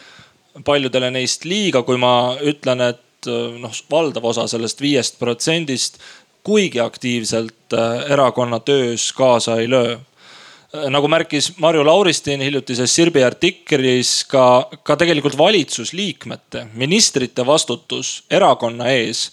paljudele 0.65 1.11
neist 1.11 1.45
liiga, 1.45 1.83
kui 1.83 1.99
ma 2.01 2.37
ütlen, 2.41 2.81
et 2.93 3.29
äh, 3.29 3.59
noh, 3.61 3.75
valdav 3.91 4.25
osa 4.33 4.47
sellest 4.51 4.81
viiest 4.81 5.19
protsendist 5.19 6.01
kuigi 6.47 6.81
aktiivselt 6.81 7.73
äh, 7.75 8.13
erakonna 8.13 8.61
töös 8.61 9.13
kaasa 9.13 9.57
ei 9.57 9.71
löö 9.71 9.97
äh, 9.97 10.91
nagu 10.91 11.09
märkis 11.09 11.53
Marju 11.59 11.87
Lauristin 11.87 12.41
hiljutises 12.41 12.95
Sirbi 12.95 13.25
artiklis, 13.25 14.25
ka, 14.31 14.69
ka 14.83 14.97
tegelikult 14.97 15.39
valitsusliikmete, 15.39 16.69
ministrite 16.75 17.47
vastutus 17.47 18.23
erakonna 18.31 18.93
ees 18.95 19.31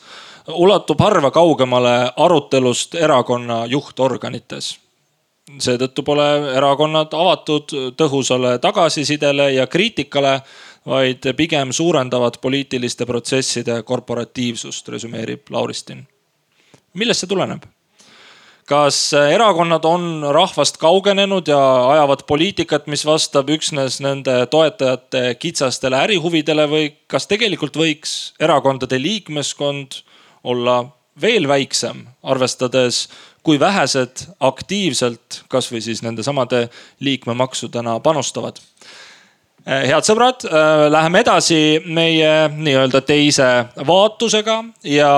ulatub 0.48 1.00
harva 1.06 1.32
kaugemale 1.32 1.94
arutelust 2.18 2.96
erakonna 2.96 3.66
juhtorganites. 3.70 4.78
seetõttu 5.60 6.02
pole 6.08 6.28
erakonnad 6.58 7.14
avatud 7.14 7.78
tõhusale 8.00 8.58
tagasisidele 8.60 9.52
ja 9.54 9.68
kriitikale 9.68 10.40
vaid 10.86 11.26
pigem 11.38 11.72
suurendavad 11.72 12.40
poliitiliste 12.42 13.06
protsesside 13.06 13.82
korporatiivsust, 13.84 14.90
resümeerib 14.90 15.50
Lauristin. 15.50 16.08
millest 16.94 17.24
see 17.24 17.28
tuleneb? 17.28 17.64
kas 18.66 18.98
erakonnad 19.14 19.86
on 19.86 20.24
rahvast 20.32 20.78
kaugenenud 20.78 21.48
ja 21.48 21.60
ajavad 21.92 22.24
poliitikat, 22.28 22.88
mis 22.88 23.06
vastab 23.06 23.50
üksnes 23.52 24.00
nende 24.04 24.46
toetajate 24.52 25.36
kitsastele 25.40 26.00
ärihuvidele 26.06 26.68
või 26.72 26.90
kas 27.08 27.28
tegelikult 27.28 27.76
võiks 27.76 28.34
erakondade 28.40 29.00
liikmeskond 29.02 30.00
olla 30.44 30.86
veel 31.22 31.48
väiksem, 31.48 32.08
arvestades, 32.24 33.08
kui 33.44 33.60
vähesed 33.60 34.24
aktiivselt 34.40 35.44
kasvõi 35.52 35.82
siis 35.84 36.02
nendesamade 36.02 36.70
liikmemaksudena 37.04 38.00
panustavad 38.00 38.62
head 39.66 40.04
sõbrad, 40.04 40.44
eh, 40.44 40.86
läheme 40.92 41.22
edasi 41.24 41.60
meie 41.86 42.50
nii-öelda 42.52 43.02
teise 43.08 43.50
vaatusega 43.88 44.60
ja 44.84 45.14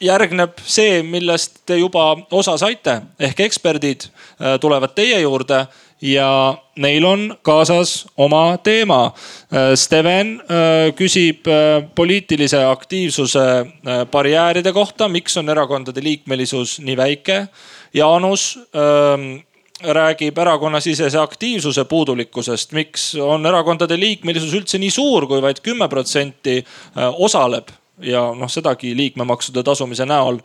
järgneb 0.00 0.60
see, 0.64 1.02
millest 1.02 1.60
te 1.66 1.76
juba 1.76 2.14
osa 2.32 2.56
saite 2.60 3.00
ehk 3.20 3.44
eksperdid 3.44 4.06
eh, 4.08 4.56
tulevad 4.60 4.94
teie 4.96 5.20
juurde 5.20 5.66
ja 6.04 6.28
neil 6.76 7.04
on 7.04 7.22
kaasas 7.46 8.06
oma 8.20 8.58
teema. 8.60 9.14
Steven 9.78 10.34
küsib 10.98 11.48
poliitilise 11.94 12.60
aktiivsuse 12.66 13.44
barjääride 14.12 14.72
kohta, 14.76 15.08
miks 15.08 15.38
on 15.40 15.48
erakondade 15.48 16.04
liikmelisus 16.04 16.76
nii 16.84 16.96
väike. 16.98 17.38
Jaanus 17.94 18.58
räägib 19.86 20.38
erakonnasisese 20.38 21.18
aktiivsuse 21.18 21.84
puudulikkusest, 21.84 22.72
miks 22.72 23.14
on 23.20 23.46
erakondade 23.46 23.98
liikmelisus 24.00 24.54
üldse 24.54 24.78
nii 24.78 24.90
suur, 24.90 25.26
kui 25.26 25.42
vaid 25.42 25.60
kümme 25.64 25.88
protsenti 25.88 26.60
äh, 26.60 27.08
osaleb 27.18 27.72
ja 28.02 28.24
noh, 28.34 28.50
sedagi 28.50 28.96
liikmemaksude 28.96 29.62
tasumise 29.62 30.06
näol. 30.06 30.38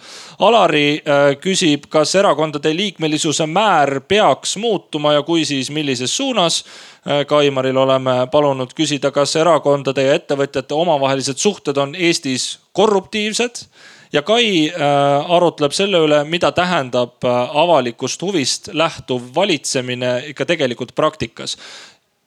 Alari 0.45 0.99
äh, 0.99 1.33
küsib, 1.41 1.87
kas 1.89 2.13
erakondade 2.15 2.73
liikmelisuse 2.75 3.47
määr 3.49 3.99
peaks 4.07 4.57
muutuma 4.57 5.13
ja 5.13 5.23
kui, 5.23 5.45
siis 5.45 5.71
millises 5.73 6.17
suunas. 6.17 6.63
Äh, 7.07 7.25
Kaimaril 7.25 7.77
oleme 7.77 8.27
palunud 8.31 8.73
küsida, 8.77 9.11
kas 9.11 9.35
erakondade 9.35 10.05
ja 10.05 10.17
ettevõtjate 10.19 10.77
omavahelised 10.77 11.41
suhted 11.41 11.77
on 11.77 11.95
Eestis 11.95 12.59
korruptiivsed 12.73 13.65
ja 14.14 14.22
Kai 14.22 14.70
äh, 14.70 15.32
arutleb 15.32 15.74
selle 15.76 16.01
üle, 16.05 16.24
mida 16.26 16.51
tähendab 16.55 17.24
äh, 17.24 17.57
avalikust 17.62 18.22
huvist 18.22 18.70
lähtuv 18.74 19.30
valitsemine 19.36 20.24
ikka 20.34 20.45
tegelikult 20.45 20.95
praktikas. 20.95 21.57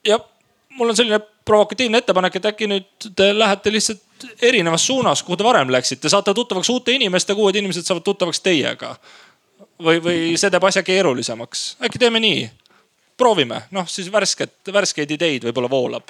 ja 0.07 0.19
mul 0.69 0.89
on 0.89 0.95
selline 0.95 1.19
provokatiivne 1.45 1.97
ettepanek, 1.97 2.35
et 2.35 2.45
äkki 2.45 2.67
nüüd 2.67 3.11
te 3.15 3.29
lähete 3.37 3.71
lihtsalt 3.71 4.27
erinevas 4.41 4.87
suunas, 4.87 5.23
kuhu 5.23 5.37
te 5.37 5.43
varem 5.43 5.71
läksite, 5.71 6.09
saate 6.09 6.33
tuttavaks 6.33 6.69
uute 6.69 6.91
inimestega, 6.95 7.39
uued 7.39 7.55
inimesed 7.55 7.83
saavad 7.83 8.03
tuttavaks 8.03 8.39
teiega. 8.41 8.95
või, 9.83 9.99
või 10.03 10.37
see 10.37 10.49
teeb 10.49 10.63
asja 10.63 10.83
keerulisemaks, 10.83 11.77
äkki 11.83 11.99
teeme 11.99 12.19
nii? 12.19 12.51
proovime, 13.17 13.61
noh 13.71 13.87
siis 13.87 14.11
värsket, 14.11 14.55
värskeid 14.73 15.11
ideid 15.11 15.43
võib-olla 15.45 15.69
voolab, 15.69 16.07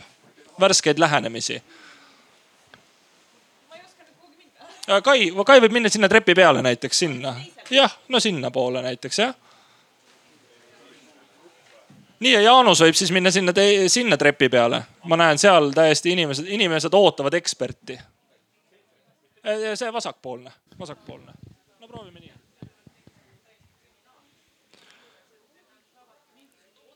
värskeid 0.60 1.00
lähenemisi 1.00 1.60
Äh, 4.64 4.73
Kai, 4.88 5.32
Kai 5.46 5.62
võib 5.64 5.72
minna 5.72 5.90
sinna 5.90 6.10
trepi 6.12 6.36
peale 6.36 6.62
näiteks 6.62 7.00
sinna. 7.00 7.36
jah, 7.70 7.98
no 8.08 8.20
sinnapoole 8.20 8.82
näiteks 8.82 9.20
jah. 9.20 9.36
nii 12.20 12.34
ja 12.34 12.42
Jaanus 12.42 12.82
võib 12.82 12.96
siis 12.96 13.12
minna 13.12 13.32
sinna, 13.32 13.54
sinna 13.88 14.18
trepi 14.18 14.50
peale. 14.50 14.84
ma 15.04 15.18
näen 15.18 15.38
seal 15.38 15.72
täiesti 15.72 16.12
inimesed, 16.12 16.46
inimesed 16.48 16.94
ootavad 16.94 17.34
eksperti. 17.34 18.00
see 19.76 19.94
vasakpoolne, 19.94 20.52
vasakpoolne. 20.80 21.32
no 21.80 21.88
proovime 21.88 22.20
nii. 22.20 22.34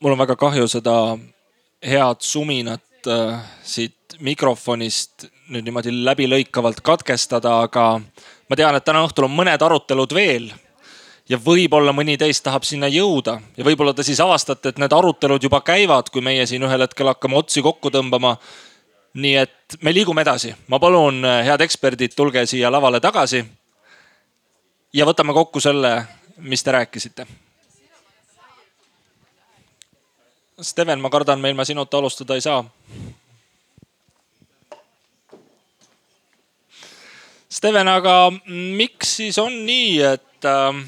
mul 0.00 0.12
on 0.12 0.18
väga 0.18 0.36
kahju 0.36 0.68
seda 0.68 1.18
head 1.82 2.20
suminat 2.20 3.06
äh, 3.06 3.40
siit 3.62 4.18
mikrofonist 4.20 5.24
nüüd 5.48 5.64
niimoodi 5.64 5.92
läbilõikavalt 6.04 6.80
katkestada, 6.84 7.62
aga 7.64 7.84
ma 8.48 8.56
tean, 8.56 8.76
et 8.76 8.84
täna 8.84 9.04
õhtul 9.06 9.28
on 9.28 9.36
mõned 9.36 9.62
arutelud 9.64 10.12
veel 10.14 10.50
ja 11.28 11.38
võib-olla 11.40 11.92
mõni 11.96 12.16
teist 12.20 12.44
tahab 12.44 12.66
sinna 12.68 12.88
jõuda 12.92 13.38
ja 13.56 13.64
võib-olla 13.64 13.94
te 13.96 14.04
siis 14.06 14.20
avastate, 14.20 14.72
et 14.72 14.80
need 14.80 14.92
arutelud 14.92 15.42
juba 15.42 15.60
käivad, 15.64 16.10
kui 16.12 16.24
meie 16.24 16.46
siin 16.46 16.64
ühel 16.64 16.84
hetkel 16.84 17.12
hakkame 17.12 17.38
otsi 17.40 17.62
kokku 17.64 17.92
tõmbama. 17.94 18.36
nii 19.14 19.36
et 19.36 19.76
me 19.82 19.92
liigume 19.92 20.22
edasi, 20.22 20.54
ma 20.68 20.78
palun, 20.78 21.24
head 21.24 21.60
eksperdid, 21.64 22.12
tulge 22.14 22.46
siia 22.46 22.70
lavale 22.70 23.00
tagasi. 23.00 23.44
ja 24.92 25.04
võtame 25.04 25.32
kokku 25.32 25.60
selle, 25.60 26.04
mis 26.38 26.62
te 26.62 26.72
rääkisite. 26.72 27.26
Steven, 30.60 31.00
ma 31.00 31.10
kardan, 31.10 31.40
me 31.40 31.50
ilma 31.50 31.64
sinuta 31.64 31.98
alustada 31.98 32.34
ei 32.34 32.40
saa. 32.40 32.64
Steven, 37.48 37.88
aga 37.88 38.14
miks 38.76 39.16
siis 39.16 39.38
on 39.40 39.54
nii, 39.64 39.92
et 40.04 40.44
äh, 40.44 40.82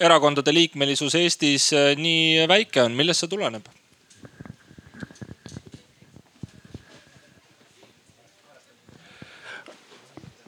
erakondade 0.00 0.54
liikmelisus 0.54 1.14
Eestis 1.14 1.72
äh, 1.72 1.94
nii 1.96 2.48
väike 2.50 2.82
on, 2.82 2.96
millest 2.98 3.24
see 3.24 3.30
tuleneb? 3.30 3.70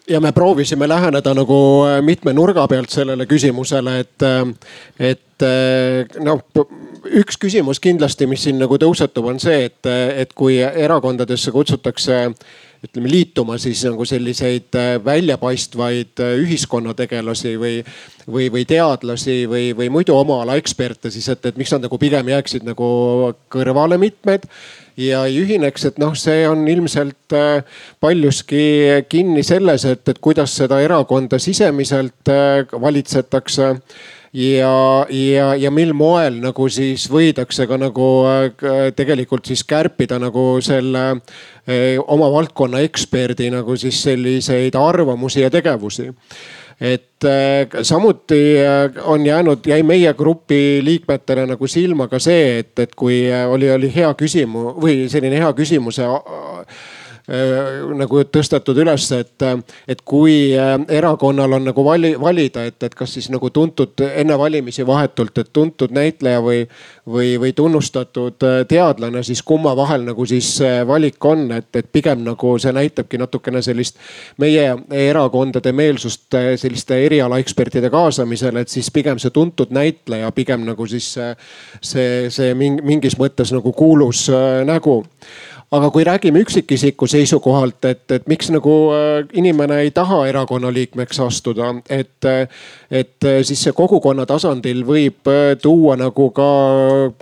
ja 0.06 0.20
me 0.22 0.30
proovisime 0.32 0.88
läheneda 0.88 1.34
nagu 1.34 1.60
äh, 1.86 2.02
mitme 2.02 2.34
nurga 2.34 2.66
pealt 2.70 2.90
sellele 2.90 3.26
küsimusele, 3.26 4.00
et, 4.02 4.26
äh, 4.26 5.12
et 5.12 5.22
noh, 6.26 6.42
üks 7.22 7.38
küsimus 7.38 7.78
kindlasti, 7.82 8.26
mis 8.26 8.42
siin 8.46 8.58
nagu 8.58 8.78
tõusetub, 8.82 9.30
on 9.30 9.38
see, 9.42 9.66
et, 9.70 9.88
et 10.16 10.30
kui 10.34 10.58
erakondadesse 10.58 11.52
kutsutakse 11.54 12.22
ütleme 12.86 13.10
liituma 13.10 13.58
siis 13.60 13.82
nagu 13.86 14.06
selliseid 14.08 14.76
äh, 14.78 14.94
väljapaistvaid 15.04 16.22
äh, 16.22 16.34
ühiskonnategelasi 16.42 17.56
või, 17.60 17.76
või, 18.24 18.48
või 18.52 18.64
teadlasi 18.68 19.44
või, 19.50 19.70
või 19.76 19.90
muidu 19.92 20.16
oma 20.16 20.40
ala 20.44 20.56
eksperte, 20.60 21.10
siis 21.10 21.28
et, 21.32 21.44
et 21.46 21.60
miks 21.60 21.74
nad 21.74 21.86
nagu 21.86 21.98
pigem 22.00 22.32
jääksid 22.32 22.66
nagu 22.66 22.88
kõrvale 23.52 23.98
mitmed 24.00 24.48
ja 24.96 25.24
ei 25.28 25.40
ühineks, 25.42 25.88
et 25.90 26.00
noh, 26.02 26.14
see 26.16 26.46
on 26.48 26.66
ilmselt 26.70 27.36
äh, 27.36 27.78
paljuski 28.00 28.66
kinni 29.10 29.44
selles, 29.46 29.84
et, 29.88 30.06
et 30.08 30.20
kuidas 30.22 30.56
seda 30.62 30.80
erakonda 30.84 31.40
sisemiselt 31.42 32.34
valitsetakse 32.80 33.74
ja, 34.36 35.06
ja, 35.10 35.54
ja 35.56 35.70
mil 35.72 35.94
moel 35.96 36.40
nagu 36.42 36.68
siis 36.72 37.06
võidakse 37.12 37.66
ka 37.68 37.78
nagu 37.80 38.08
äh, 38.28 38.90
tegelikult 38.96 39.48
siis 39.48 39.64
kärpida 39.64 40.18
nagu 40.20 40.58
selle 40.64 41.06
äh, 41.14 41.96
oma 42.04 42.28
valdkonna 42.34 42.82
eksperdi 42.84 43.48
nagu 43.54 43.78
siis 43.80 44.02
selliseid 44.04 44.76
arvamusi 44.76 45.44
ja 45.44 45.50
tegevusi. 45.52 46.10
Et 46.76 47.24
äh, 47.24 47.80
samuti 47.88 48.58
on 49.08 49.24
jäänud, 49.24 49.64
jäi 49.64 49.80
meie 49.82 50.12
grupi 50.14 50.82
liikmetele 50.84 51.46
nagu 51.48 51.66
silma 51.66 52.04
ka 52.12 52.20
see, 52.20 52.58
et, 52.60 52.74
et 52.84 52.92
kui 52.94 53.22
oli, 53.32 53.70
oli 53.72 53.88
hea 53.94 54.12
küsimus 54.20 54.76
või 54.82 55.06
selline 55.08 55.40
hea 55.40 55.52
küsimuse 55.56 56.04
nagu 57.26 58.20
tõstetud 58.30 58.78
üles, 58.78 59.06
et, 59.16 59.44
et 59.90 60.02
kui 60.06 60.54
äh, 60.54 60.76
erakonnal 60.94 61.56
on 61.58 61.64
nagu 61.66 61.84
vali, 61.84 62.12
valida, 62.20 62.62
et, 62.68 62.78
et 62.86 62.94
kas 62.94 63.16
siis 63.16 63.26
nagu 63.34 63.50
tuntud 63.50 63.98
enne 64.06 64.36
valimisi 64.38 64.86
vahetult, 64.86 65.38
et 65.42 65.50
tuntud 65.52 65.90
näitleja 65.90 66.38
või, 66.44 66.60
või, 67.02 67.32
või 67.42 67.50
tunnustatud 67.56 68.46
äh, 68.46 68.60
teadlane, 68.70 69.24
siis 69.26 69.42
kumma 69.42 69.74
vahel 69.76 70.06
nagu 70.06 70.26
siis 70.26 70.52
valik 70.86 71.24
on, 71.24 71.48
et, 71.56 71.68
et 71.74 71.88
pigem 71.92 72.22
nagu 72.26 72.54
see 72.62 72.74
näitabki 72.76 73.18
natukene 73.18 73.62
sellist 73.62 73.98
meie 74.38 74.68
erakondade 74.94 75.72
meelsust 75.74 76.38
selliste 76.62 77.00
erialaekspertide 77.08 77.90
kaasamisel, 77.90 78.62
et 78.62 78.70
siis 78.70 78.92
pigem 78.94 79.18
see 79.18 79.34
tuntud 79.34 79.74
näitleja, 79.74 80.30
pigem 80.36 80.62
nagu 80.68 80.86
siis 80.86 81.10
see, 81.82 82.30
see 82.30 82.54
mingis 82.54 83.18
mõttes 83.18 83.50
nagu 83.56 83.74
kuulus 83.74 84.28
nägu 84.66 85.00
aga 85.70 85.90
kui 85.90 86.04
räägime 86.04 86.40
üksikisiku 86.44 87.06
seisukohalt, 87.06 87.84
et, 87.84 88.10
et 88.10 88.26
miks 88.30 88.50
nagu 88.54 88.74
äh, 88.94 89.26
inimene 89.34 89.80
ei 89.82 89.90
taha 89.90 90.20
erakonna 90.30 90.70
liikmeks 90.72 91.20
astuda, 91.20 91.72
et, 91.90 92.28
et 92.90 93.28
siis 93.42 93.64
see 93.66 93.74
kogukonna 93.74 94.26
tasandil 94.30 94.84
võib 94.86 95.26
äh, 95.30 95.56
tuua 95.62 95.96
nagu 95.98 96.28
ka 96.36 96.50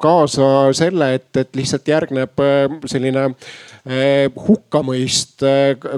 kaasa 0.00 0.50
selle, 0.76 1.14
et, 1.20 1.30
et 1.40 1.56
lihtsalt 1.56 1.88
järgneb 1.88 2.44
äh, 2.44 2.66
selline 2.90 3.30
hukkamõist 3.84 5.42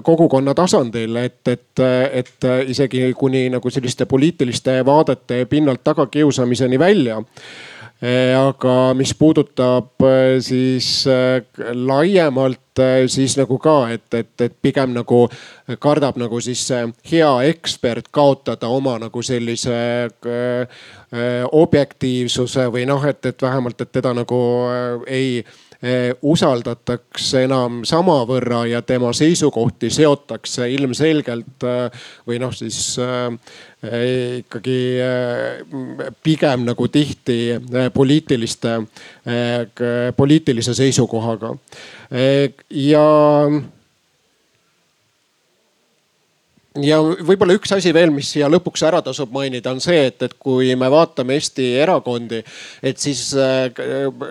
kogukonna 0.03 0.57
tasandil, 0.59 1.21
et, 1.21 1.39
et, 1.47 1.83
et 2.19 2.47
isegi 2.67 3.13
kuni 3.15 3.45
nagu 3.55 3.71
selliste 3.71 4.09
poliitiliste 4.11 4.81
vaadete 4.87 5.45
pinnalt 5.47 5.85
tagakiusamiseni 5.87 6.81
välja 6.83 7.21
aga 8.37 8.95
mis 8.95 9.15
puudutab 9.17 10.05
eh, 10.05 10.37
siis 10.45 11.07
eh, 11.09 11.43
laiemalt, 11.73 12.61
siis 13.09 13.39
nagu 13.41 13.57
ka, 13.59 13.89
et, 13.95 14.05
et, 14.15 14.41
et 14.45 14.57
pigem 14.63 14.93
nagu 14.93 15.23
kardab 15.81 16.19
nagu 16.21 16.41
siis 16.45 16.67
hea 17.09 17.31
ekspert 17.49 18.11
kaotada 18.13 18.69
oma 18.69 18.99
nagu 19.01 19.23
sellise 19.25 19.79
objektiivsuse 21.57 22.67
või 22.75 22.85
noh, 22.85 23.01
et, 23.09 23.25
et 23.25 23.43
vähemalt, 23.43 23.81
et 23.81 23.93
teda 23.97 24.13
nagu 24.13 24.41
ei 25.09 25.41
usaldatakse 26.23 27.43
enam 27.45 27.83
samavõrra 27.85 28.63
ja 28.71 28.81
tema 28.83 29.13
seisukohti 29.13 29.91
seotakse 29.93 30.71
ilmselgelt 30.73 31.67
või 32.27 32.41
noh, 32.41 32.55
siis 32.57 32.97
ikkagi 34.41 34.79
pigem 36.25 36.65
nagu 36.65 36.89
tihti 36.89 37.39
poliitiliste, 37.95 38.79
poliitilise 40.17 40.75
seisukohaga. 40.75 41.53
ja 42.71 43.07
ja 46.83 46.99
võib-olla 47.01 47.57
üks 47.57 47.73
asi 47.77 47.93
veel, 47.95 48.11
mis 48.15 48.29
siia 48.35 48.49
lõpuks 48.51 48.83
ära 48.87 49.01
tasub 49.05 49.33
mainida, 49.35 49.73
on 49.73 49.81
see, 49.83 50.07
et, 50.11 50.21
et 50.27 50.35
kui 50.41 50.73
me 50.79 50.89
vaatame 50.93 51.37
Eesti 51.37 51.67
erakondi, 51.81 52.41
et 52.85 53.01
siis 53.01 53.29
äh, 53.39 53.69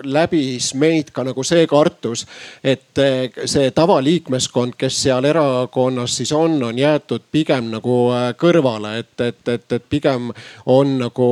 läbis 0.06 0.72
meid 0.78 1.12
ka 1.14 1.24
nagu 1.26 1.44
see 1.46 1.66
kartus, 1.70 2.26
et 2.62 2.98
äh, 3.02 3.26
see 3.48 3.70
tavaliikmeskond, 3.74 4.76
kes 4.78 5.00
seal 5.06 5.26
erakonnas 5.28 6.16
siis 6.20 6.32
on, 6.36 6.58
on 6.66 6.78
jäetud 6.78 7.26
pigem 7.32 7.70
nagu 7.74 7.98
äh, 8.14 8.28
kõrvale, 8.38 8.96
et, 9.02 9.14
et, 9.20 9.42
et, 9.56 9.66
et 9.78 9.88
pigem 9.90 10.30
on 10.72 10.96
nagu 11.00 11.28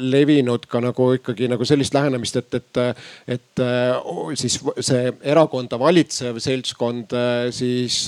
levinud 0.00 0.66
ka 0.70 0.80
nagu 0.82 1.10
ikkagi 1.16 1.50
nagu 1.50 1.66
sellist 1.66 1.94
lähenemist, 1.94 2.38
et, 2.40 2.58
et, 2.60 2.80
et 3.36 3.62
siis 4.38 4.58
see 4.84 5.12
erakonda 5.26 5.78
valitsev 5.80 6.38
seltskond 6.42 7.14
siis 7.54 7.98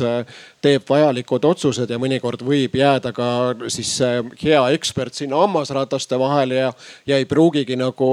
teeb 0.63 0.83
vajalikud 0.89 1.45
otsused 1.45 1.91
ja 1.91 1.99
mõnikord 2.01 2.43
võib 2.47 2.75
jääda 2.79 3.13
ka 3.15 3.29
siis 3.71 3.93
hea 4.43 4.63
ekspert 4.75 5.15
sinna 5.15 5.39
hammasrataste 5.43 6.19
vahele 6.19 6.63
ja, 6.63 6.73
ja 7.07 7.19
ei 7.19 7.27
pruugigi 7.29 7.77
nagu 7.79 8.09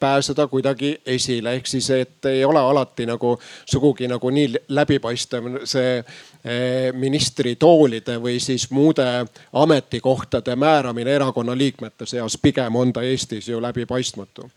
pääseda 0.00 0.46
kuidagi 0.46 0.96
esile. 1.06 1.56
ehk 1.56 1.66
siis, 1.66 1.90
et 1.90 2.30
ei 2.30 2.44
ole 2.44 2.60
alati 2.60 3.06
nagu 3.06 3.36
sugugi 3.66 4.08
nagu 4.08 4.30
nii 4.30 4.62
läbipaistev 4.68 5.50
see 5.64 5.98
eh, 5.98 6.92
ministritoolide 6.92 8.20
või 8.22 8.38
siis 8.40 8.70
muude 8.70 9.26
ametikohtade 9.52 10.56
määramine 10.56 11.14
erakonna 11.14 11.58
liikmete 11.58 12.06
seas. 12.06 12.38
pigem 12.42 12.76
on 12.76 12.92
ta 12.92 13.02
Eestis 13.02 13.48
ju 13.48 13.62
läbipaistmatu 13.62 14.50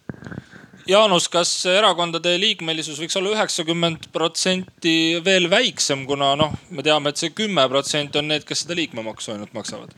Jaanus, 0.90 1.28
kas 1.30 1.52
erakondade 1.70 2.32
liikmelisus 2.42 2.98
võiks 2.98 3.18
olla 3.20 3.36
üheksakümmend 3.36 4.08
protsenti 4.14 5.20
veel 5.26 5.46
väiksem, 5.52 6.06
kuna 6.10 6.32
noh, 6.40 6.56
me 6.74 6.86
teame, 6.86 7.12
et 7.12 7.22
see 7.22 7.34
kümme 7.36 7.66
protsenti 7.70 8.18
on 8.22 8.32
need, 8.32 8.46
kes 8.48 8.66
seda 8.66 8.78
liikmemaksu 8.80 9.36
ainult 9.36 9.54
maksavad? 9.58 9.94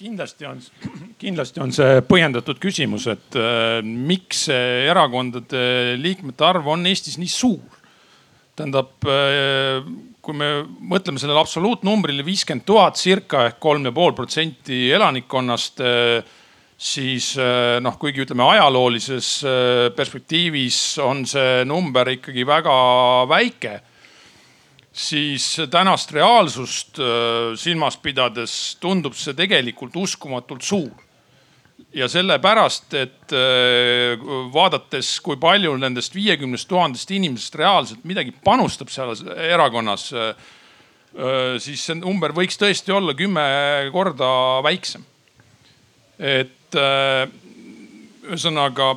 kindlasti 0.00 0.46
on, 0.48 0.60
kindlasti 1.20 1.60
on 1.60 1.74
see 1.76 1.98
põhjendatud 2.08 2.56
küsimus, 2.62 3.04
et 3.12 3.36
äh, 3.36 3.82
miks 3.84 4.46
erakondade 4.48 5.98
liikmete 6.00 6.46
arv 6.46 6.70
on 6.72 6.88
Eestis 6.88 7.18
nii 7.20 7.28
suur. 7.28 7.76
tähendab 8.56 9.04
äh,, 9.04 9.84
kui 10.24 10.36
me 10.36 10.48
mõtleme 10.64 11.20
sellele 11.20 11.40
absoluutnumbrile 11.40 12.24
viiskümmend 12.24 12.64
tuhat 12.68 12.96
circa 13.00 13.44
ehk 13.50 13.60
kolm 13.60 13.84
ja 13.88 13.92
pool 13.92 14.16
protsenti 14.16 14.86
elanikkonnast 14.96 15.84
äh, 15.84 16.38
siis 16.80 17.34
eh, 17.36 17.76
noh, 17.84 17.98
kuigi 18.00 18.24
ütleme 18.24 18.46
ajaloolises 18.54 19.28
eh, 19.44 19.84
perspektiivis 19.96 20.80
on 21.04 21.26
see 21.28 21.62
number 21.68 22.08
ikkagi 22.16 22.46
väga 22.48 22.74
väike. 23.28 23.80
siis 24.92 25.60
tänast 25.70 26.10
reaalsust 26.12 26.98
äh, 26.98 27.54
silmas 27.56 27.96
pidades 27.96 28.76
tundub 28.80 29.14
see 29.14 29.36
tegelikult 29.38 29.96
uskumatult 29.96 30.62
suur. 30.62 30.90
ja 31.94 32.08
sellepärast, 32.08 32.94
et 32.94 33.32
vaadates, 34.52 35.20
kui 35.20 35.36
palju 35.36 35.76
nendest 35.76 36.14
viiekümnest 36.14 36.68
tuhandest 36.68 37.10
inimesest 37.10 37.54
reaalselt 37.54 38.04
midagi 38.04 38.32
panustab 38.44 38.88
seal 38.88 39.14
erakonnas, 39.34 40.12
siis 41.58 41.82
see 41.82 41.96
number 41.98 42.30
võiks 42.36 42.60
tõesti 42.60 42.94
olla 42.94 43.14
kümme 43.18 43.42
korda 43.92 44.30
väiksem. 44.62 45.02
et 46.18 46.59
ühesõnaga 46.76 48.92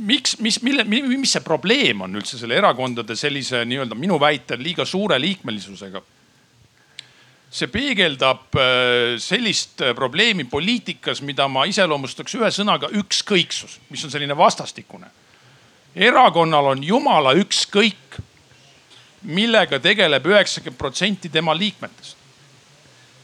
miks, 0.00 0.38
mis, 0.40 0.60
mille, 0.62 0.84
mis 0.84 1.34
see 1.34 1.44
probleem 1.44 2.06
on 2.06 2.16
üldse 2.20 2.38
selle 2.40 2.56
erakondade 2.60 3.16
sellise 3.18 3.62
nii-öelda 3.68 3.98
minu 3.98 4.18
väitel 4.20 4.62
liiga 4.62 4.86
suure 4.88 5.20
liikmelisusega? 5.20 6.02
see 7.50 7.66
peegeldab 7.66 8.54
äh, 8.54 9.16
sellist 9.18 9.80
äh, 9.82 9.90
probleemi 9.98 10.44
poliitikas, 10.46 11.18
mida 11.26 11.48
ma 11.50 11.64
iseloomustaks 11.66 12.36
ühe 12.38 12.50
sõnaga 12.54 12.86
ükskõiksus, 12.94 13.80
mis 13.90 14.04
on 14.06 14.12
selline 14.12 14.36
vastastikune. 14.38 15.10
erakonnal 15.94 16.70
on 16.76 16.84
jumala 16.86 17.34
ükskõik, 17.34 18.20
millega 19.26 19.80
tegeleb 19.82 20.30
üheksakümmend 20.30 20.78
protsenti 20.78 21.28
tema 21.28 21.56
liikmetest. 21.58 22.19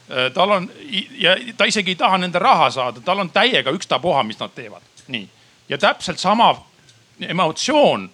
Äh, 0.09 0.31
tal 0.33 0.51
on 0.51 0.71
ja 1.19 1.35
ta 1.57 1.65
isegi 1.67 1.91
ei 1.91 1.95
taha 1.99 2.17
nende 2.17 2.39
raha 2.39 2.69
saada, 2.71 3.01
tal 3.03 3.19
on 3.19 3.29
täiega 3.29 3.73
ükstapuha, 3.75 4.23
mis 4.23 4.39
nad 4.39 4.53
teevad, 4.55 4.85
nii. 5.11 5.27
Ja 5.69 5.77
täpselt 5.77 6.19
sama 6.19 6.53
emotsioon 7.19 8.05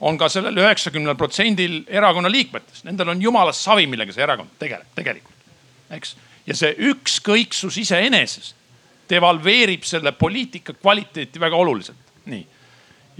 on 0.00 0.18
ka 0.18 0.28
sellel 0.30 0.60
üheksakümnel 0.62 1.16
protsendil 1.18 1.80
erakonna 1.88 2.30
liikmetest, 2.30 2.84
nendel 2.86 3.10
on 3.10 3.22
jumala 3.22 3.52
savi, 3.52 3.88
millega 3.90 4.14
see 4.14 4.22
erakond 4.22 4.52
tegeleb 4.62 4.94
tegelikult, 4.94 5.50
eks. 5.90 6.14
ja 6.46 6.54
see 6.54 6.70
ükskõiksus 6.92 7.80
iseenesest 7.82 8.54
devalveerib 9.10 9.82
selle 9.82 10.12
poliitika 10.12 10.76
kvaliteeti 10.78 11.42
väga 11.42 11.58
oluliselt, 11.58 12.14
nii. 12.30 12.46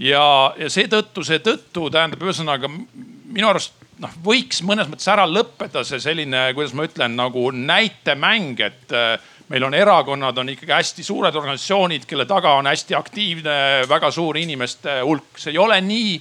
ja, 0.07 0.23
ja 0.57 0.71
seetõttu, 0.71 1.27
seetõttu 1.27 1.89
tähendab 1.91 2.23
ühesõnaga 2.23 2.71
minu 2.71 3.51
arust 3.51 3.75
noh, 4.01 4.15
võiks 4.25 4.61
mõnes 4.65 4.89
mõttes 4.89 5.09
ära 5.11 5.27
lõppeda 5.29 5.83
see 5.87 6.01
selline, 6.01 6.49
kuidas 6.57 6.73
ma 6.77 6.87
ütlen, 6.87 7.15
nagu 7.19 7.49
näitemäng, 7.53 8.59
et 8.65 8.95
meil 9.51 9.67
on 9.67 9.75
erakonnad, 9.75 10.37
on 10.37 10.49
ikkagi 10.53 10.73
hästi 10.73 11.03
suured 11.03 11.35
organisatsioonid, 11.35 12.07
kelle 12.07 12.25
taga 12.29 12.55
on 12.59 12.69
hästi 12.71 12.95
aktiivne, 12.95 13.55
väga 13.89 14.11
suur 14.11 14.39
inimeste 14.39 15.01
hulk, 15.05 15.37
see 15.37 15.53
ei 15.53 15.61
ole 15.61 15.79
nii. 15.85 16.19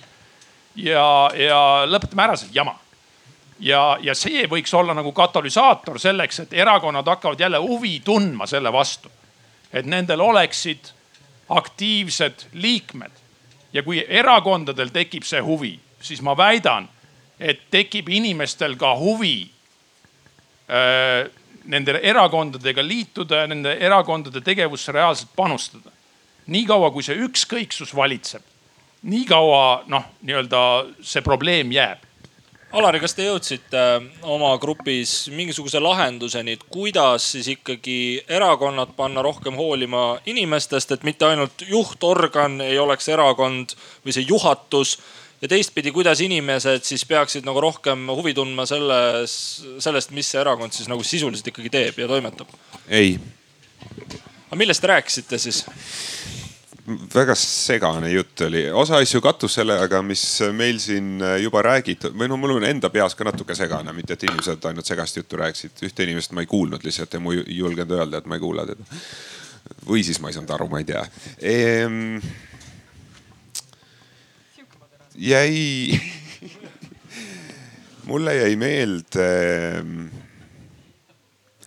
ja, 0.84 1.06
ja 1.36 1.60
lõpetame 1.86 2.26
ära 2.26 2.36
selle 2.36 2.54
jama. 2.54 2.74
ja, 3.60 3.98
ja 4.02 4.14
see 4.14 4.46
võiks 4.50 4.74
olla 4.74 4.94
nagu 4.94 5.12
katalüsaator 5.12 5.98
selleks, 6.00 6.40
et 6.44 6.52
erakonnad 6.52 7.06
hakkavad 7.06 7.40
jälle 7.40 7.58
huvi 7.58 8.00
tundma 8.04 8.46
selle 8.46 8.72
vastu. 8.72 9.10
et 9.72 9.86
nendel 9.86 10.20
oleksid 10.20 10.92
aktiivsed 11.48 12.48
liikmed. 12.52 13.12
ja 13.72 13.82
kui 13.82 14.04
erakondadel 14.08 14.90
tekib 14.90 15.22
see 15.22 15.40
huvi, 15.40 15.78
siis 16.00 16.22
ma 16.22 16.36
väidan, 16.36 16.88
et 17.40 17.62
tekib 17.72 18.08
inimestel 18.12 18.76
ka 18.76 18.92
huvi 19.00 19.50
öö, 20.68 21.24
äh, 21.24 21.30
nende 21.64 22.00
erakondadega 22.02 22.82
liituda 22.84 23.42
ja 23.42 23.48
nende 23.50 23.74
erakondade 23.80 24.40
tegevusse 24.40 24.92
reaalselt 24.92 25.32
panustada. 25.36 25.90
niikaua 26.50 26.90
kui 26.90 27.04
see 27.06 27.14
ükskõiksus 27.14 27.92
valitseb, 27.94 28.42
niikaua 29.06 29.84
noh, 29.86 30.06
nii-öelda 30.26 30.62
see 31.02 31.22
probleem 31.22 31.70
jääb. 31.70 32.00
Alari, 32.74 33.00
kas 33.02 33.14
te 33.14 33.24
jõudsite 33.26 33.78
äh, 33.78 34.08
oma 34.22 34.52
grupis 34.62 35.28
mingisuguse 35.34 35.80
lahenduseni, 35.82 36.54
et 36.54 36.64
kuidas 36.70 37.28
siis 37.32 37.48
ikkagi 37.54 38.24
erakonnad 38.30 38.96
panna 38.96 39.22
rohkem 39.26 39.54
hoolima 39.58 40.20
inimestest, 40.30 40.94
et 40.94 41.06
mitte 41.06 41.26
ainult 41.26 41.64
juhtorgan 41.66 42.60
ei 42.62 42.78
oleks 42.78 43.10
erakond 43.10 43.74
või 44.06 44.14
see 44.14 44.26
juhatus 44.26 44.96
ja 45.40 45.48
teistpidi, 45.48 45.92
kuidas 45.92 46.20
inimesed 46.20 46.84
siis 46.84 47.04
peaksid 47.08 47.46
nagu 47.48 47.60
rohkem 47.64 48.08
huvi 48.12 48.34
tundma 48.36 48.66
selles, 48.68 49.34
sellest, 49.80 50.12
mis 50.16 50.32
see 50.32 50.40
erakond 50.40 50.76
siis 50.76 50.90
nagu 50.90 51.04
sisuliselt 51.06 51.48
ikkagi 51.52 51.72
teeb 51.72 52.02
ja 52.02 52.08
toimetab? 52.10 52.50
ei. 52.88 53.14
aga 54.48 54.60
millest 54.60 54.84
te 54.84 54.92
rääkisite 54.92 55.40
siis? 55.40 55.64
väga 57.14 57.36
segane 57.38 58.10
jutt 58.10 58.44
oli, 58.48 58.64
osa 58.74 58.98
asju 59.00 59.20
kattus 59.24 59.54
sellega, 59.60 60.02
mis 60.02 60.24
meil 60.56 60.80
siin 60.82 61.22
juba 61.40 61.62
räägitud 61.64 62.16
või 62.18 62.28
no 62.28 62.36
mul 62.40 62.56
on 62.58 62.66
enda 62.66 62.90
peas 62.90 63.14
ka 63.14 63.24
natuke 63.28 63.54
segane, 63.56 63.94
mitte 63.96 64.18
et 64.18 64.28
inimesed 64.28 64.68
ainult 64.68 64.88
segast 64.88 65.20
juttu 65.20 65.40
rääkisid, 65.40 65.78
ühte 65.86 66.04
inimest 66.04 66.36
ma 66.36 66.44
ei 66.44 66.50
kuulnud 66.50 66.84
lihtsalt 66.84 67.16
ja 67.16 67.22
ma 67.22 67.36
ei 67.36 67.44
julgenud 67.60 67.96
öelda, 67.96 68.20
et 68.20 68.28
ma 68.28 68.36
ei 68.36 68.44
kuula 68.44 68.66
teda. 68.68 69.00
või 69.88 70.04
siis 70.04 70.20
ma 70.20 70.28
ei 70.28 70.36
saanud 70.36 70.56
aru, 70.56 70.68
ma 70.72 70.82
ei 70.82 70.88
tea 70.92 71.04
ehm 71.40 72.48
jäi 75.14 76.00
mulle 78.10 78.34
jäi 78.36 78.56
meelde 78.56 79.28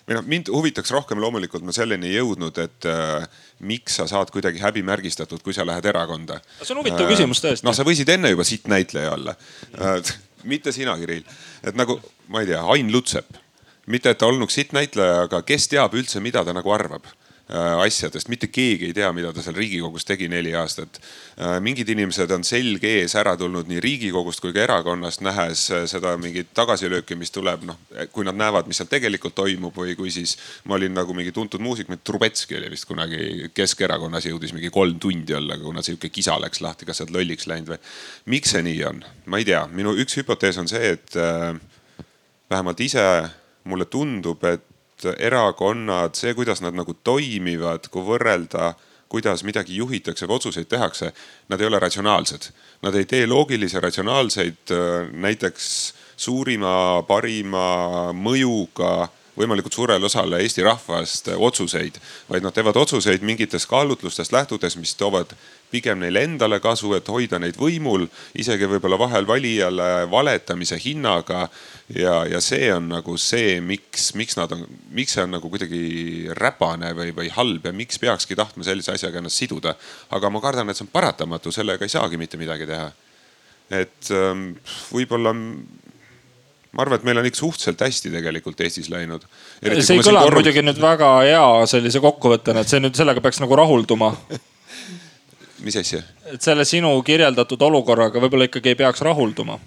või 0.03 0.17
noh, 0.17 0.25
mind 0.27 0.51
huvitaks 0.51 0.91
rohkem, 0.91 1.21
loomulikult 1.23 1.63
ma 1.65 1.75
selleni 1.75 2.09
ei 2.09 2.17
jõudnud, 2.17 2.57
et 2.63 2.87
äh, 2.89 3.25
miks 3.63 3.99
sa 3.99 4.07
saad 4.09 4.31
kuidagi 4.33 4.61
häbimärgistatud, 4.63 5.43
kui 5.43 5.55
sa 5.55 5.65
lähed 5.67 5.85
erakonda. 5.87 6.41
see 6.61 6.75
on 6.75 6.81
huvitav 6.81 7.07
äh, 7.07 7.13
küsimus 7.13 7.43
tõesti. 7.43 7.65
noh, 7.67 7.75
sa 7.75 7.87
võisid 7.87 8.11
enne 8.11 8.33
juba 8.33 8.45
sittnäitleja 8.47 9.15
olla 9.15 9.35
äh,. 9.79 10.13
mitte 10.51 10.73
sina, 10.75 10.97
Kirill, 10.99 11.23
et 11.63 11.75
nagu 11.79 11.95
ma 12.27 12.43
ei 12.43 12.51
tea, 12.51 12.59
Ain 12.73 12.91
Lutsepp, 12.91 13.37
mitte 13.87 14.11
et 14.11 14.19
ta 14.19 14.27
olnuks 14.27 14.59
sittnäitleja, 14.59 15.21
aga 15.29 15.39
kes 15.47 15.69
teab 15.71 15.95
üldse, 15.95 16.19
mida 16.23 16.43
ta 16.43 16.55
nagu 16.55 16.75
arvab 16.75 17.07
asjadest, 17.51 18.29
mitte 18.31 18.47
keegi 18.47 18.87
ei 18.87 18.93
tea, 18.95 19.09
mida 19.13 19.33
ta 19.35 19.43
seal 19.43 19.57
Riigikogus 19.57 20.05
tegi 20.07 20.29
neli 20.31 20.53
aastat. 20.55 20.99
Äh, 21.35 21.57
mingid 21.63 21.89
inimesed 21.91 22.31
on 22.31 22.45
selg 22.47 22.83
ees 22.87 23.17
ära 23.19 23.33
tulnud 23.37 23.67
nii 23.67 23.81
Riigikogust 23.83 24.39
kui 24.41 24.53
ka 24.55 24.63
erakonnast, 24.63 25.21
nähes 25.25 25.65
äh, 25.75 25.83
seda 25.91 26.15
mingit 26.21 26.53
tagasilööki, 26.55 27.17
mis 27.19 27.33
tuleb, 27.35 27.65
noh, 27.67 27.77
kui 28.15 28.23
nad 28.23 28.39
näevad, 28.39 28.69
mis 28.71 28.79
seal 28.79 28.87
tegelikult 28.91 29.35
toimub 29.35 29.75
või 29.75 29.97
kui 29.99 30.13
siis 30.13 30.37
ma 30.69 30.79
olin 30.79 30.95
nagu 30.95 31.15
mingi 31.17 31.35
tuntud 31.35 31.61
muusik, 31.63 31.91
Trubetski 32.03 32.57
oli 32.57 32.71
vist 32.71 32.87
kunagi 32.87 33.51
Keskerakonnas 33.53 34.31
jõudis 34.31 34.55
mingi 34.55 34.71
kolm 34.73 34.97
tundi 35.03 35.35
olla, 35.35 35.59
kuna 35.59 35.83
sihuke 35.83 36.09
kisa 36.15 36.39
läks 36.41 36.63
lahti, 36.63 36.87
kas 36.87 37.01
sa 37.01 37.07
oled 37.07 37.19
lolliks 37.19 37.47
läinud 37.51 37.75
või. 37.75 37.79
miks 38.31 38.55
see 38.55 38.63
nii 38.65 38.83
on, 38.87 39.03
ma 39.27 39.39
ei 39.39 39.47
tea, 39.47 39.65
minu 39.67 39.93
üks 39.99 40.15
hüpotees 40.19 40.57
on 40.63 40.71
see, 40.71 40.95
et 40.95 41.15
vähemalt 42.49 42.81
ise 42.83 43.03
mulle 43.67 43.85
tundub, 43.91 44.43
et 44.47 44.72
erakonnad, 45.17 46.15
see, 46.15 46.33
kuidas 46.37 46.61
nad 46.63 46.75
nagu 46.77 46.95
toimivad, 47.03 47.89
kui 47.91 48.05
võrrelda 48.05 48.73
kuidas 49.13 49.43
midagi 49.45 49.75
juhitakse 49.77 50.25
või 50.25 50.39
otsuseid 50.39 50.65
tehakse, 50.71 51.11
nad 51.49 51.61
ei 51.61 51.67
ole 51.69 51.77
ratsionaalsed. 51.79 52.47
Nad 52.81 52.95
ei 52.97 53.05
tee 53.05 53.27
loogilisi, 53.29 53.77
ratsionaalseid, 53.79 54.73
näiteks 55.13 55.67
suurima, 56.17 57.03
parima 57.05 57.67
mõjuga 58.17 59.05
võimalikult 59.37 59.73
suurele 59.73 60.05
osale 60.05 60.41
Eesti 60.41 60.65
rahvast 60.65 61.29
otsuseid, 61.35 61.97
vaid 62.29 62.45
nad 62.45 62.53
teevad 62.53 62.77
otsuseid 62.77 63.21
mingitest 63.25 63.69
kaalutlustest 63.69 64.33
lähtudes, 64.33 64.77
mis 64.81 64.95
toovad 64.97 65.33
pigem 65.73 66.01
neile 66.03 66.23
endale 66.27 66.59
kasu, 66.63 66.93
et 66.97 67.09
hoida 67.09 67.39
neid 67.41 67.57
võimul, 67.59 68.05
isegi 68.39 68.69
võib-olla 68.69 68.99
vahel 69.01 69.27
valijale 69.29 69.89
valetamise 70.11 70.77
hinnaga. 70.83 71.47
ja, 71.93 72.23
ja 72.29 72.41
see 72.41 72.69
on 72.73 72.87
nagu 72.93 73.17
see, 73.19 73.57
miks, 73.61 74.11
miks 74.19 74.37
nad 74.39 74.53
on, 74.55 74.65
miks 74.95 75.17
see 75.17 75.25
on 75.25 75.33
nagu 75.35 75.49
kuidagi 75.51 75.83
räpane 76.37 76.93
või, 76.97 77.11
või 77.15 77.31
halb 77.33 77.65
ja 77.67 77.73
miks 77.75 77.99
peakski 78.01 78.37
tahtma 78.39 78.65
sellise 78.67 78.93
asjaga 78.95 79.21
ennast 79.21 79.41
siduda. 79.41 79.75
aga 80.13 80.29
ma 80.29 80.41
kardan, 80.43 80.69
et 80.69 80.79
see 80.79 80.87
on 80.87 80.93
paratamatu, 80.93 81.51
sellega 81.51 81.85
ei 81.85 81.95
saagi 81.95 82.21
mitte 82.21 82.39
midagi 82.41 82.69
teha. 82.69 82.91
et 83.83 84.13
ähm, 84.13 84.53
võib-olla 84.93 85.33
ma 85.33 86.81
arvan, 86.85 86.97
et 86.97 87.05
meil 87.05 87.21
on 87.21 87.27
ikka 87.29 87.41
suhteliselt 87.41 87.81
hästi 87.85 88.13
tegelikult 88.13 88.61
Eestis 88.65 88.89
läinud. 88.93 89.25
see 89.61 89.97
ei 89.97 90.05
kõla 90.05 90.25
muidugi 90.33 90.63
nüüd 90.65 90.81
väga 90.81 91.11
hea 91.25 91.45
sellise 91.69 92.01
kokkuvõttena, 92.03 92.63
et 92.63 92.71
see 92.71 92.81
nüüd 92.81 92.97
sellega 92.97 93.21
peaks 93.21 93.41
nagu 93.43 93.57
rahulduma 93.57 94.13
mis 95.63 95.77
asja? 95.79 96.01
et 96.33 96.41
selle 96.41 96.65
sinu 96.65 96.95
kirjeldatud 97.05 97.61
olukorraga 97.61 98.21
võib-olla 98.23 98.49
ikkagi 98.49 98.73
ei 98.73 98.81
peaks 98.83 99.01
rahulduma 99.05 99.59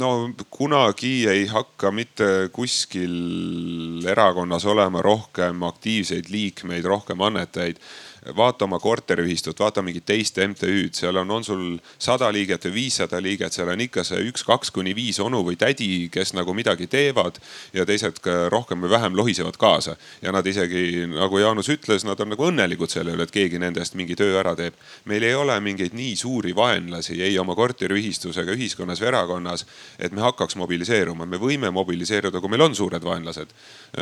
no 0.00 0.10
kunagi 0.50 1.28
ei 1.30 1.46
hakka 1.50 1.92
mitte 1.94 2.48
kuskil 2.52 4.06
erakonnas 4.08 4.66
olema 4.66 5.02
rohkem 5.04 5.62
aktiivseid 5.68 6.30
liikmeid, 6.32 6.84
rohkem 6.84 7.22
annetajaid. 7.22 7.78
Vaata 8.36 8.64
oma 8.64 8.78
korteriühistut, 8.78 9.58
vaata 9.60 9.82
mingit 9.82 10.04
teist 10.06 10.38
MTÜ-d, 10.40 10.94
seal 10.96 11.16
on, 11.16 11.30
on 11.30 11.44
sul 11.44 11.64
sada 11.98 12.28
liiget 12.32 12.64
või 12.66 12.74
viissada 12.74 13.20
liiget, 13.22 13.52
seal 13.54 13.70
on 13.70 13.80
ikka 13.84 14.04
see 14.06 14.22
üks, 14.30 14.44
kaks 14.46 14.72
kuni 14.74 14.94
viis 14.96 15.20
onu 15.22 15.42
või 15.46 15.58
tädi, 15.60 16.08
kes 16.12 16.34
nagu 16.36 16.54
midagi 16.56 16.88
teevad 16.90 17.38
ja 17.76 17.86
teised 17.86 18.18
rohkem 18.52 18.82
või 18.82 18.92
vähem 18.96 19.16
lohisevad 19.16 19.56
kaasa. 19.60 19.96
ja 20.22 20.32
nad 20.32 20.46
isegi 20.46 21.06
nagu 21.10 21.38
Jaanus 21.38 21.68
ütles, 21.72 22.04
nad 22.04 22.20
on 22.20 22.32
nagu 22.34 22.48
õnnelikud 22.48 22.90
selle 22.90 23.14
üle, 23.14 23.26
et 23.26 23.34
keegi 23.34 23.60
nendest 23.62 23.94
mingi 23.94 24.16
töö 24.16 24.40
ära 24.40 24.56
teeb. 24.56 24.74
meil 25.04 25.22
ei 25.22 25.34
ole 25.34 25.58
mingeid 25.60 25.94
nii 25.94 26.16
suuri 26.16 26.54
vaenlasi 26.56 27.20
ei 27.22 27.38
oma 27.38 27.54
korteriühistus 27.54 28.36
ega 28.42 28.52
ühiskonnas 28.52 29.00
või 29.00 29.10
erakonnas, 29.12 29.66
et 29.98 30.12
me 30.12 30.20
hakkaks 30.20 30.56
mobiliseeruma. 30.56 31.26
me 31.26 31.36
võime 31.36 31.70
mobiliseeruda, 31.70 32.40
kui 32.40 32.50
meil 32.50 32.62
on 32.62 32.74
suured 32.74 33.04
vaenlased. 33.04 33.54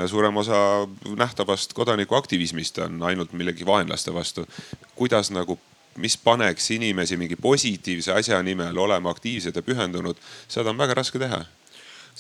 suurem 0.06 0.36
osa 0.36 0.88
nähtavast 1.16 1.72
kodanikuaktivismist 1.72 2.78
on 2.78 3.02
ainult 3.02 3.32
millegi 3.32 3.66
vaenlaste 3.66 4.13
vastu. 4.14 4.46
kuidas 4.94 5.30
nagu 5.34 5.58
mis 5.96 6.16
paneks 6.18 6.70
inimesi 6.74 7.16
mingi 7.16 7.36
positiivse 7.36 8.12
asja 8.12 8.42
nimel 8.42 8.78
olema 8.78 9.10
aktiivsed 9.14 9.56
ja 9.56 9.62
pühendunud, 9.62 10.18
seda 10.48 10.70
on 10.70 10.78
väga 10.78 10.94
raske 10.94 11.18
teha 11.18 11.44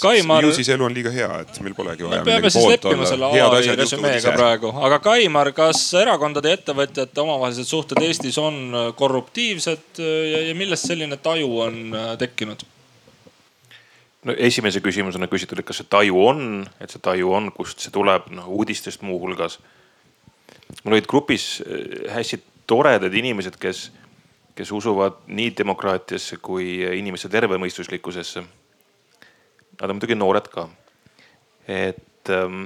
Kaimar. 0.00 0.44
ju 0.44 0.52
siis 0.54 0.68
elu 0.68 0.84
on 0.84 0.94
liiga 0.94 1.10
hea, 1.10 1.28
et 1.40 1.58
meil 1.62 1.74
polegi 1.74 2.02
vaja. 2.02 2.24
me 2.24 2.32
peame 2.32 2.50
siis 2.50 2.66
leppima 2.66 3.06
selle 3.06 3.28
AI 3.30 3.76
resümeega 3.78 4.32
praegu, 4.34 4.72
aga 4.86 4.98
Kaimar, 4.98 5.52
kas 5.54 5.82
erakondade 6.00 6.50
ja 6.50 6.58
ettevõtjate 6.58 7.22
omavahelised 7.22 7.70
suhted 7.70 8.02
Eestis 8.02 8.38
on 8.42 8.74
korruptiivsed 8.98 10.02
ja, 10.02 10.40
ja 10.48 10.54
millest 10.58 10.90
selline 10.90 11.18
taju 11.22 11.60
on 11.68 11.78
äh, 11.94 12.08
tekkinud? 12.18 12.66
no 14.24 14.34
esimese 14.38 14.82
küsimusena 14.82 15.28
küsitud, 15.30 15.62
et 15.62 15.68
kas 15.68 15.82
see 15.82 15.90
taju 15.94 16.26
on, 16.26 16.42
et 16.82 16.90
see 16.90 17.02
taju 17.02 17.30
on, 17.38 17.50
kust 17.54 17.84
see 17.84 17.94
tuleb, 17.94 18.30
noh 18.34 18.50
uudistest 18.50 19.04
muuhulgas. 19.06 19.60
Mul 20.82 20.96
olid 20.96 21.06
grupis 21.10 21.62
äh, 21.62 22.10
hästi 22.14 22.42
toredad 22.66 23.14
inimesed, 23.14 23.56
kes, 23.60 23.90
kes 24.54 24.72
usuvad 24.72 25.24
nii 25.26 25.52
demokraatiasse 25.58 26.38
kui 26.42 26.80
inimeste 26.98 27.28
tervemõistuslikkusesse 27.28 28.44
nad 29.80 29.90
on 29.90 29.98
muidugi 29.98 30.14
noored 30.14 30.48
ka. 30.52 30.68
et 31.68 32.30
ähm, 32.30 32.64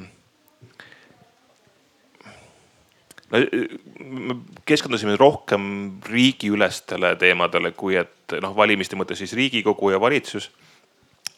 me 3.30 4.36
keskendusime 4.66 5.16
rohkem 5.16 5.62
riigiülestele 6.08 7.14
teemadele, 7.20 7.72
kui 7.76 7.98
et 8.00 8.34
noh, 8.42 8.56
valimiste 8.56 8.96
mõttes 8.96 9.20
siis 9.22 9.36
riigikogu 9.38 9.92
ja 9.92 10.00
valitsus. 10.00 10.50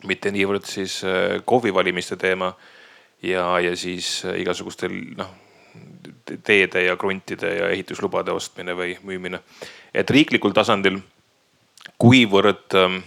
mitte 0.09 0.31
niivõrd 0.33 0.65
siis 0.65 1.03
äh, 1.05 1.43
KOV-i 1.45 1.75
valimiste 1.75 2.17
teema 2.17 2.55
ja, 3.23 3.61
ja 3.61 3.77
siis 3.77 4.25
äh, 4.25 4.41
igasugustel 4.41 4.95
noh 5.17 5.50
teede 6.47 6.85
ja 6.85 6.97
kruntide 6.97 7.55
ja 7.57 7.71
ehituslubade 7.75 8.33
ostmine 8.33 8.77
või 8.77 8.97
müümine. 9.03 9.41
et 9.95 10.11
riiklikul 10.11 10.53
tasandil, 10.55 11.01
kuivõrd 11.99 12.77
ähm, 12.79 13.01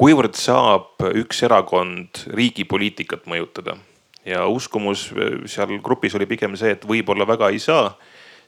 kuivõrd 0.00 0.36
saab 0.38 1.02
üks 1.12 1.42
erakond 1.44 2.22
riigi 2.32 2.64
poliitikat 2.64 3.26
mõjutada 3.28 3.76
ja 4.24 4.46
uskumus 4.48 5.10
äh, 5.12 5.42
seal 5.50 5.76
grupis 5.84 6.16
oli 6.16 6.28
pigem 6.30 6.56
see, 6.56 6.72
et 6.76 6.86
võib-olla 6.88 7.26
väga 7.28 7.50
ei 7.52 7.60
saa. 7.60 7.96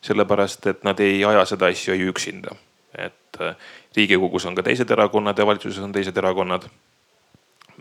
sellepärast, 0.03 0.67
et 0.67 0.81
nad 0.83 0.99
ei 0.99 1.21
aja 1.23 1.45
seda 1.47 1.69
asja 1.71 1.95
ju 1.95 2.09
üksinda. 2.11 2.57
et 2.99 3.41
äh, 3.41 3.57
riigikogus 3.97 4.47
on 4.47 4.55
ka 4.55 4.63
teised 4.63 4.91
erakonnad 4.91 5.39
ja 5.39 5.47
valitsuses 5.47 5.85
on 5.85 5.93
teised 5.93 6.17
erakonnad. 6.17 6.69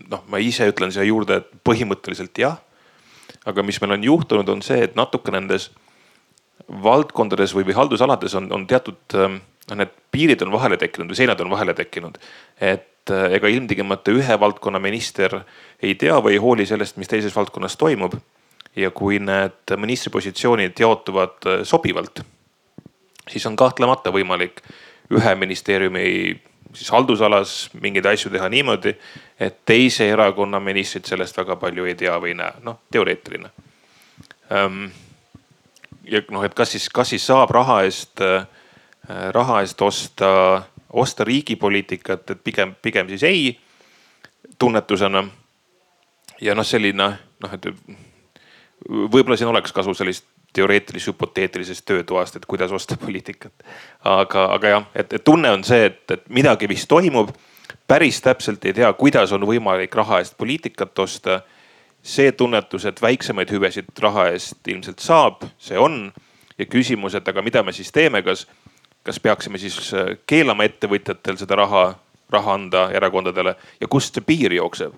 noh, 0.10 0.24
ma 0.28 0.38
ise 0.38 0.68
ütlen 0.68 0.92
siia 0.92 1.04
juurde, 1.04 1.36
et 1.36 1.48
põhimõtteliselt 1.64 2.38
jah. 2.38 2.60
Aga 3.46 3.64
mis 3.64 3.82
meil 3.82 3.96
on 3.98 4.04
juhtunud, 4.04 4.50
on 4.50 4.62
see, 4.66 4.84
et 4.86 4.96
natuke 4.96 5.32
nendes 5.34 5.70
valdkondades 6.84 7.56
või, 7.56 7.66
või 7.68 7.76
haldusalades 7.76 8.36
on, 8.38 8.52
on 8.54 8.68
teatud 8.70 9.18
ähm, 9.18 9.40
noh, 9.70 9.80
need 9.82 9.94
piirid 10.14 10.44
on 10.46 10.54
vahele 10.54 10.78
tekkinud 10.80 11.12
või 11.12 11.20
seinad 11.20 11.42
on 11.42 11.50
vahele 11.52 11.74
tekkinud. 11.78 12.20
et 12.60 13.12
äh, 13.12 13.34
ega 13.38 13.48
ilmtingimata 13.48 14.14
ühe 14.14 14.40
valdkonna 14.40 14.80
minister 14.80 15.42
ei 15.82 15.96
tea 15.96 16.20
või 16.22 16.38
ei 16.38 16.44
hooli 16.44 16.66
sellest, 16.66 16.98
mis 16.98 17.08
teises 17.08 17.36
valdkonnas 17.36 17.78
toimub. 17.78 18.16
ja 18.76 18.92
kui 18.92 19.20
need 19.20 19.76
ministripositsioonid 19.78 20.80
jaotuvad 20.80 21.48
äh, 21.48 21.64
sobivalt, 21.64 22.22
siis 23.30 23.46
on 23.46 23.56
kahtlemata 23.56 24.12
võimalik 24.12 24.62
ühe 25.12 25.36
ministeeriumi 25.36 26.42
siis 26.74 26.92
haldusalas 26.92 27.70
mingeid 27.82 28.06
asju 28.06 28.32
teha 28.32 28.50
niimoodi, 28.50 28.96
et 29.40 29.62
teise 29.66 30.08
erakonna 30.10 30.60
ministrid 30.60 31.06
sellest 31.10 31.38
väga 31.38 31.56
palju 31.56 31.86
ei 31.86 31.96
tea 31.96 32.18
või 32.20 32.34
ei 32.34 32.40
näe, 32.40 32.54
noh 32.66 32.82
teoreetiline. 32.92 33.52
Ehm, 34.52 34.86
ja 36.08 36.22
noh, 36.30 36.44
et 36.46 36.56
kas 36.58 36.76
siis, 36.76 36.90
kas 36.90 37.14
siis 37.14 37.26
saab 37.28 37.52
raha 37.56 37.82
eest, 37.88 38.22
äh, 38.22 38.46
raha 39.36 39.62
eest 39.66 39.82
osta 39.82 40.32
osta 40.94 41.24
riigi 41.24 41.56
poliitikat, 41.56 42.30
et 42.30 42.44
pigem, 42.44 42.76
pigem 42.82 43.08
siis 43.08 43.24
ei 43.24 43.60
tunnetusena. 44.60 45.28
ja 46.42 46.56
noh, 46.56 46.66
selline 46.66 47.08
noh, 47.44 47.54
et 47.54 47.66
võib-olla 48.90 49.38
siin 49.38 49.52
oleks 49.52 49.74
kasu 49.74 49.94
sellist 49.94 50.26
teoreetilisest 50.54 51.14
hüpoteetilisest 51.14 51.86
töötoast, 51.86 52.36
et 52.36 52.46
kuidas 52.46 52.72
osta 52.72 52.98
poliitikat. 52.98 53.54
aga, 54.04 54.46
aga 54.54 54.68
jah, 54.68 54.86
et 54.96 55.16
tunne 55.24 55.52
on 55.52 55.64
see, 55.64 55.86
et, 55.86 56.04
et 56.12 56.30
midagi 56.30 56.70
vist 56.70 56.88
toimub. 56.88 57.30
päris 57.88 58.22
täpselt 58.22 58.66
ei 58.66 58.74
tea, 58.74 58.94
kuidas 58.94 59.32
on 59.32 59.48
võimalik 59.48 59.96
raha 59.96 60.20
eest 60.20 60.38
poliitikat 60.38 61.00
osta. 61.00 61.42
see 62.04 62.32
tunnetus, 62.32 62.86
et 62.86 63.02
väiksemaid 63.02 63.52
hüvesid 63.52 63.90
raha 64.00 64.30
eest 64.32 64.68
ilmselt 64.68 65.00
saab, 65.00 65.46
see 65.58 65.78
on. 65.78 66.12
ja 66.58 66.66
küsimus, 66.66 67.16
et 67.16 67.28
aga 67.28 67.42
mida 67.42 67.64
me 67.64 67.72
siis 67.72 67.92
teeme, 67.92 68.22
kas 68.22 68.48
kas 69.04 69.20
peaksime 69.20 69.58
siis 69.58 69.94
äh, 69.94 70.18
keelama 70.28 70.66
ettevõtjatel 70.68 71.38
seda 71.40 71.58
raha, 71.58 71.86
raha 72.30 72.54
anda 72.54 72.90
erakondadele 72.96 73.56
ja 73.82 73.90
kust 73.90 74.18
see 74.18 74.26
piir 74.26 74.54
jookseb? 74.54 74.94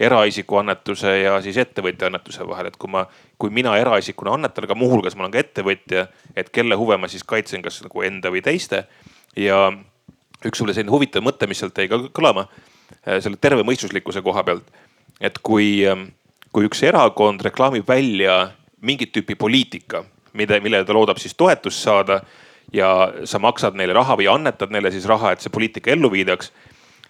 Eraisiku 0.00 0.60
annetuse 0.60 1.12
ja 1.22 1.38
siis 1.42 1.56
ettevõtja 1.56 2.10
annetuse 2.10 2.44
vahel, 2.48 2.68
et 2.68 2.76
kui 2.76 2.90
ma, 2.92 3.06
kui 3.40 3.52
mina 3.52 3.76
eraisikuna 3.80 4.34
annetan, 4.36 4.66
aga 4.68 4.76
muuhulgas 4.76 5.16
ma 5.16 5.24
olen 5.24 5.32
ka 5.32 5.40
ettevõtja, 5.40 6.06
et 6.36 6.50
kelle 6.52 6.76
huve 6.76 6.98
ma 7.00 7.08
siis 7.08 7.24
kaitsen, 7.24 7.64
kas 7.64 7.80
nagu 7.84 8.04
enda 8.04 8.32
või 8.32 8.44
teiste. 8.44 8.84
ja 9.36 9.72
üks 10.44 10.58
sulle 10.60 10.74
selline 10.76 10.92
huvitav 10.92 11.24
mõte, 11.24 11.48
mis 11.48 11.60
sealt 11.60 11.78
jäi 11.78 11.88
ka 11.88 11.98
kõlama 12.12 12.46
äh, 12.46 13.20
selle 13.24 13.40
tervemõistuslikkuse 13.40 14.22
koha 14.22 14.44
pealt. 14.44 14.68
et 15.20 15.38
kui, 15.38 15.86
ähm, 15.88 16.10
kui 16.52 16.68
üks 16.68 16.82
erakond 16.82 17.40
reklaamib 17.40 17.88
välja 17.88 18.52
mingit 18.80 19.12
tüüpi 19.12 19.34
poliitika, 19.34 20.04
mida, 20.32 20.60
millele 20.60 20.84
ta 20.84 20.92
loodab 20.92 21.18
siis 21.18 21.34
toetust 21.34 21.80
saada 21.82 22.20
ja 22.72 23.12
sa 23.24 23.38
maksad 23.38 23.74
neile 23.74 23.92
raha 23.96 24.16
või 24.16 24.28
annetad 24.28 24.70
neile 24.70 24.90
siis 24.90 25.06
raha, 25.08 25.32
et 25.32 25.40
see 25.40 25.50
poliitika 25.52 25.90
ellu 25.90 26.10
viidaks 26.12 26.52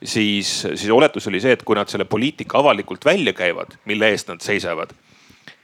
siis, 0.04 0.66
siis 0.74 0.90
oletus 0.90 1.28
oli 1.28 1.40
see, 1.40 1.52
et 1.56 1.62
kui 1.66 1.76
nad 1.76 1.88
selle 1.88 2.04
poliitika 2.04 2.58
avalikult 2.58 3.04
välja 3.04 3.32
käivad, 3.36 3.76
mille 3.84 4.10
eest 4.12 4.28
nad 4.28 4.40
seisavad. 4.40 4.92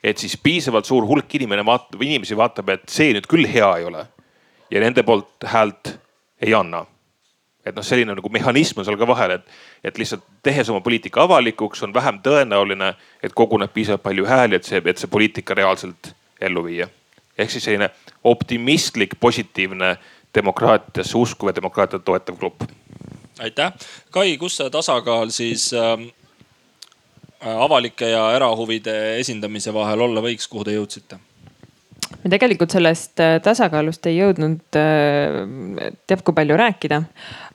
et 0.02 0.18
siis 0.18 0.36
piisavalt 0.36 0.84
suur 0.84 1.06
hulk 1.06 1.34
inimene 1.34 1.64
vaatab, 1.64 2.02
inimesi 2.02 2.36
vaatab, 2.36 2.68
et 2.68 2.88
see 2.90 3.12
nüüd 3.14 3.28
küll 3.30 3.46
hea 3.46 3.68
ei 3.78 3.84
ole. 3.84 4.06
ja 4.70 4.80
nende 4.80 5.02
poolt 5.02 5.44
häält 5.44 5.98
ei 6.40 6.54
anna. 6.54 6.86
et 7.66 7.76
noh, 7.76 7.84
selline 7.84 8.14
nagu 8.14 8.28
mehhanism 8.28 8.80
on 8.80 8.84
seal 8.84 8.98
ka 8.98 9.06
vahel, 9.06 9.36
et, 9.38 9.44
et 9.84 9.98
lihtsalt 9.98 10.24
tehes 10.42 10.68
oma 10.68 10.80
poliitika 10.80 11.22
avalikuks, 11.22 11.82
on 11.82 11.94
vähem 11.94 12.18
tõenäoline, 12.24 12.94
et 13.22 13.34
koguneb 13.34 13.72
piisavalt 13.72 14.02
palju 14.02 14.26
hääli, 14.26 14.58
et 14.58 14.64
see, 14.64 14.82
et 14.84 14.98
see 14.98 15.10
poliitika 15.10 15.54
reaalselt 15.54 16.14
ellu 16.40 16.64
viia. 16.64 16.88
ehk 17.38 17.50
siis 17.50 17.64
selline 17.64 17.90
optimistlik, 18.24 19.14
positiivne 19.20 19.96
demokraatiasse 20.34 21.18
uskuv 21.18 21.48
ja 21.48 21.54
demokraatiat 21.54 22.04
toetav 22.04 22.36
grupp. 22.36 22.62
Aitäh, 23.40 23.72
Kai, 24.10 24.36
kus 24.38 24.56
see 24.60 24.70
tasakaal 24.70 25.30
siis 25.34 25.70
äh, 25.76 25.96
avalike 27.40 28.12
ja 28.12 28.30
erahuvide 28.36 29.18
esindamise 29.20 29.74
vahel 29.74 30.08
olla 30.08 30.24
võiks, 30.24 30.48
kuhu 30.48 30.64
te 30.68 30.76
jõudsite? 30.76 31.20
me 32.22 32.30
tegelikult 32.30 32.74
sellest 32.74 33.20
äh, 33.22 33.38
tasakaalust 33.42 34.06
ei 34.10 34.18
jõudnud 34.20 34.78
äh, 34.78 35.92
teab 36.06 36.22
kui 36.26 36.36
palju 36.36 36.58
rääkida 36.60 37.02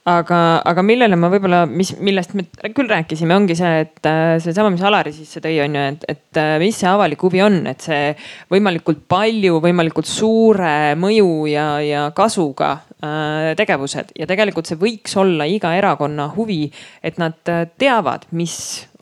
aga, 0.08 0.40
aga 0.68 0.84
millele 0.86 1.18
ma 1.20 1.30
võib-olla, 1.32 1.64
mis, 1.70 1.92
millest 2.04 2.34
me 2.38 2.46
küll 2.76 2.90
rääkisime, 2.92 3.36
ongi 3.36 3.58
see, 3.60 3.84
et 3.84 4.08
äh, 4.08 4.38
seesama, 4.44 4.72
mis 4.74 4.84
Alari 4.88 5.14
sisse 5.16 5.42
tõi, 5.44 5.58
on 5.66 5.78
ju, 5.78 5.86
et, 5.94 6.06
et 6.14 6.42
äh, 6.42 6.56
mis 6.62 6.78
see 6.80 6.90
avalik 6.90 7.24
huvi 7.28 7.44
on, 7.44 7.60
et 7.70 7.84
see 7.84 8.12
võimalikult 8.54 9.04
palju, 9.12 9.60
võimalikult 9.64 10.10
suure 10.10 10.96
mõju 11.00 11.32
ja, 11.52 11.68
ja 11.84 12.06
kasuga 12.18 12.74
äh, 12.78 13.54
tegevused. 13.60 14.14
Ja 14.20 14.30
tegelikult 14.30 14.70
see 14.70 14.80
võiks 14.80 15.18
olla 15.20 15.48
iga 15.50 15.76
erakonna 15.78 16.32
huvi, 16.38 16.66
et 17.04 17.20
nad 17.22 17.38
teavad, 17.78 18.30
mis 18.38 18.58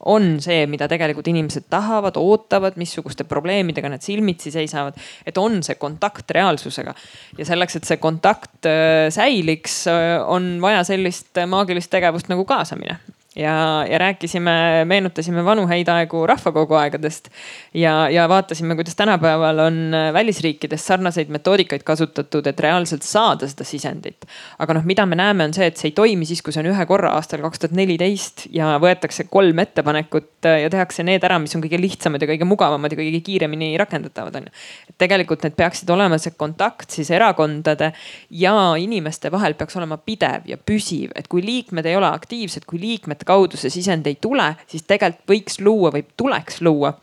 on 0.05 0.35
see, 0.43 0.65
mida 0.69 0.87
tegelikult 0.91 1.27
inimesed 1.31 1.67
tahavad, 1.73 2.17
ootavad, 2.21 2.77
missuguste 2.81 3.25
probleemidega 3.27 3.89
nad 3.89 4.05
silmitsi 4.05 4.53
seisavad. 4.53 4.97
et 5.25 5.37
on 5.37 5.61
see 5.63 5.75
kontakt 5.81 6.31
reaalsusega 6.31 6.93
ja 7.37 7.45
selleks, 7.45 7.75
et 7.75 7.89
see 7.89 7.97
kontakt 7.97 8.69
äh, 8.69 9.09
säiliks, 9.09 9.85
äh, 9.91 10.17
on 10.27 10.57
vaja 10.61 10.83
sellist 10.83 11.41
maagilist 11.47 11.91
tegevust 11.91 12.29
nagu 12.29 12.45
kaasamine 12.45 12.99
ja, 13.35 13.85
ja 13.89 13.97
rääkisime, 13.97 14.85
meenutasime 14.85 15.43
vanu 15.45 15.65
häid 15.67 15.89
aegu 15.91 16.23
rahvakogu 16.27 16.73
aegadest. 16.79 17.29
ja, 17.73 18.09
ja 18.09 18.29
vaatasime, 18.29 18.75
kuidas 18.75 18.95
tänapäeval 18.95 19.59
on 19.59 19.91
välisriikides 20.13 20.87
sarnaseid 20.87 21.29
metoodikaid 21.29 21.83
kasutatud, 21.83 22.47
et 22.47 22.59
reaalselt 22.59 23.03
saada 23.03 23.47
seda 23.47 23.67
sisendit. 23.67 24.25
aga 24.59 24.73
noh, 24.73 24.85
mida 24.85 25.05
me 25.05 25.15
näeme, 25.15 25.43
on 25.43 25.53
see, 25.53 25.67
et 25.67 25.77
see 25.77 25.89
ei 25.91 25.97
toimi 25.97 26.25
siis, 26.25 26.41
kui 26.41 26.55
see 26.55 26.63
on 26.63 26.71
ühe 26.71 26.85
korra 26.85 27.11
aastal 27.17 27.43
kaks 27.43 27.59
tuhat 27.65 27.75
neliteist 27.75 28.47
ja 28.55 28.75
võetakse 28.81 29.27
kolm 29.29 29.59
ettepanekut 29.59 30.47
ja 30.63 30.69
tehakse 30.71 31.03
need 31.03 31.23
ära, 31.23 31.39
mis 31.41 31.55
on 31.57 31.63
kõige 31.65 31.79
lihtsamad 31.81 32.23
ja 32.23 32.29
kõige 32.29 32.47
mugavamad 32.47 32.93
ja 32.93 32.99
kõige 32.99 33.21
kiiremini 33.25 33.73
rakendatavad 33.81 34.39
on 34.39 34.47
ju. 34.47 34.55
et 34.89 34.97
tegelikult 35.01 35.43
need 35.43 35.57
peaksid 35.59 35.89
olema 35.91 36.17
see 36.21 36.35
kontakt 36.37 36.95
siis 36.95 37.11
erakondade 37.11 37.91
ja 38.29 38.55
inimeste 38.79 39.31
vahel 39.31 39.57
peaks 39.59 39.75
olema 39.75 39.97
pidev 39.97 40.47
ja 40.47 40.57
püsiv, 40.57 41.11
et 41.15 41.27
kui 41.27 41.43
liikmed 41.43 41.85
ei 41.85 41.97
ole 41.99 42.07
aktiivsed, 42.07 42.63
kui 42.69 42.79
liikmed 42.79 43.24
kaudu 43.25 43.57
see 43.57 43.73
sisend 43.73 44.07
ei 44.07 44.17
tule, 44.21 44.53
siis 44.67 44.85
tegelikult 44.87 45.33
võiks 45.33 45.59
luua 45.65 45.91
või 45.95 46.05
tuleks 46.17 46.61
luua 46.61 46.93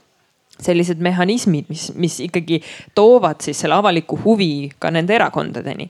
sellised 0.64 1.00
mehhanismid, 1.02 1.68
mis, 1.72 1.88
mis 1.98 2.18
ikkagi 2.24 2.60
toovad 2.94 3.42
siis 3.44 3.60
selle 3.62 3.76
avaliku 3.78 4.18
huvi 4.24 4.70
ka 4.78 4.90
nende 4.94 5.14
erakondadeni. 5.16 5.88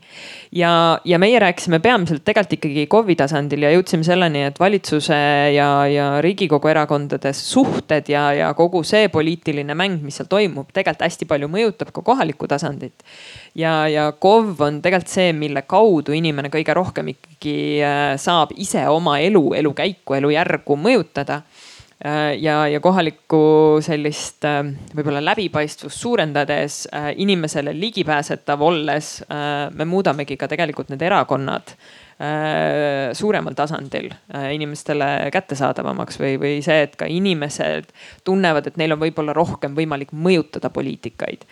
ja, 0.51 0.99
ja 1.05 1.19
meie 1.19 1.39
rääkisime 1.39 1.79
peamiselt 1.79 2.23
tegelikult 2.25 2.57
ikkagi 2.57 2.85
KOV-i 2.91 3.15
tasandil 3.19 3.65
ja 3.65 3.71
jõudsime 3.73 4.05
selleni, 4.05 4.43
et 4.49 4.59
valitsuse 4.59 5.17
ja, 5.55 5.69
ja 5.89 6.07
riigikogu 6.21 6.69
erakondade 6.71 7.33
suhted 7.37 8.09
ja, 8.09 8.25
ja 8.33 8.53
kogu 8.57 8.83
see 8.87 9.09
poliitiline 9.13 9.75
mäng, 9.77 10.01
mis 10.03 10.19
seal 10.19 10.29
toimub, 10.29 10.69
tegelikult 10.73 11.07
hästi 11.07 11.27
palju 11.29 11.49
mõjutab 11.51 11.93
ka 11.93 12.03
kohalikku 12.05 12.47
tasandit. 12.47 13.05
ja, 13.55 13.87
ja 13.87 14.11
KOV 14.11 14.61
on 14.67 14.81
tegelikult 14.81 15.13
see, 15.13 15.33
mille 15.37 15.65
kaudu 15.67 16.13
inimene 16.15 16.49
kõige 16.53 16.73
rohkem 16.77 17.13
ikkagi 17.13 17.57
äh, 17.83 18.15
saab 18.21 18.53
ise 18.57 18.87
oma 18.89 19.19
elu, 19.23 19.43
elukäiku, 19.59 20.17
elujärgu 20.19 20.77
mõjutada 20.79 21.41
ja, 22.39 22.67
ja 22.67 22.79
kohalikku 22.83 23.79
sellist 23.83 24.43
äh, 24.47 24.61
võib-olla 24.95 25.21
läbipaistvust 25.23 26.01
suurendades, 26.03 26.83
äh, 26.91 27.11
inimesele 27.23 27.71
ligipääsetav 27.77 28.61
olles, 28.61 29.15
me 29.73 29.85
muudamegi 29.85 30.37
ka 30.37 30.49
tegelikult 30.51 30.91
need 30.91 31.05
erakonnad 31.05 31.75
suuremal 33.17 33.55
tasandil 33.57 34.09
inimestele 34.53 35.07
kättesaadavamaks 35.33 36.19
või, 36.21 36.37
või 36.39 36.53
see, 36.63 36.85
et 36.85 36.93
ka 36.99 37.07
inimesed 37.09 37.89
tunnevad, 38.23 38.69
et 38.69 38.77
neil 38.79 38.95
on 38.95 39.01
võib-olla 39.01 39.35
rohkem 39.35 39.75
võimalik 39.75 40.13
mõjutada 40.15 40.71
poliitikaid 40.73 41.43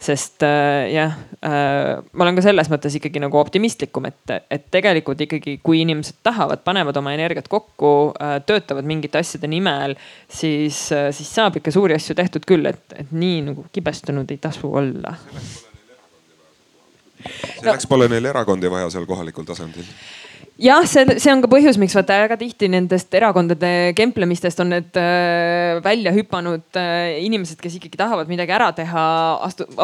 sest 0.00 0.42
äh, 0.42 0.92
jah 0.92 1.12
äh,, 1.40 2.02
ma 2.12 2.26
olen 2.26 2.36
ka 2.36 2.44
selles 2.44 2.68
mõttes 2.72 2.96
ikkagi 2.98 3.20
nagu 3.22 3.38
optimistlikum, 3.40 4.08
et, 4.10 4.34
et 4.52 4.66
tegelikult 4.72 5.22
ikkagi, 5.24 5.58
kui 5.64 5.80
inimesed 5.84 6.20
tahavad, 6.26 6.62
panevad 6.66 6.96
oma 7.00 7.14
energiat 7.16 7.48
kokku 7.52 7.92
äh,, 8.12 8.36
töötavad 8.46 8.88
mingite 8.88 9.22
asjade 9.22 9.48
nimel, 9.50 9.96
siis 10.28 10.86
äh,, 10.94 11.08
siis 11.16 11.32
saab 11.32 11.56
ikka 11.60 11.74
suuri 11.74 11.96
asju 11.96 12.18
tehtud 12.18 12.48
küll, 12.48 12.68
et, 12.68 12.84
et 12.96 13.14
nii 13.16 13.46
nagu 13.50 13.66
kibestunud 13.72 14.30
ei 14.30 14.42
tasu 14.42 14.72
olla. 14.82 15.16
selleks 17.60 17.86
no. 17.86 17.88
pole 17.88 18.08
neil 18.12 18.30
erakondi 18.32 18.70
vaja 18.70 18.90
seal 18.90 19.06
kohalikul 19.06 19.44
tasandil 19.48 19.86
jah, 20.56 20.84
see, 20.88 21.04
see 21.20 21.32
on 21.32 21.42
ka 21.44 21.50
põhjus, 21.52 21.76
miks 21.80 21.94
vaata 21.96 22.16
väga 22.22 22.38
tihti 22.40 22.68
nendest 22.72 23.12
erakondade 23.16 23.92
kemplemistest 23.96 24.62
on 24.64 24.70
need 24.72 24.98
äh, 25.00 25.76
välja 25.84 26.12
hüpanud 26.16 26.78
äh, 26.80 27.18
inimesed, 27.26 27.60
kes 27.60 27.76
ikkagi 27.78 28.00
tahavad 28.00 28.30
midagi 28.30 28.54
ära 28.56 28.70
teha, 28.76 29.04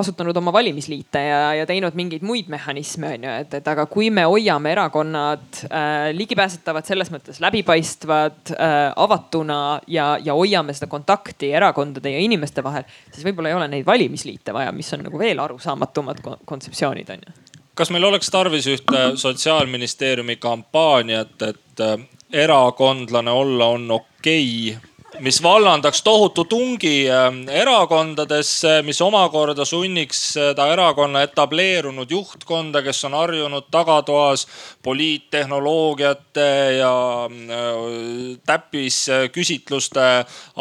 asutanud 0.00 0.36
oma 0.40 0.54
valimisliite 0.54 1.24
ja, 1.26 1.42
ja 1.60 1.68
teinud 1.68 1.96
mingeid 1.98 2.24
muid 2.26 2.48
mehhanisme 2.52 3.12
on 3.18 3.28
ju, 3.28 3.36
et, 3.44 3.58
et 3.60 3.70
aga 3.74 3.86
kui 3.90 4.08
me 4.14 4.24
hoiame 4.28 4.72
erakonnad 4.72 5.62
äh, 5.68 6.08
ligipääsetavad, 6.16 6.88
selles 6.88 7.12
mõttes 7.12 7.42
läbipaistvad 7.44 8.54
äh,, 8.56 8.80
avatuna 8.96 9.60
ja, 9.92 10.14
ja 10.24 10.36
hoiame 10.36 10.72
seda 10.76 10.88
kontakti 10.92 11.52
erakondade 11.52 12.14
ja 12.14 12.24
inimeste 12.24 12.64
vahel, 12.64 12.88
siis 13.12 13.26
võib-olla 13.28 13.52
ei 13.52 13.60
ole 13.60 13.68
neid 13.76 13.88
valimisliite 13.88 14.56
vaja, 14.56 14.72
mis 14.72 14.92
on 14.96 15.04
nagu 15.08 15.20
veel 15.20 15.40
arusaamatumad 15.44 16.24
kontseptsioonid 16.48 17.12
on 17.12 17.26
ju 17.28 17.40
kas 17.74 17.90
meil 17.90 18.04
oleks 18.04 18.30
tarvis 18.30 18.66
ühte 18.66 19.12
sotsiaalministeeriumi 19.16 20.36
kampaaniat, 20.36 21.42
et 21.42 21.80
äh, 21.80 21.98
erakondlane 22.32 23.30
olla 23.30 23.66
on 23.66 23.90
okei 23.90 24.74
okay 24.76 24.91
mis 25.22 25.38
vallandaks 25.42 26.02
tohutu 26.02 26.44
tungi 26.50 27.06
ähm, 27.10 27.44
erakondadesse, 27.48 28.80
mis 28.82 29.00
omakorda 29.04 29.64
sunniks 29.68 30.22
seda 30.34 30.66
erakonna 30.72 31.22
etableerunud 31.28 32.10
juhtkonda, 32.10 32.82
kes 32.82 33.04
on 33.06 33.14
harjunud 33.14 33.68
tagatoas 33.70 34.46
poliittehnoloogiate 34.82 36.48
ja 36.78 36.94
äh, 37.30 38.38
täppisküsitluste 38.46 40.08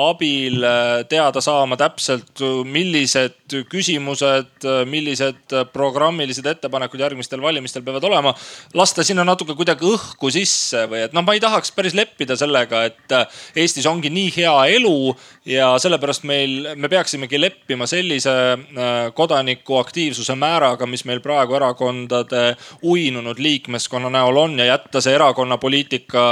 abil 0.07 0.64
äh, 0.64 0.93
teada 1.09 1.41
saama 1.41 1.78
täpselt, 1.78 2.45
millised 2.66 3.39
küsimused, 3.70 4.64
millised 4.88 5.55
programmilised 5.74 6.45
ettepanekud 6.47 7.01
järgmistel 7.01 7.41
valimistel 7.41 7.84
peavad 7.84 8.03
olema. 8.07 8.34
lasta 8.74 9.03
sinna 9.03 9.26
natuke 9.28 9.55
kuidagi 9.57 9.89
õhku 9.89 10.32
sisse 10.32 10.86
või 10.91 11.03
et 11.07 11.18
noh, 11.18 11.26
ma 11.26 11.36
ei 11.36 11.41
tahaks 11.43 11.74
päris 11.76 11.95
leppida 11.97 12.38
sellega, 12.39 12.86
et 12.91 13.18
äh, 13.18 13.41
Eestis 13.55 13.89
ongi 13.89 14.09
nii 14.14 14.32
hea 14.38 14.51
hea 14.52 14.78
elu 14.78 15.16
ja 15.45 15.72
sellepärast 15.82 16.26
meil, 16.30 16.68
me 16.76 16.89
peaksimegi 16.91 17.39
leppima 17.41 17.88
sellise 17.89 18.32
äh, 18.32 19.10
kodaniku 19.16 19.78
aktiivsuse 19.80 20.36
määraga, 20.36 20.86
mis 20.89 21.04
meil 21.10 21.22
praegu 21.24 21.56
erakondade 21.58 22.56
uinunud 22.84 23.39
liikmeskonna 23.41 24.12
näol 24.14 24.38
on 24.38 24.60
ja 24.60 24.70
jätta 24.72 25.02
see 25.02 25.16
erakonnapoliitika 25.18 26.26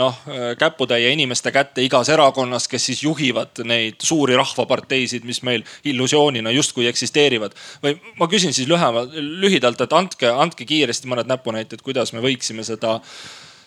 noh 0.00 0.20
äh, 0.26 0.50
käputäie 0.58 1.12
inimeste 1.14 1.52
kätte 1.54 1.84
igas 1.84 2.10
erakonnas, 2.12 2.68
kes 2.68 2.90
siis 2.90 3.02
juhivad 3.04 3.62
neid 3.64 4.02
suuri 4.02 4.36
rahvaparteisid, 4.36 5.24
mis 5.24 5.42
meil 5.46 5.64
illusioonina 5.84 6.50
justkui 6.50 6.86
eksisteerivad. 6.90 7.54
või 7.82 7.98
ma 8.18 8.28
küsin 8.28 8.54
siis 8.54 8.68
lühemalt, 8.68 9.14
lühidalt, 9.14 9.80
et 9.80 9.92
andke, 9.92 10.30
andke 10.30 10.64
kiiresti 10.64 11.08
mõned 11.08 11.28
näpunäited, 11.30 11.82
kuidas 11.82 12.12
me 12.12 12.24
võiksime 12.24 12.64
seda 12.64 13.00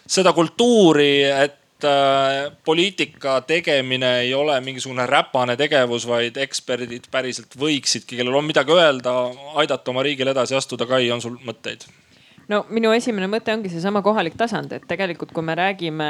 seda 0.09 0.33
kultuuri, 0.33 1.23
et 1.29 1.59
poliitika 2.65 3.41
tegemine 3.41 4.19
ei 4.19 4.33
ole 4.33 4.59
mingisugune 4.61 5.05
räpane 5.05 5.55
tegevus, 5.57 6.07
vaid 6.07 6.37
eksperdid 6.37 7.07
päriselt 7.11 7.55
võiksidki, 7.59 8.17
kellel 8.19 8.35
on 8.35 8.47
midagi 8.49 8.75
öelda, 8.75 9.15
aidata 9.61 9.91
oma 9.91 10.03
riigil 10.03 10.27
edasi 10.33 10.55
astuda. 10.55 10.87
Kai, 10.89 11.11
on 11.11 11.21
sul 11.21 11.37
mõtteid? 11.45 11.87
No 12.49 12.63
minu 12.73 12.91
esimene 12.95 13.27
mõte 13.29 13.53
ongi 13.53 13.69
seesama 13.71 14.01
kohalik 14.05 14.35
tasand, 14.39 14.73
et 14.73 14.85
tegelikult 14.89 15.31
kui 15.35 15.45
me 15.45 15.55
räägime 15.57 16.07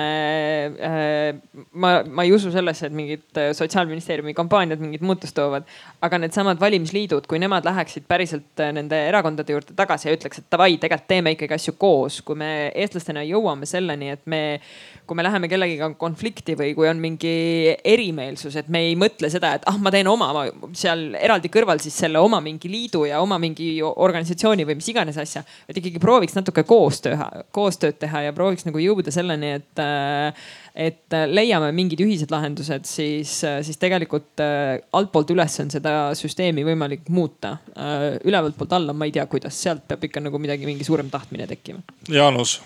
äh,, 0.90 1.40
ma, 1.74 1.92
ma 2.08 2.26
ei 2.26 2.34
usu 2.36 2.52
sellesse, 2.54 2.88
et 2.88 2.96
mingid 2.96 3.40
äh, 3.40 3.52
sotsiaalministeeriumi 3.58 4.36
kampaaniad 4.38 4.80
mingit 4.84 5.04
muutust 5.06 5.36
toovad. 5.36 5.68
aga 6.02 6.22
needsamad 6.24 6.60
valimisliidud, 6.62 7.28
kui 7.28 7.42
nemad 7.44 7.68
läheksid 7.68 8.08
päriselt 8.08 8.64
äh, 8.64 8.72
nende 8.76 9.02
erakondade 9.10 9.56
juurde 9.56 9.76
tagasi 9.76 10.10
ja 10.10 10.16
ütleks, 10.16 10.40
et 10.40 10.48
davai, 10.52 10.78
tegelikult 10.78 11.10
teeme 11.10 11.36
ikkagi 11.36 11.58
asju 11.58 11.76
koos, 11.80 12.22
kui 12.24 12.40
me 12.40 12.52
eestlastena 12.72 13.26
jõuame 13.28 13.68
selleni, 13.70 14.14
et 14.16 14.26
me 14.30 14.42
kui 15.10 15.18
me 15.18 15.26
läheme 15.26 15.48
kellegiga 15.50 15.88
konflikti 15.98 16.54
või 16.58 16.76
kui 16.78 16.86
on 16.86 17.00
mingi 17.02 17.32
erimeelsus, 17.88 18.54
et 18.62 18.68
me 18.70 18.84
ei 18.86 18.94
mõtle 19.00 19.32
seda, 19.34 19.56
et 19.58 19.66
ah, 19.70 19.80
ma 19.82 19.90
teen 19.94 20.08
oma 20.08 20.46
seal 20.78 21.16
eraldi 21.18 21.50
kõrval 21.50 21.82
siis 21.82 21.98
selle 22.04 22.22
oma 22.22 22.38
mingi 22.46 22.70
liidu 22.70 23.08
ja 23.10 23.18
oma 23.24 23.40
mingi 23.42 23.72
organisatsiooni 23.82 24.68
või 24.70 24.78
mis 24.78 24.92
iganes 24.94 25.18
asja. 25.18 25.42
et 25.66 25.82
ikkagi 25.82 26.02
prooviks 26.04 26.29
natuke 26.38 26.64
koostöö, 26.68 27.18
koostööd 27.56 28.00
teha 28.02 28.26
ja 28.28 28.36
prooviks 28.36 28.68
nagu 28.68 28.82
jõuda 28.82 29.14
selleni, 29.14 29.52
et, 29.60 29.82
et 30.76 31.18
leiame 31.32 31.72
mingid 31.76 32.02
ühised 32.06 32.32
lahendused, 32.34 32.88
siis, 32.90 33.40
siis 33.44 33.82
tegelikult 33.82 34.42
altpoolt 34.42 35.34
üles 35.36 35.60
on 35.64 35.74
seda 35.74 35.94
süsteemi 36.18 36.66
võimalik 36.68 37.10
muuta. 37.10 37.58
ülevalt 38.24 38.58
poolt 38.58 38.74
alla 38.78 38.94
ma 38.94 39.10
ei 39.10 39.14
tea, 39.16 39.26
kuidas, 39.32 39.60
sealt 39.62 39.88
peab 39.88 40.08
ikka 40.10 40.24
nagu 40.24 40.42
midagi, 40.42 40.68
mingi 40.70 40.88
suurem 40.88 41.12
tahtmine 41.14 41.48
tekkima. 41.50 41.86
Jaanus 42.10 42.60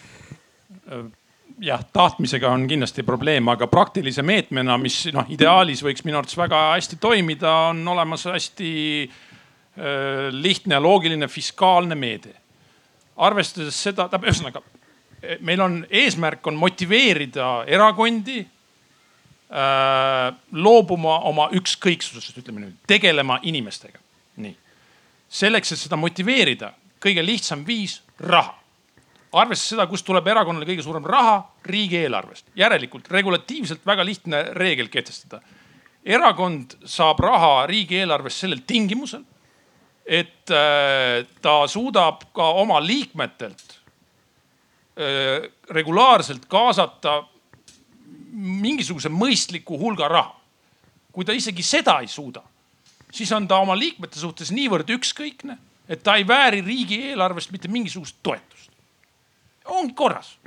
jah, 1.64 1.84
tahtmisega 1.93 2.51
on 2.51 2.68
kindlasti 2.68 3.03
probleem, 3.03 3.47
aga 3.51 3.68
praktilise 3.72 4.24
meetmena, 4.26 4.78
mis 4.82 5.03
noh, 5.16 5.28
ideaalis 5.34 5.84
võiks 5.86 6.05
minu 6.07 6.20
arvates 6.20 6.38
väga 6.39 6.64
hästi 6.74 6.99
toimida, 7.01 7.53
on 7.72 7.84
olemas 7.93 8.26
hästi 8.30 8.72
äh, 9.03 10.30
lihtne 10.32 10.78
ja 10.78 10.84
loogiline 10.84 11.30
fiskaalne 11.32 11.97
meede. 11.99 12.36
Arvestades 13.18 13.76
seda, 13.76 14.07
tähendab 14.07 14.30
ühesõnaga 14.30 14.64
meil 15.39 15.61
on 15.61 15.86
eesmärk 15.89 16.47
on 16.47 16.55
motiveerida 16.59 17.64
erakondi 17.68 18.39
äh, 18.43 18.47
loobuma 20.51 21.20
oma 21.30 21.49
ükskõiksusest, 21.55 22.41
ütleme 22.43 22.66
nüüd, 22.66 22.76
tegelema 22.88 23.39
inimestega. 23.43 23.99
nii, 24.43 24.55
selleks, 25.30 25.72
et 25.72 25.80
seda 25.86 25.99
motiveerida, 25.99 26.74
kõige 27.03 27.26
lihtsam 27.26 27.64
viis 27.68 28.01
raha 28.20 28.64
arvestades 29.34 29.74
seda, 29.74 29.88
kust 29.89 30.05
tuleb 30.05 30.28
erakonnale 30.30 30.68
kõige 30.68 30.84
suurem 30.86 31.05
raha 31.05 31.39
riigieelarvest. 31.66 32.45
järelikult 32.55 33.09
regulatiivselt 33.11 33.86
väga 33.86 34.05
lihtne 34.05 34.43
reegel 34.53 34.88
kehtestada. 34.88 35.41
erakond 36.05 36.76
saab 36.86 37.20
raha 37.20 37.68
riigieelarvest 37.68 38.38
sellel 38.38 38.61
tingimusel, 38.68 39.24
et 40.05 40.51
äh, 40.51 41.23
ta 41.41 41.63
suudab 41.67 42.27
ka 42.35 42.49
oma 42.59 42.79
liikmetelt 42.83 43.75
äh, 44.99 45.47
regulaarselt 45.71 46.45
kaasata 46.51 47.21
mingisuguse 48.33 49.11
mõistliku 49.13 49.77
hulga 49.79 50.09
raha. 50.11 50.39
kui 51.13 51.25
ta 51.25 51.33
isegi 51.37 51.61
seda 51.61 51.99
ei 52.01 52.07
suuda, 52.09 52.41
siis 53.13 53.31
on 53.31 53.45
ta 53.47 53.59
oma 53.61 53.75
liikmete 53.77 54.17
suhtes 54.17 54.49
niivõrd 54.51 54.89
ükskõikne, 54.95 55.57
et 55.87 56.01
ta 56.03 56.15
ei 56.17 56.25
vääri 56.27 56.63
riigieelarvest 56.65 57.51
mitte 57.51 57.67
mingisugust 57.67 58.17
toetust. 58.23 58.71
ongi 59.65 59.93
korras. 59.93 60.37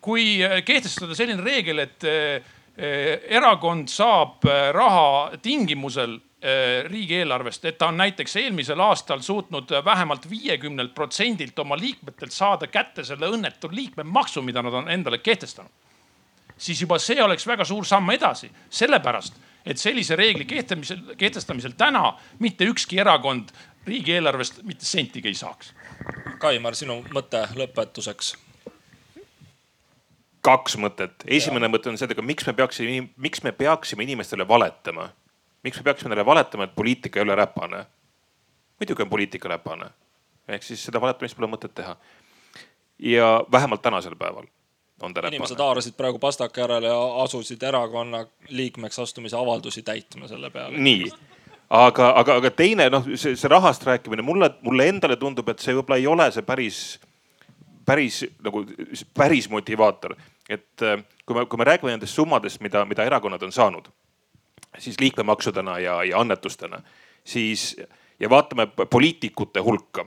kui 0.00 0.44
äh, 0.44 0.62
kehtestada 0.64 1.14
selline 1.14 1.42
reegel, 1.42 1.78
et 1.78 2.04
erakond 2.74 3.86
saab 3.88 4.42
raha 4.74 5.36
tingimusel 5.38 6.18
riigieelarvest, 6.90 7.64
et 7.64 7.78
ta 7.78 7.88
on 7.88 7.96
näiteks 7.96 8.36
eelmisel 8.36 8.80
aastal 8.84 9.22
suutnud 9.24 9.70
vähemalt 9.84 10.26
viiekümnelt 10.30 10.94
protsendilt 10.94 11.58
oma 11.58 11.78
liikmetelt 11.80 12.32
saada 12.32 12.66
kätte 12.66 13.04
selle 13.04 13.30
õnnetu 13.32 13.70
liikmemaksu, 13.72 14.42
mida 14.42 14.62
nad 14.62 14.76
on 14.76 14.90
endale 14.92 15.18
kehtestanud 15.24 15.72
siis 16.56 16.80
juba 16.80 16.98
see 17.02 17.22
oleks 17.22 17.46
väga 17.46 17.64
suur 17.64 17.86
samm 17.86 18.10
edasi, 18.14 18.50
sellepärast 18.70 19.40
et 19.66 19.80
sellise 19.80 20.16
reegli 20.16 20.44
kehtestamisel, 20.44 21.14
kehtestamisel 21.18 21.74
täna 21.78 22.12
mitte 22.38 22.66
ükski 22.68 23.00
erakond 23.00 23.52
riigieelarvest 23.86 24.62
mitte 24.62 24.86
sentigi 24.86 25.28
ei 25.28 25.38
saaks. 25.38 25.72
Kaimar, 26.40 26.76
sinu 26.76 27.00
mõte 27.14 27.46
lõpetuseks 27.56 28.34
kaks 30.44 30.76
mõtet. 30.76 31.24
esimene 31.24 31.64
ja. 31.64 31.72
mõte 31.72 31.88
on 31.88 31.96
see, 31.96 32.04
et 32.04 32.12
aga 32.12 32.22
miks 32.22 32.44
me 32.44 32.52
peaksime, 32.52 33.06
miks 33.16 33.40
me 33.42 33.52
peaksime 33.56 34.04
inimestele 34.04 34.44
valetama? 34.48 35.08
Miks 35.64 35.80
me 35.80 35.84
peaksime 35.84 36.12
neile 36.12 36.26
valetama, 36.26 36.64
et 36.64 36.74
poliitika 36.74 37.20
ei 37.20 37.22
ole 37.22 37.34
räpane? 37.34 37.84
muidugi 38.80 39.02
on 39.02 39.10
poliitika 39.10 39.48
räpane. 39.48 39.86
ehk 40.48 40.62
siis 40.62 40.84
seda 40.84 41.00
valetamist 41.00 41.36
pole 41.36 41.48
mõtet 41.48 41.74
teha. 41.74 41.96
ja 42.98 43.44
vähemalt 43.52 43.82
tänasel 43.82 44.16
päeval 44.16 44.46
on 45.02 45.14
ta 45.14 45.20
räpane. 45.20 45.36
inimesed 45.36 45.58
haarasid 45.58 45.94
praegu 45.96 46.18
pastaka 46.18 46.60
järele 46.60 46.86
ja 46.86 47.22
asusid 47.22 47.62
erakonna 47.62 48.26
liikmeks 48.48 48.98
astumise 48.98 49.36
avaldusi 49.36 49.82
täitma 49.82 50.28
selle 50.28 50.50
peale. 50.50 50.78
nii, 50.78 51.10
aga, 51.70 52.12
aga, 52.16 52.36
aga 52.36 52.50
teine 52.50 52.90
noh, 52.90 53.08
see, 53.14 53.36
see 53.36 53.48
rahast 53.48 53.86
rääkimine 53.86 54.22
mulle, 54.22 54.50
mulle 54.62 54.88
endale 54.88 55.16
tundub, 55.16 55.48
et 55.48 55.58
see 55.58 55.74
võib-olla 55.74 56.00
ei 56.00 56.06
ole 56.06 56.30
see 56.32 56.42
päris, 56.42 56.84
päris 57.86 58.24
nagu 58.44 58.66
päris 59.14 59.50
motivaator. 59.50 60.16
et 60.48 60.82
äh, 60.82 61.04
kui 61.26 61.36
me, 61.36 61.46
kui 61.46 61.58
me 61.58 61.64
räägime 61.64 61.94
nendest 61.94 62.14
summadest, 62.14 62.60
mida, 62.60 62.84
mida 62.84 63.04
erakonnad 63.04 63.42
on 63.42 63.52
saanud, 63.52 63.88
siis 64.78 65.00
liikmemaksudena 65.00 65.78
ja, 65.78 66.04
ja 66.04 66.20
annetustena, 66.20 66.82
siis 67.24 67.76
ja 68.20 68.30
vaatame 68.30 68.66
poliitikute 68.90 69.60
hulka, 69.60 70.06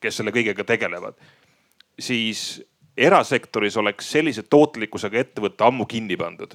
kes 0.00 0.16
selle 0.16 0.32
kõigega 0.34 0.64
tegelevad, 0.64 1.16
siis 1.98 2.62
erasektoris 2.96 3.76
oleks 3.76 4.10
sellise 4.12 4.42
tootlikkusega 4.42 5.20
ettevõte 5.20 5.64
ammu 5.64 5.86
kinni 5.86 6.16
pandud. 6.16 6.54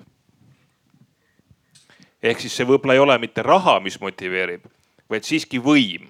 ehk 2.23 2.39
siis 2.41 2.55
see 2.57 2.65
võib-olla 2.65 2.93
ei 2.93 2.99
ole 2.99 3.17
mitte 3.21 3.43
raha, 3.45 3.79
mis 3.79 3.99
motiveerib, 4.01 4.65
vaid 5.09 5.23
siiski 5.23 5.59
võim. 5.59 6.07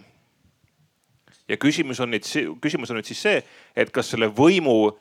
ja 1.48 1.58
küsimus 1.58 2.00
on 2.00 2.12
nüüd, 2.12 2.24
küsimus 2.62 2.92
on 2.92 3.00
nüüd 3.00 3.08
siis 3.08 3.22
see, 3.22 3.44
et 3.76 3.92
kas 3.92 4.10
selle 4.10 4.28
võimu 4.28 4.98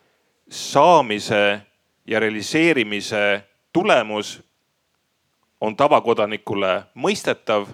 saamise 0.50 1.60
ja 2.06 2.20
realiseerimise 2.20 3.42
tulemus 3.72 4.40
on 5.60 5.76
tavakodanikule 5.76 6.86
mõistetav. 6.94 7.66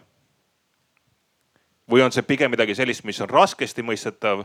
või 1.91 2.03
on 2.03 2.13
see 2.13 2.23
pigem 2.23 2.51
midagi 2.51 2.75
sellist, 2.75 3.05
mis 3.05 3.21
on 3.21 3.29
raskesti 3.29 3.83
mõistetav 3.83 4.45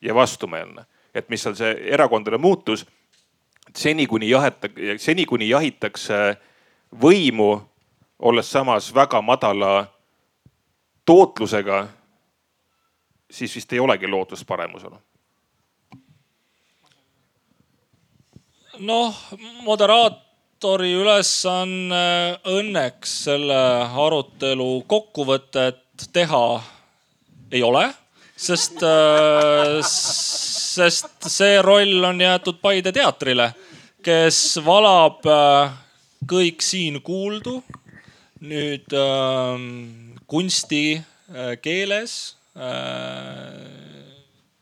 ja 0.00 0.14
vastumeelne 0.14 0.86
et 1.14 1.28
mis 1.28 1.42
seal 1.42 1.56
see 1.58 1.74
erakondade 1.92 2.38
muutus. 2.38 2.86
seni 3.76 4.06
kuni 4.06 4.30
jaheta-, 4.30 4.70
seni 4.98 5.26
kuni 5.26 5.48
jahitakse 5.48 6.36
võimu, 7.02 7.60
olles 8.18 8.50
samas 8.50 8.94
väga 8.94 9.20
madala 9.22 9.86
tootlusega, 11.04 11.88
siis 13.30 13.54
vist 13.54 13.72
ei 13.72 13.80
olegi 13.80 14.06
lootust 14.06 14.46
paremusele 14.46 14.98
noh, 18.80 19.14
moderaatori 20.60 20.92
ülesanne 20.92 22.36
õnneks 22.44 23.12
selle 23.24 23.56
arutelu 23.96 24.84
kokkuvõtet 24.86 26.04
teha 26.12 26.60
ei 27.50 27.62
ole, 27.62 27.86
sest 28.36 28.82
äh, 28.84 29.80
sest 29.80 31.28
see 31.32 31.62
roll 31.62 32.04
on 32.04 32.20
jäetud 32.20 32.60
Paide 32.60 32.92
teatrile, 32.92 33.54
kes 34.04 34.60
valab 34.60 35.24
äh, 35.24 35.72
kõik 36.28 36.60
siin 36.60 37.00
kuuldu 37.00 37.62
nüüd 38.44 38.92
äh, 38.92 39.56
kunsti 40.26 41.00
äh, 41.00 41.56
keeles 41.62 42.36
äh, 42.54 43.64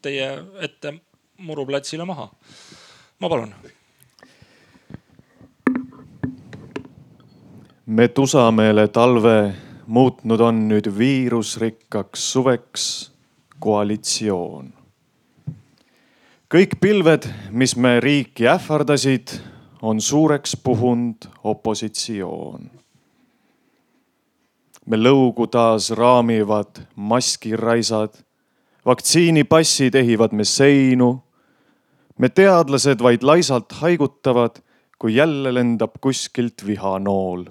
teie 0.01 0.31
ette 0.63 0.95
muruplatsile 1.39 2.05
maha. 2.07 2.31
ma 3.19 3.29
palun. 3.29 3.78
Me 7.89 8.09
tusameele 8.09 8.89
talve 8.89 9.55
muutnud 9.87 10.41
on 10.41 10.67
nüüd 10.69 10.91
viirusrikkaks 10.99 12.33
suveks 12.33 12.85
koalitsioon 13.59 14.75
kõik 16.49 16.79
pilved, 16.81 17.27
mis 17.53 17.75
me 17.77 17.99
riiki 18.01 18.47
ähvardasid, 18.49 19.35
on 19.83 20.01
suureks 20.01 20.57
puhunud 20.65 21.29
opositsioon. 21.45 22.71
me 24.89 24.97
lõugu 24.97 25.47
taas 25.53 25.91
raamivad 25.91 26.81
maskiraisad, 26.97 28.15
vaktsiinipassid 28.87 29.95
ehivad 29.95 30.33
me 30.33 30.45
seinu. 30.45 31.23
me 32.19 32.29
teadlased 32.29 33.03
vaid 33.03 33.23
laisalt 33.23 33.73
haigutavad, 33.73 34.63
kui 34.99 35.15
jälle 35.15 35.55
lendab 35.55 36.01
kuskilt 36.01 36.67
vihanool. 36.67 37.45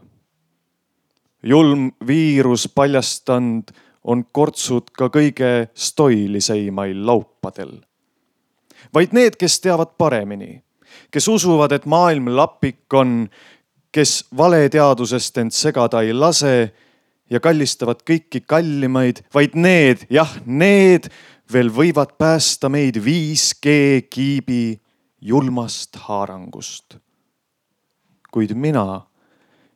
Julm 1.43 1.91
viirus 2.07 2.67
paljastanud 2.75 3.71
on 4.07 4.23
kortsud 4.31 4.89
ka 4.95 5.11
kõige 5.13 5.69
stoiliseimail 5.75 7.05
laupadel 7.05 7.77
vaid 8.93 9.13
need, 9.15 9.37
kes 9.39 9.59
teavad 9.63 9.95
paremini, 9.97 10.61
kes 11.11 11.27
usuvad, 11.31 11.73
et 11.75 11.87
maailm 11.89 12.29
lapik 12.35 12.93
on, 12.93 13.27
kes 13.91 14.27
valeteadusest 14.37 15.41
end 15.41 15.55
segada 15.55 16.03
ei 16.05 16.13
lase 16.13 16.53
ja 17.31 17.41
kallistavad 17.43 18.03
kõiki 18.07 18.43
kallimaid, 18.47 19.23
vaid 19.33 19.57
need, 19.57 20.05
jah, 20.13 20.37
need 20.45 21.09
veel 21.51 21.71
võivad 21.73 22.15
päästa 22.19 22.69
meid 22.71 22.99
5G 23.03 24.07
kiibi 24.11 24.79
julmast 25.21 25.97
haarangust. 26.07 26.99
kuid 28.31 28.51
mina, 28.53 29.07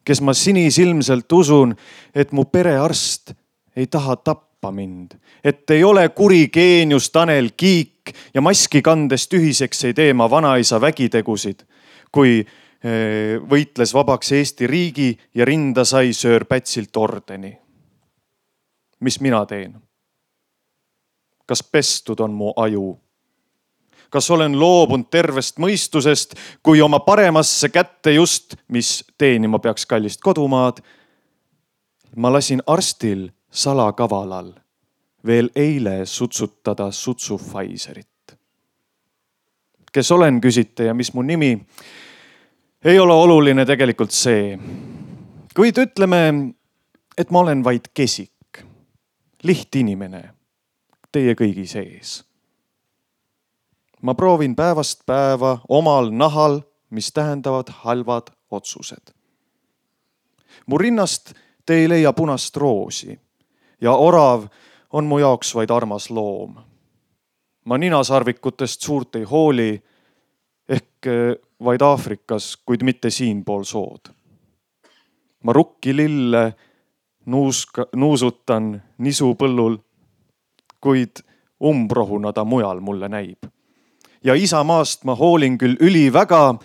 kes 0.04 0.22
ma 0.22 0.34
sinisilmselt 0.34 1.32
usun, 1.32 1.76
et 2.16 2.32
mu 2.32 2.46
perearst 2.46 3.34
ei 3.76 3.88
taha 3.88 4.16
tappa 4.16 4.72
mind, 4.72 5.16
et 5.44 5.70
ei 5.70 5.84
ole 5.84 6.10
kuri 6.10 6.48
geenius 6.54 7.10
Tanel 7.10 7.52
Kiik, 7.58 8.16
ja 8.34 8.42
maski 8.42 8.82
kandes 8.82 9.28
tühiseks 9.32 9.86
ei 9.90 9.94
tee 9.94 10.14
ma 10.14 10.30
vanaisa 10.30 10.82
vägitegusid, 10.82 11.64
kui 12.12 12.40
eh, 12.42 13.38
võitles 13.40 13.94
vabaks 13.94 14.32
Eesti 14.38 14.68
riigi 14.68 15.12
ja 15.36 15.46
rinda 15.46 15.86
sai 15.86 16.14
söör 16.14 16.46
Pätsilt 16.46 16.98
ordeni. 16.98 17.58
mis 19.00 19.20
mina 19.20 19.46
teen? 19.46 19.82
kas 21.46 21.64
pestud 21.64 22.20
on 22.20 22.32
mu 22.32 22.54
aju? 22.56 23.00
Kas 24.12 24.28
olen 24.32 24.60
loobunud 24.60 25.08
tervest 25.10 25.60
mõistusest, 25.60 26.36
kui 26.64 26.82
oma 26.82 27.00
paremasse 27.00 27.70
kätte 27.72 28.12
just, 28.12 28.58
mis 28.68 29.00
teenima 29.18 29.60
peaks 29.60 29.86
kallist 29.86 30.22
kodumaad. 30.22 30.82
ma 32.16 32.32
lasin 32.34 32.62
arstil 32.68 33.30
salakavalal 33.52 34.52
veel 35.26 35.50
eile 35.56 36.06
sutsutada 36.06 36.92
sutsu 36.92 37.38
Pfizerit. 37.38 38.08
kes 39.92 40.12
olen, 40.12 40.42
küsite 40.42 40.84
ja 40.84 40.94
mis 40.94 41.14
mu 41.14 41.22
nimi? 41.22 41.66
ei 42.84 43.00
ole 43.00 43.14
oluline 43.14 43.66
tegelikult 43.66 44.12
see. 44.12 44.60
kuid 45.56 45.78
ütleme, 45.78 46.54
et 47.18 47.32
ma 47.32 47.40
olen 47.40 47.64
vaid 47.64 47.92
kesik, 47.94 48.64
lihtinimene 49.44 50.24
teie 51.12 51.36
kõigi 51.36 51.68
sees. 51.68 52.31
Ma 54.02 54.14
proovin 54.14 54.56
päevast 54.56 55.06
päeva 55.06 55.60
omal 55.70 56.10
nahal, 56.12 56.62
mis 56.90 57.12
tähendavad 57.14 57.68
halvad 57.70 58.34
otsused. 58.52 59.14
mu 60.66 60.78
rinnast 60.78 61.34
te 61.66 61.74
ei 61.74 61.90
leia 61.90 62.14
punast 62.14 62.58
roosi 62.58 63.20
ja 63.82 63.92
orav 63.92 64.48
on 64.94 65.06
mu 65.06 65.20
jaoks 65.20 65.56
vaid 65.56 65.70
armas 65.70 66.10
loom. 66.10 66.56
ma 67.66 67.78
ninasarvikutest 67.78 68.82
suurt 68.82 69.16
ei 69.16 69.24
hooli 69.24 69.84
ehk 70.70 71.08
eh, 71.08 71.36
vaid 71.64 71.82
Aafrikas, 71.82 72.58
kuid 72.66 72.84
mitte 72.84 73.10
siinpool 73.10 73.64
sood. 73.64 74.14
ma 75.44 75.54
rukkilille 75.54 76.54
nuuska, 77.26 77.86
nuusutan 77.96 78.82
nisupõllul, 78.98 79.78
kuid 80.82 81.24
umbrohuna 81.64 82.34
ta 82.34 82.44
mujal 82.44 82.80
mulle 82.80 83.10
näib. 83.10 83.46
Ja 84.24 84.36
isamaast 84.36 85.04
ma 85.04 85.16
hoolin 85.16 85.58
küll 85.58 85.76
üliväga, 85.80 86.56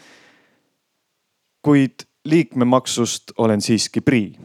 kuid 1.62 2.06
liikmemaksust 2.24 3.32
olen 3.38 3.60
siiski 3.60 4.00
prii. 4.00 4.38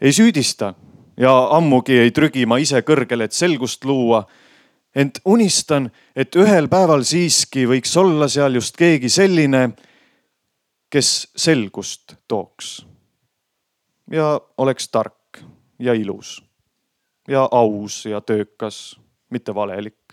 ei 0.00 0.12
süüdista 0.12 0.74
ja 1.16 1.48
ammugi 1.50 1.98
ei 1.98 2.10
trügi 2.10 2.46
ma 2.46 2.58
ise 2.58 2.82
kõrgele, 2.82 3.24
et 3.24 3.32
selgust 3.32 3.84
luua. 3.84 4.26
ent 4.96 5.20
unistan, 5.24 5.90
et 6.16 6.36
ühel 6.36 6.68
päeval 6.68 7.02
siiski 7.04 7.66
võiks 7.66 7.96
olla 8.00 8.28
seal 8.28 8.54
just 8.54 8.76
keegi 8.76 9.08
selline, 9.08 9.70
kes 10.90 11.28
selgust 11.36 12.16
tooks. 12.28 12.86
ja 14.10 14.40
oleks 14.58 14.88
tark 14.88 15.44
ja 15.78 15.92
ilus 15.94 16.46
ja 17.28 17.48
aus 17.50 18.06
ja 18.06 18.20
töökas, 18.20 19.00
mitte 19.30 19.54
valelik. 19.54 20.05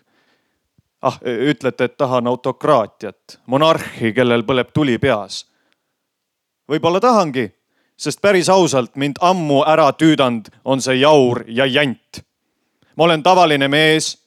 Ah, 1.04 1.20
ütlete, 1.24 1.90
et 1.92 1.98
tahan 1.98 2.28
autokraatiat, 2.28 3.40
monarhi, 3.46 4.14
kellel 4.14 4.46
põleb 4.48 4.72
tuli 4.74 4.98
peas. 4.98 5.44
võib-olla 6.70 7.00
tahangi 7.04 7.52
sest 7.98 8.22
päris 8.22 8.50
ausalt 8.50 8.96
mind 8.96 9.20
ammu 9.22 9.64
ära 9.68 9.92
tüüdanud 9.94 10.50
on 10.66 10.82
see 10.82 11.00
jaur 11.00 11.44
ja 11.48 11.66
jant. 11.66 12.24
ma 12.96 13.04
olen 13.04 13.24
tavaline 13.24 13.68
mees, 13.68 14.18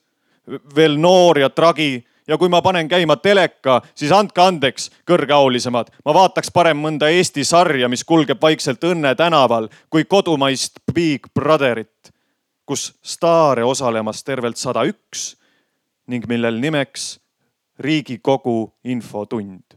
veel 0.77 0.97
noor 0.99 1.39
ja 1.39 1.51
tragi 1.51 2.05
ja 2.29 2.39
kui 2.39 2.49
ma 2.49 2.63
panen 2.63 2.89
käima 2.89 3.17
teleka, 3.17 3.81
siis 3.95 4.13
andke 4.13 4.43
andeks, 4.43 4.91
kõrgeaulisemad, 5.07 5.93
ma 6.05 6.15
vaataks 6.15 6.51
parem 6.51 6.79
mõnda 6.83 7.11
Eesti 7.11 7.45
sarja, 7.45 7.89
mis 7.89 8.05
kulgeb 8.05 8.43
vaikselt 8.43 8.83
Õnne 8.85 9.15
tänaval, 9.15 9.69
kui 9.91 10.05
kodumaist 10.05 10.81
Big 10.95 11.29
Brotherit, 11.35 12.11
kus 12.67 12.93
staare 13.03 13.65
osalemas 13.65 14.25
tervelt 14.27 14.59
sada 14.59 14.83
üks 14.89 15.37
ning 16.07 16.27
millel 16.29 16.61
nimeks 16.61 17.17
Riigikogu 17.79 18.73
infotund. 18.85 19.77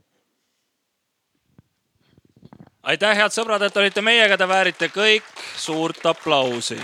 Aitäh, 2.83 3.17
head 3.17 3.35
sõbrad, 3.35 3.61
et 3.65 3.75
olite 3.77 4.01
meiega, 4.01 4.37
te 4.39 4.47
väärite 4.47 4.87
kõik 4.93 5.27
suurt 5.59 6.05
aplausi 6.07 6.79